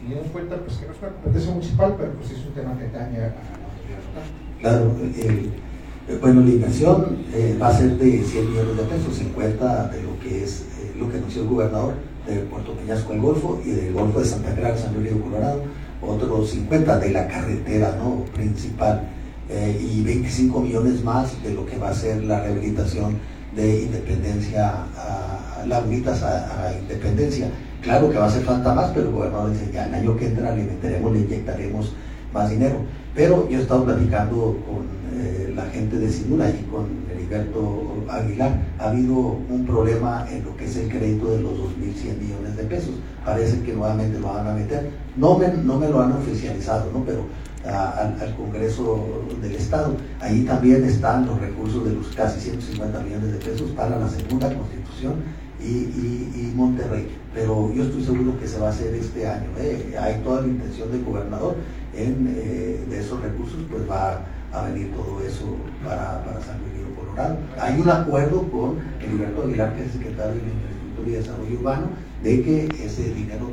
teniendo 0.00 0.24
en 0.24 0.30
cuenta 0.32 0.56
pues, 0.58 0.78
que 0.78 0.86
no 0.86 0.92
es 0.92 0.98
una 0.98 1.12
competencia 1.12 1.52
municipal, 1.52 1.94
pero 1.96 2.12
pues 2.14 2.30
es 2.32 2.44
un 2.44 2.52
tema 2.52 2.76
que 2.76 2.88
daña 2.90 3.30
a 3.30 3.30
la 3.30 3.66
autoridad 3.70 4.02
local. 4.10 4.26
Claro, 4.58 4.90
el, 4.98 6.18
bueno, 6.20 6.40
la 6.40 6.50
inversión 6.50 7.18
eh, 7.32 7.56
va 7.62 7.68
a 7.68 7.72
ser 7.72 7.96
de 7.96 8.22
100 8.22 8.50
millones 8.50 8.76
de 8.76 8.82
pesos, 8.82 9.14
50 9.14 9.88
de 9.88 10.02
lo 10.02 10.18
que 10.18 10.42
es 10.42 10.66
eh, 10.80 10.96
lo 10.98 11.08
que 11.08 11.18
anunció 11.18 11.42
el 11.42 11.48
gobernador 11.48 11.94
de 12.26 12.36
Puerto 12.40 12.72
Peñasco 12.72 13.12
al 13.12 13.20
Golfo 13.20 13.60
y 13.64 13.70
del 13.70 13.92
Golfo 13.92 14.20
de 14.20 14.24
Santa 14.24 14.54
Clara, 14.54 14.76
San 14.76 14.94
Luis 14.94 15.12
de 15.12 15.20
Colorado, 15.20 15.62
otros 16.02 16.50
50 16.50 16.98
de 16.98 17.10
la 17.10 17.28
carretera 17.28 17.96
¿no? 17.98 18.24
principal 18.32 19.08
eh, 19.48 19.78
y 19.80 20.02
25 20.02 20.60
millones 20.60 21.02
más 21.04 21.42
de 21.42 21.54
lo 21.54 21.66
que 21.66 21.76
va 21.78 21.90
a 21.90 21.94
ser 21.94 22.22
la 22.24 22.42
rehabilitación 22.42 23.18
de 23.54 23.82
Independencia, 23.82 24.86
a, 24.96 25.64
Lagunitas 25.66 26.22
a, 26.22 26.68
a, 26.68 26.72
Independencia. 26.78 27.48
Claro 27.82 28.10
que 28.10 28.18
va 28.18 28.24
a 28.24 28.28
hacer 28.28 28.42
falta 28.42 28.74
más, 28.74 28.90
pero 28.90 29.08
el 29.08 29.14
gobernador 29.14 29.52
dice, 29.52 29.70
ya 29.72 29.86
el 29.86 29.94
año 29.94 30.16
que 30.16 30.26
entra 30.26 30.54
le 30.54 30.64
meteremos, 30.64 31.12
le 31.12 31.20
inyectaremos 31.20 31.92
más 32.32 32.50
dinero. 32.50 32.76
Pero 33.14 33.48
yo 33.48 33.58
he 33.58 33.62
estado 33.62 33.84
platicando 33.84 34.58
con 34.66 35.03
eh, 35.14 35.52
la 35.54 35.64
gente 35.66 35.98
de 35.98 36.10
Sinura 36.10 36.50
y 36.50 36.64
con 36.64 36.86
Heriberto 37.10 38.04
Aguilar. 38.08 38.60
Ha 38.78 38.90
habido 38.90 39.38
un 39.48 39.64
problema 39.66 40.26
en 40.30 40.44
lo 40.44 40.56
que 40.56 40.64
es 40.64 40.76
el 40.76 40.88
crédito 40.88 41.30
de 41.30 41.42
los 41.42 41.52
2.100 41.52 42.18
millones 42.18 42.56
de 42.56 42.64
pesos. 42.64 42.94
Parece 43.24 43.60
que 43.62 43.72
nuevamente 43.72 44.18
lo 44.18 44.28
van 44.28 44.46
a 44.46 44.52
meter. 44.52 44.90
No 45.16 45.38
me, 45.38 45.48
no 45.48 45.78
me 45.78 45.88
lo 45.88 46.00
han 46.02 46.12
oficializado, 46.12 46.90
¿no? 46.92 47.04
pero 47.04 47.24
al, 47.64 48.34
Congreso 48.36 49.24
del 49.40 49.54
Estado. 49.54 49.96
Ahí 50.20 50.44
también 50.44 50.84
están 50.84 51.26
los 51.26 51.40
recursos 51.40 51.84
de 51.84 51.92
los 51.92 52.08
casi 52.08 52.40
150 52.40 53.00
millones 53.00 53.32
de 53.32 53.38
pesos 53.38 53.70
para 53.70 53.98
la 53.98 54.08
segunda 54.08 54.52
constitución 54.52 55.14
y, 55.60 55.64
y, 55.64 56.32
y 56.34 56.52
Monterrey. 56.54 57.08
Pero 57.34 57.72
yo 57.72 57.84
estoy 57.84 58.04
seguro 58.04 58.38
que 58.38 58.46
se 58.46 58.58
va 58.58 58.68
a 58.68 58.70
hacer 58.70 58.94
este 58.94 59.26
año. 59.26 59.48
¿eh? 59.58 59.96
Hay 60.00 60.20
toda 60.22 60.42
la 60.42 60.48
intención 60.48 60.90
del 60.90 61.04
gobernador 61.04 61.56
en, 61.94 62.34
eh, 62.36 62.84
de 62.88 63.00
esos 63.00 63.20
recursos, 63.22 63.58
pues 63.70 63.88
va 63.88 64.12
a 64.12 64.26
venir 64.62 64.92
todo 64.92 65.20
eso 65.20 65.56
para, 65.84 66.24
para 66.24 66.40
San 66.40 66.58
Río 66.58 66.94
Colorado. 66.96 67.38
Hay 67.60 67.80
un 67.80 67.88
acuerdo 67.88 68.42
con 68.50 68.78
Heriberto 69.00 69.42
Aguilar, 69.42 69.74
que 69.74 69.84
es 69.84 69.92
secretario 69.92 70.40
de 70.40 70.50
Infraestructura 70.50 71.08
y 71.08 71.12
Desarrollo 71.12 71.58
Urbano, 71.58 71.86
de 72.22 72.42
que 72.42 72.68
ese 72.84 73.14
dinero 73.14 73.50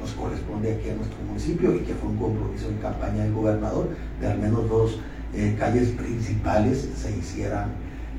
nos, 0.00 0.12
corresponde 0.14 0.72
aquí 0.72 0.90
a 0.90 0.96
nuestro 0.96 1.16
municipio 1.28 1.76
y 1.76 1.80
que 1.80 1.94
fue 1.94 2.10
un 2.10 2.16
compromiso 2.16 2.68
en 2.68 2.78
campaña 2.78 3.22
del 3.22 3.32
gobernador 3.32 3.88
de 4.20 4.26
al 4.26 4.38
menos 4.38 4.68
dos 4.68 4.98
eh, 5.32 5.54
calles 5.56 5.90
principales 5.90 6.88
se 6.96 7.16
hicieran, 7.16 7.68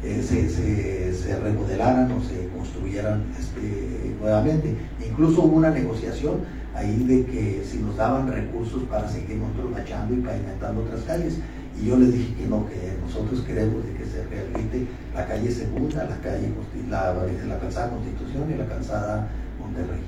eh, 0.01 0.23
se, 0.25 0.49
se, 0.49 1.13
se, 1.13 1.39
remodelaran 1.39 2.09
o 2.13 2.23
se 2.23 2.47
construyeran 2.57 3.25
este, 3.37 4.15
nuevamente. 4.19 4.75
Incluso 5.05 5.41
hubo 5.41 5.57
una 5.57 5.71
negociación 5.71 6.37
ahí 6.73 7.03
de 7.03 7.25
que 7.25 7.63
si 7.69 7.77
nos 7.79 7.97
daban 7.97 8.31
recursos 8.31 8.83
para 8.83 9.07
seguir 9.07 9.37
nosotros 9.37 9.71
machando 9.71 10.15
y 10.15 10.17
pavimentando 10.17 10.81
otras 10.81 11.01
calles. 11.01 11.37
Y 11.79 11.87
yo 11.87 11.97
les 11.97 12.13
dije 12.13 12.35
que 12.35 12.47
no, 12.47 12.67
que 12.67 12.97
nosotros 13.01 13.41
queremos 13.41 13.85
de 13.85 13.93
que 13.93 14.05
se 14.05 14.23
rehabilite 14.25 14.87
la 15.13 15.25
calle 15.25 15.51
Segunda, 15.51 16.05
la 16.05 16.17
calle 16.17 16.53
la, 16.89 17.13
la 17.13 17.59
calzada 17.59 17.89
Constitución 17.89 18.51
y 18.53 18.57
la 18.57 18.67
calzada 18.67 19.27
Monterrey. 19.59 20.01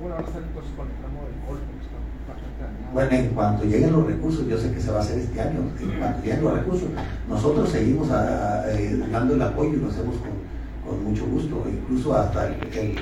Bueno, 0.00 0.16
ahora 0.16 0.26
están 0.26 0.44
entonces 0.44 0.72
con 0.76 0.86
el 0.86 0.94
tramo 0.94 1.20
del 1.24 1.36
golpe. 1.46 1.80
Bueno, 2.92 3.10
en 3.12 3.28
cuanto 3.28 3.64
lleguen 3.64 3.92
los 3.92 4.06
recursos, 4.06 4.46
yo 4.46 4.58
sé 4.58 4.72
que 4.72 4.80
se 4.80 4.90
va 4.90 4.98
a 4.98 5.02
hacer 5.02 5.18
este 5.18 5.40
año, 5.40 5.60
en 5.80 5.98
cuanto 5.98 6.22
lleguen 6.22 6.42
los 6.42 6.54
recursos, 6.54 6.88
nosotros 7.28 7.68
seguimos 7.70 8.10
a, 8.10 8.62
a, 8.62 8.72
eh, 8.72 9.00
dando 9.10 9.34
el 9.34 9.42
apoyo 9.42 9.74
y 9.74 9.76
lo 9.76 9.88
hacemos 9.88 10.16
con, 10.16 10.30
con 10.86 11.04
mucho 11.04 11.26
gusto, 11.26 11.64
incluso 11.68 12.14
hasta 12.14 12.48
el, 12.48 12.54
el 12.76 12.96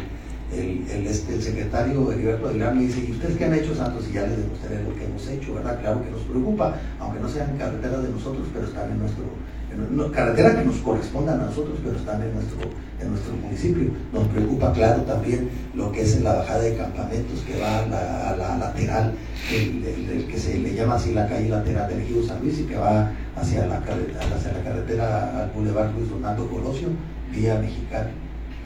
el, 0.53 0.86
el, 0.90 1.07
este, 1.07 1.34
el 1.34 1.42
secretario 1.42 2.11
Heriberto 2.11 2.49
Aguilar 2.49 2.74
me 2.74 2.82
dice, 2.82 3.05
¿y 3.07 3.12
ustedes 3.12 3.36
qué 3.36 3.44
han 3.44 3.55
hecho, 3.55 3.74
Santos? 3.74 4.07
Y 4.09 4.14
ya 4.14 4.22
les 4.22 4.38
demostraré 4.38 4.82
lo 4.82 4.94
que 4.94 5.05
hemos 5.05 5.28
hecho, 5.28 5.55
¿verdad? 5.55 5.80
Claro 5.80 6.03
que 6.03 6.11
nos 6.11 6.22
preocupa, 6.22 6.74
aunque 6.99 7.20
no 7.20 7.28
sean 7.28 7.57
carreteras 7.59 8.03
de 8.03 8.11
nosotros, 8.11 8.46
pero 8.53 8.66
están 8.66 8.90
en 8.90 8.99
nuestro, 8.99 9.24
en, 9.72 9.96
no, 9.96 10.11
carreteras 10.11 10.55
que 10.57 10.64
nos 10.64 10.76
correspondan 10.76 11.40
a 11.40 11.44
nosotros, 11.44 11.78
pero 11.84 11.96
están 11.96 12.22
en 12.22 12.34
nuestro, 12.34 12.59
en 13.01 13.11
nuestro 13.11 13.36
municipio. 13.36 13.90
Nos 14.12 14.26
preocupa, 14.28 14.72
claro, 14.72 15.03
también 15.03 15.51
lo 15.74 15.92
que 15.92 16.01
es 16.01 16.20
la 16.22 16.34
bajada 16.34 16.62
de 16.62 16.76
campamentos 16.76 17.40
que 17.40 17.61
va 17.61 17.80
a 17.80 18.36
la, 18.36 18.57
lateral, 18.59 19.14
el, 19.53 20.26
que 20.26 20.38
se 20.38 20.59
le 20.59 20.74
llama 20.74 20.94
así 20.94 21.12
la 21.12 21.28
calle 21.28 21.51
lateral 21.51 21.88
del 21.90 22.01
Ejido 22.01 22.22
San 22.22 22.40
Luis 22.40 22.59
y 22.59 22.64
que 22.64 22.76
va 22.76 23.12
hacia 23.36 23.66
la, 23.66 23.76
hacia 23.76 24.53
la 24.53 24.64
carretera 24.64 25.42
al 25.42 25.51
Boulevard 25.51 25.92
Luis 25.94 26.09
Donaldo 26.09 26.49
Colosio, 26.49 26.88
vía 27.30 27.59
mexicana 27.59 28.09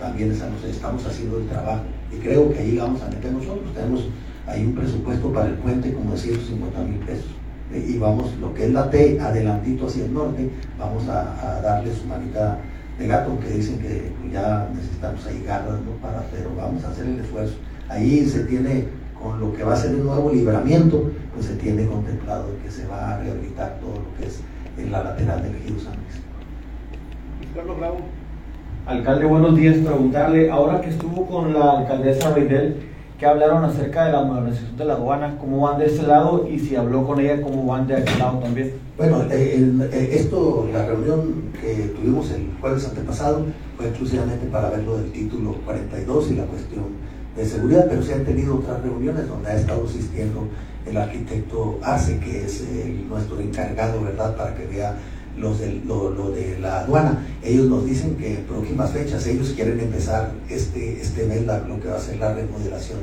también 0.02 0.32
estamos 0.32 1.06
haciendo 1.06 1.38
el 1.38 1.46
trabajo. 1.46 1.84
Y 2.12 2.16
creo 2.16 2.52
que 2.52 2.58
ahí 2.58 2.76
vamos 2.76 3.00
a 3.02 3.08
meter 3.08 3.32
nosotros. 3.32 3.72
Tenemos 3.72 4.08
ahí 4.46 4.64
un 4.66 4.74
presupuesto 4.74 5.32
para 5.32 5.48
el 5.48 5.54
puente 5.54 5.92
como 5.94 6.12
de 6.12 6.18
150 6.18 6.80
mil 6.80 6.98
pesos. 6.98 7.30
Y 7.72 7.96
vamos, 7.98 8.34
lo 8.38 8.52
que 8.52 8.66
es 8.66 8.72
la 8.72 8.90
T, 8.90 9.18
adelantito 9.18 9.86
hacia 9.86 10.04
el 10.04 10.12
norte, 10.12 10.50
vamos 10.78 11.08
a, 11.08 11.60
darle 11.62 11.94
su 11.94 12.04
manita 12.06 12.58
de 12.98 13.06
gato, 13.06 13.38
que 13.40 13.48
dicen 13.48 13.78
que 13.78 14.12
pues, 14.20 14.32
ya 14.32 14.68
necesitamos 14.74 15.24
ahí 15.26 15.42
garras, 15.46 15.80
¿no? 15.80 15.92
Pero 16.30 16.54
vamos 16.54 16.84
a 16.84 16.88
hacer 16.88 17.06
el 17.06 17.20
esfuerzo. 17.20 17.54
Ahí 17.88 18.26
se 18.26 18.44
tiene, 18.44 18.88
con 19.18 19.40
lo 19.40 19.54
que 19.54 19.62
va 19.62 19.72
a 19.72 19.76
ser 19.76 19.92
el 19.92 20.04
nuevo 20.04 20.30
libramiento, 20.30 21.10
pues 21.32 21.46
se 21.46 21.54
tiene 21.54 21.86
contemplado 21.86 22.48
que 22.62 22.70
se 22.70 22.86
va 22.86 23.14
a 23.14 23.18
rehabilitar 23.20 23.78
todo 23.80 23.94
lo 23.94 24.18
que 24.18 24.26
es 24.26 24.40
en 24.76 24.92
la 24.92 25.04
lateral 25.04 25.42
del 25.42 25.54
Ejido 25.54 25.78
San 25.78 25.94
Luis. 25.94 26.20
Carlos 27.54 27.78
Bravo. 27.78 28.21
Alcalde, 28.84 29.26
buenos 29.26 29.54
días. 29.56 29.76
Preguntarle, 29.76 30.50
ahora 30.50 30.80
que 30.80 30.90
estuvo 30.90 31.24
con 31.26 31.54
la 31.54 31.78
alcaldesa 31.78 32.34
Reidel, 32.34 32.78
que 33.16 33.26
hablaron 33.26 33.64
acerca 33.64 34.06
de 34.06 34.12
la 34.12 34.22
modernización 34.22 34.76
de 34.76 34.84
la 34.84 34.94
aduana, 34.94 35.38
cómo 35.38 35.60
van 35.60 35.78
de 35.78 35.86
ese 35.86 36.02
lado 36.02 36.48
y 36.50 36.58
si 36.58 36.74
habló 36.74 37.06
con 37.06 37.20
ella, 37.20 37.40
cómo 37.40 37.64
van 37.64 37.86
de 37.86 37.94
aquel 37.94 38.18
lado 38.18 38.40
también. 38.40 38.72
Bueno, 38.98 39.22
eh, 39.30 39.54
el, 39.54 39.82
esto, 39.92 40.68
la 40.72 40.84
reunión 40.84 41.52
que 41.60 41.92
tuvimos 41.94 42.32
el 42.32 42.48
jueves 42.60 42.84
antepasado 42.88 43.46
fue 43.76 43.86
exclusivamente 43.86 44.46
para 44.46 44.70
ver 44.70 44.82
lo 44.82 44.96
del 44.96 45.12
título 45.12 45.52
42 45.64 46.32
y 46.32 46.34
la 46.34 46.44
cuestión 46.44 46.84
de 47.36 47.46
seguridad, 47.46 47.86
pero 47.88 48.02
se 48.02 48.14
han 48.14 48.24
tenido 48.24 48.56
otras 48.56 48.82
reuniones 48.82 49.28
donde 49.28 49.48
ha 49.48 49.54
estado 49.54 49.84
asistiendo 49.84 50.48
el 50.84 50.96
arquitecto 50.96 51.78
Arce, 51.82 52.18
que 52.18 52.46
es 52.46 52.66
el, 52.68 53.08
nuestro 53.08 53.38
encargado, 53.38 54.02
¿verdad?, 54.02 54.36
para 54.36 54.56
que 54.56 54.66
vea 54.66 54.96
los 55.38 55.60
de, 55.60 55.80
lo, 55.86 56.30
de 56.30 56.58
la 56.60 56.80
aduana. 56.80 57.26
Ellos 57.42 57.68
nos 57.68 57.84
dicen 57.84 58.16
que 58.16 58.34
en 58.34 58.44
próximas 58.44 58.90
fechas 58.90 59.26
ellos 59.26 59.52
quieren 59.54 59.80
empezar 59.80 60.32
este, 60.48 61.00
este 61.00 61.26
mes 61.26 61.42
lo 61.46 61.80
que 61.80 61.88
va 61.88 61.96
a 61.96 62.00
ser 62.00 62.18
la 62.18 62.34
remodelación 62.34 62.98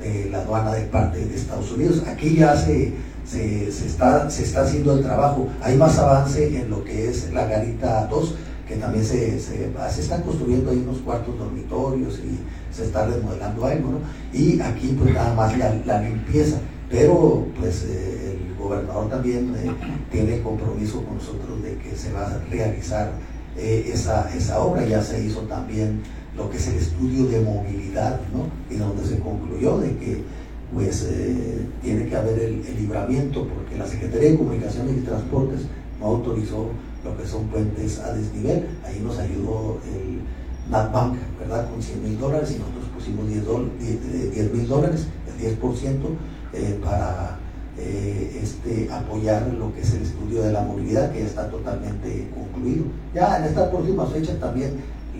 de 0.00 0.30
la 0.30 0.38
aduana 0.38 0.72
de 0.74 0.82
parte 0.82 1.24
de 1.24 1.34
Estados 1.34 1.70
Unidos. 1.72 2.02
Aquí 2.06 2.36
ya 2.36 2.56
se, 2.56 2.92
se, 3.24 3.70
se, 3.72 3.86
está, 3.86 4.30
se 4.30 4.44
está 4.44 4.62
haciendo 4.62 4.94
el 4.94 5.02
trabajo. 5.02 5.48
Hay 5.62 5.76
más 5.76 5.98
avance 5.98 6.58
en 6.58 6.70
lo 6.70 6.84
que 6.84 7.08
es 7.08 7.32
la 7.32 7.46
garita 7.46 8.06
2, 8.06 8.34
que 8.68 8.76
también 8.76 9.04
se, 9.04 9.38
se, 9.40 9.70
se 9.90 10.00
están 10.00 10.22
construyendo 10.22 10.70
ahí 10.70 10.78
unos 10.78 10.98
cuartos 10.98 11.38
dormitorios 11.38 12.18
y 12.18 12.40
se 12.74 12.84
está 12.84 13.06
remodelando 13.06 13.64
algo, 13.64 13.90
¿no? 13.92 13.98
Y 14.32 14.60
aquí 14.60 14.96
pues 15.00 15.14
nada 15.14 15.32
más 15.34 15.56
la, 15.56 15.74
la 15.84 16.02
limpieza. 16.02 16.58
Pero 16.90 17.46
pues 17.58 17.84
eh, 17.88 18.25
gobernador 18.68 19.08
también 19.08 19.54
eh, 19.56 19.70
tiene 20.10 20.42
compromiso 20.42 21.02
con 21.04 21.16
nosotros 21.16 21.62
de 21.62 21.76
que 21.78 21.96
se 21.96 22.12
va 22.12 22.26
a 22.26 22.38
realizar 22.50 23.12
eh, 23.56 23.90
esa, 23.92 24.34
esa 24.34 24.60
obra. 24.60 24.84
Ya 24.84 25.02
se 25.02 25.24
hizo 25.24 25.40
también 25.42 26.02
lo 26.36 26.50
que 26.50 26.56
es 26.56 26.68
el 26.68 26.76
estudio 26.76 27.26
de 27.26 27.40
movilidad, 27.40 28.20
¿no? 28.32 28.48
Y 28.74 28.78
donde 28.78 29.04
se 29.04 29.18
concluyó 29.18 29.78
de 29.78 29.96
que 29.96 30.22
pues 30.72 31.06
eh, 31.08 31.66
tiene 31.82 32.06
que 32.06 32.16
haber 32.16 32.38
el, 32.40 32.64
el, 32.66 32.76
libramiento 32.76 33.46
porque 33.46 33.78
la 33.78 33.86
Secretaría 33.86 34.30
de 34.30 34.36
Comunicaciones 34.36 34.96
y 34.96 35.00
Transportes 35.00 35.60
no 36.00 36.06
autorizó 36.06 36.70
lo 37.04 37.16
que 37.16 37.26
son 37.26 37.46
puentes 37.46 38.00
a 38.00 38.12
desnivel. 38.12 38.66
Ahí 38.84 39.00
nos 39.00 39.18
ayudó 39.18 39.78
el 39.86 40.20
NatBank, 40.70 41.16
¿verdad? 41.38 41.70
Con 41.70 41.82
100 41.82 42.02
mil 42.02 42.18
dólares 42.18 42.50
y 42.50 42.58
nosotros 42.58 42.84
pusimos 42.94 43.28
10 43.28 44.52
mil 44.52 44.68
dólares, 44.68 45.06
el 45.40 45.60
10% 45.60 45.78
eh, 46.52 46.80
para 46.82 47.38
eh, 47.78 48.40
este, 48.42 48.88
apoyar 48.90 49.52
lo 49.58 49.74
que 49.74 49.82
es 49.82 49.92
el 49.94 50.02
estudio 50.02 50.42
de 50.42 50.52
la 50.52 50.62
movilidad, 50.62 51.12
que 51.12 51.20
ya 51.20 51.26
está 51.26 51.50
totalmente 51.50 52.28
concluido. 52.34 52.84
Ya 53.14 53.38
en 53.38 53.44
estas 53.44 53.68
próximas 53.68 54.10
fechas 54.10 54.38
también 54.40 54.72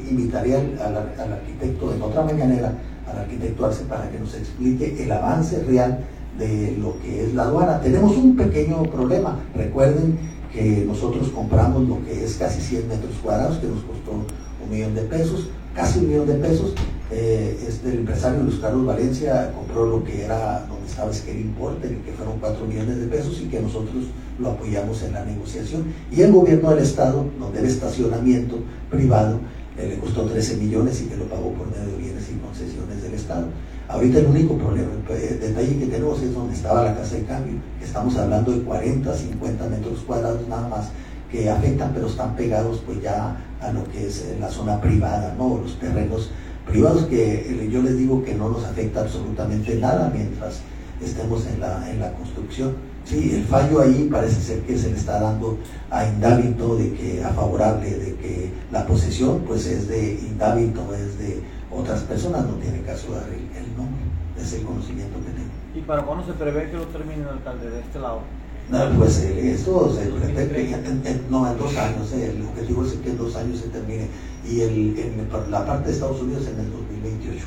invitaría 0.08 0.58
al, 0.58 0.96
arquitecto 1.32 1.94
en 1.94 2.02
otra 2.02 2.22
mañanera, 2.22 2.72
al 3.10 3.18
arquitecto 3.18 3.66
Arce, 3.66 3.84
para 3.84 4.10
que 4.10 4.18
nos 4.18 4.34
explique 4.34 5.02
el 5.02 5.12
avance 5.12 5.62
real 5.64 5.98
de 6.38 6.76
lo 6.80 6.98
que 7.00 7.24
es 7.24 7.34
la 7.34 7.44
aduana. 7.44 7.80
Tenemos 7.80 8.16
un 8.16 8.36
pequeño 8.36 8.82
problema. 8.84 9.38
Recuerden 9.54 10.18
que 10.52 10.84
nosotros 10.86 11.28
compramos 11.28 11.86
lo 11.88 12.04
que 12.04 12.24
es 12.24 12.36
casi 12.36 12.60
100 12.60 12.88
metros 12.88 13.14
cuadrados, 13.22 13.58
que 13.58 13.66
nos 13.66 13.82
costó 13.82 14.12
un 14.12 14.70
millón 14.70 14.94
de 14.94 15.02
pesos, 15.02 15.48
casi 15.74 16.00
un 16.00 16.08
millón 16.08 16.26
de 16.26 16.34
pesos. 16.34 16.74
Eh, 17.08 17.56
este, 17.68 17.90
el 17.90 17.98
empresario 18.00 18.42
Luis 18.42 18.56
Carlos 18.56 18.84
Valencia 18.84 19.52
compró 19.54 19.86
lo 19.86 20.02
que 20.02 20.24
era 20.24 20.66
donde 20.66 20.86
estaba 20.88 21.10
Esquer 21.10 21.36
Importer, 21.36 21.96
que 21.98 22.12
fueron 22.12 22.38
4 22.40 22.66
millones 22.66 22.98
de 22.98 23.06
pesos 23.06 23.40
y 23.40 23.44
que 23.44 23.60
nosotros 23.60 24.06
lo 24.40 24.50
apoyamos 24.50 25.02
en 25.02 25.12
la 25.12 25.24
negociación. 25.24 25.84
Y 26.10 26.22
el 26.22 26.32
gobierno 26.32 26.70
del 26.70 26.80
Estado, 26.80 27.24
donde 27.38 27.60
el 27.60 27.66
estacionamiento 27.66 28.58
privado 28.90 29.38
eh, 29.78 29.88
le 29.90 29.98
costó 29.98 30.22
13 30.22 30.56
millones 30.56 31.00
y 31.02 31.04
que 31.04 31.16
lo 31.16 31.26
pagó 31.26 31.52
por 31.52 31.70
medio 31.70 31.92
de 31.92 31.96
bienes 31.96 32.28
y 32.28 32.38
concesiones 32.44 33.02
del 33.02 33.14
Estado. 33.14 33.46
Ahorita 33.88 34.18
el 34.18 34.26
único 34.26 34.58
problema, 34.58 34.88
el 35.10 35.38
detalle 35.38 35.78
que 35.78 35.86
tenemos 35.86 36.20
es 36.20 36.34
donde 36.34 36.54
estaba 36.54 36.82
la 36.82 36.96
casa 36.96 37.14
de 37.14 37.22
cambio. 37.22 37.54
Estamos 37.80 38.16
hablando 38.16 38.50
de 38.50 38.62
40, 38.62 39.14
50 39.14 39.68
metros 39.68 40.00
cuadrados 40.00 40.48
nada 40.48 40.66
más 40.68 40.88
que 41.30 41.48
afectan, 41.48 41.92
pero 41.94 42.08
están 42.08 42.34
pegados 42.34 42.82
pues 42.84 43.00
ya 43.00 43.36
a 43.60 43.72
lo 43.72 43.84
que 43.84 44.08
es 44.08 44.24
la 44.40 44.48
zona 44.48 44.80
privada, 44.80 45.34
¿no? 45.38 45.60
Los 45.62 45.78
terrenos 45.78 46.30
privados 46.66 47.06
que 47.06 47.34
eh, 47.34 47.68
yo 47.70 47.82
les 47.82 47.96
digo 47.96 48.22
que 48.24 48.34
no 48.34 48.48
nos 48.48 48.64
afecta 48.64 49.00
absolutamente 49.00 49.76
nada 49.76 50.10
mientras 50.14 50.60
estemos 51.00 51.46
en 51.46 51.60
la, 51.60 51.90
en 51.90 52.00
la 52.00 52.12
construcción. 52.12 52.74
Sí, 53.04 53.34
el 53.34 53.44
fallo 53.44 53.80
ahí 53.80 54.08
parece 54.10 54.40
ser 54.40 54.60
que 54.62 54.76
se 54.76 54.90
le 54.90 54.96
está 54.96 55.20
dando 55.20 55.58
a 55.90 56.06
Indávito 56.06 56.76
de 56.76 56.92
que 56.92 57.22
a 57.22 57.28
favorable 57.28 57.88
de 57.88 58.16
que 58.16 58.50
la 58.72 58.84
posesión 58.84 59.42
pues 59.46 59.66
es 59.66 59.86
de 59.86 60.14
Indávito, 60.14 60.92
es 60.92 61.16
de 61.18 61.40
otras 61.70 62.00
personas, 62.02 62.44
no 62.46 62.54
tiene 62.54 62.82
caso 62.82 63.12
dar 63.12 63.28
el, 63.28 63.76
nombre, 63.76 64.02
es 64.36 64.52
el 64.54 64.62
conocimiento 64.62 65.18
que 65.18 65.30
tengo. 65.30 65.50
¿Y 65.74 65.80
para 65.82 66.02
cuándo 66.02 66.26
se 66.26 66.32
prevé 66.32 66.70
que 66.70 66.78
lo 66.78 66.86
termine 66.86 67.22
el 67.22 67.28
alcalde 67.28 67.70
de 67.70 67.80
este 67.80 68.00
lado? 68.00 68.22
No, 68.70 68.78
pues 68.98 69.20
eh, 69.20 69.52
esto 69.52 69.94
se 69.96 70.06
pretende 70.06 70.70
en, 70.74 71.02
en- 71.06 71.20
no, 71.30 71.50
en 71.50 71.56
dos 71.56 71.76
años, 71.76 72.12
eh, 72.12 72.32
el 72.36 72.42
objetivo 72.46 72.84
es 72.84 72.92
que 72.94 73.10
en 73.10 73.18
dos 73.18 73.36
años 73.36 73.58
se 73.60 73.68
termine 73.68 74.08
y 74.44 74.60
el, 74.62 74.98
en 74.98 75.28
la 75.50 75.64
parte 75.64 75.86
de 75.88 75.92
Estados 75.94 76.20
Unidos 76.20 76.48
en 76.52 76.58
el 76.60 76.70
2028, 76.72 77.44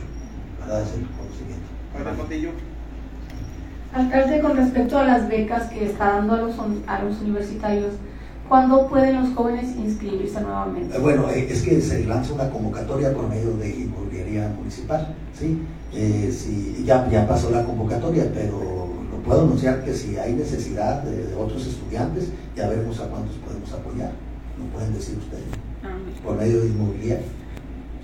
¿verdad? 0.62 0.82
Es 0.84 0.90
el 0.94 1.08
conocimiento. 1.18 1.68
Alcalde, 3.94 4.40
con 4.42 4.56
respecto 4.56 4.98
a 4.98 5.04
las 5.04 5.28
becas 5.28 5.64
que 5.70 5.86
está 5.86 6.06
dando 6.14 6.36
a 6.36 6.38
los, 6.38 6.56
a 6.88 7.04
los 7.04 7.20
universitarios, 7.22 7.96
¿cuándo 8.48 8.88
pueden 8.88 9.22
los 9.22 9.34
jóvenes 9.36 9.76
inscribirse 9.76 10.40
nuevamente? 10.42 10.96
Eh, 10.96 11.00
Bueno, 11.00 11.30
eh, 11.30 11.48
es 11.50 11.64
que 11.64 11.82
se 11.82 12.06
lanza 12.06 12.34
una 12.34 12.50
convocatoria 12.50 13.14
por 13.14 13.28
medio 13.28 13.52
de 13.58 13.70
inmobiliaria 13.70 14.48
municipal, 14.58 15.16
¿sí? 15.38 15.60
Eh, 15.94 16.32
si, 16.32 16.84
ya, 16.86 17.10
ya 17.10 17.28
pasó 17.28 17.50
la 17.50 17.66
convocatoria, 17.66 18.32
pero 18.34 18.79
puedo 19.20 19.42
anunciar 19.44 19.84
que 19.84 19.94
si 19.94 20.18
hay 20.18 20.34
necesidad 20.34 21.04
de, 21.04 21.28
de 21.28 21.36
otros 21.36 21.66
estudiantes, 21.68 22.32
ya 22.56 22.68
veremos 22.70 23.00
a 23.00 23.08
cuántos 23.08 23.36
podemos 23.38 23.72
apoyar, 23.74 24.12
lo 24.58 24.66
pueden 24.66 24.94
decir 24.94 25.18
ustedes, 25.18 25.46
por 26.24 26.38
medio 26.38 26.62
de 26.62 26.68
inmobiliaria. 26.68 27.18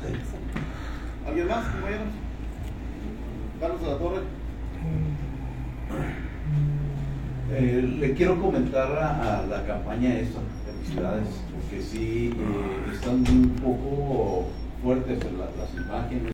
¿sí? 0.01 0.13
¿Alguien 1.28 1.47
más, 1.47 1.66
compañeros? 1.68 2.07
Carlos 3.59 3.82
de 3.82 3.88
la 3.88 3.97
Torre. 3.97 4.22
Eh, 7.51 7.95
le 7.99 8.13
quiero 8.13 8.41
comentar 8.41 8.91
a, 8.91 9.39
a 9.41 9.45
la 9.45 9.66
campaña 9.66 10.16
esto, 10.18 10.39
felicidades, 10.66 11.28
porque 11.53 11.82
sí 11.84 12.34
eh, 12.36 12.91
están 12.93 13.16
un 13.20 13.49
poco 13.61 14.47
fuertes 14.84 15.20
la- 15.26 15.51
las 15.63 15.74
imágenes. 15.74 16.24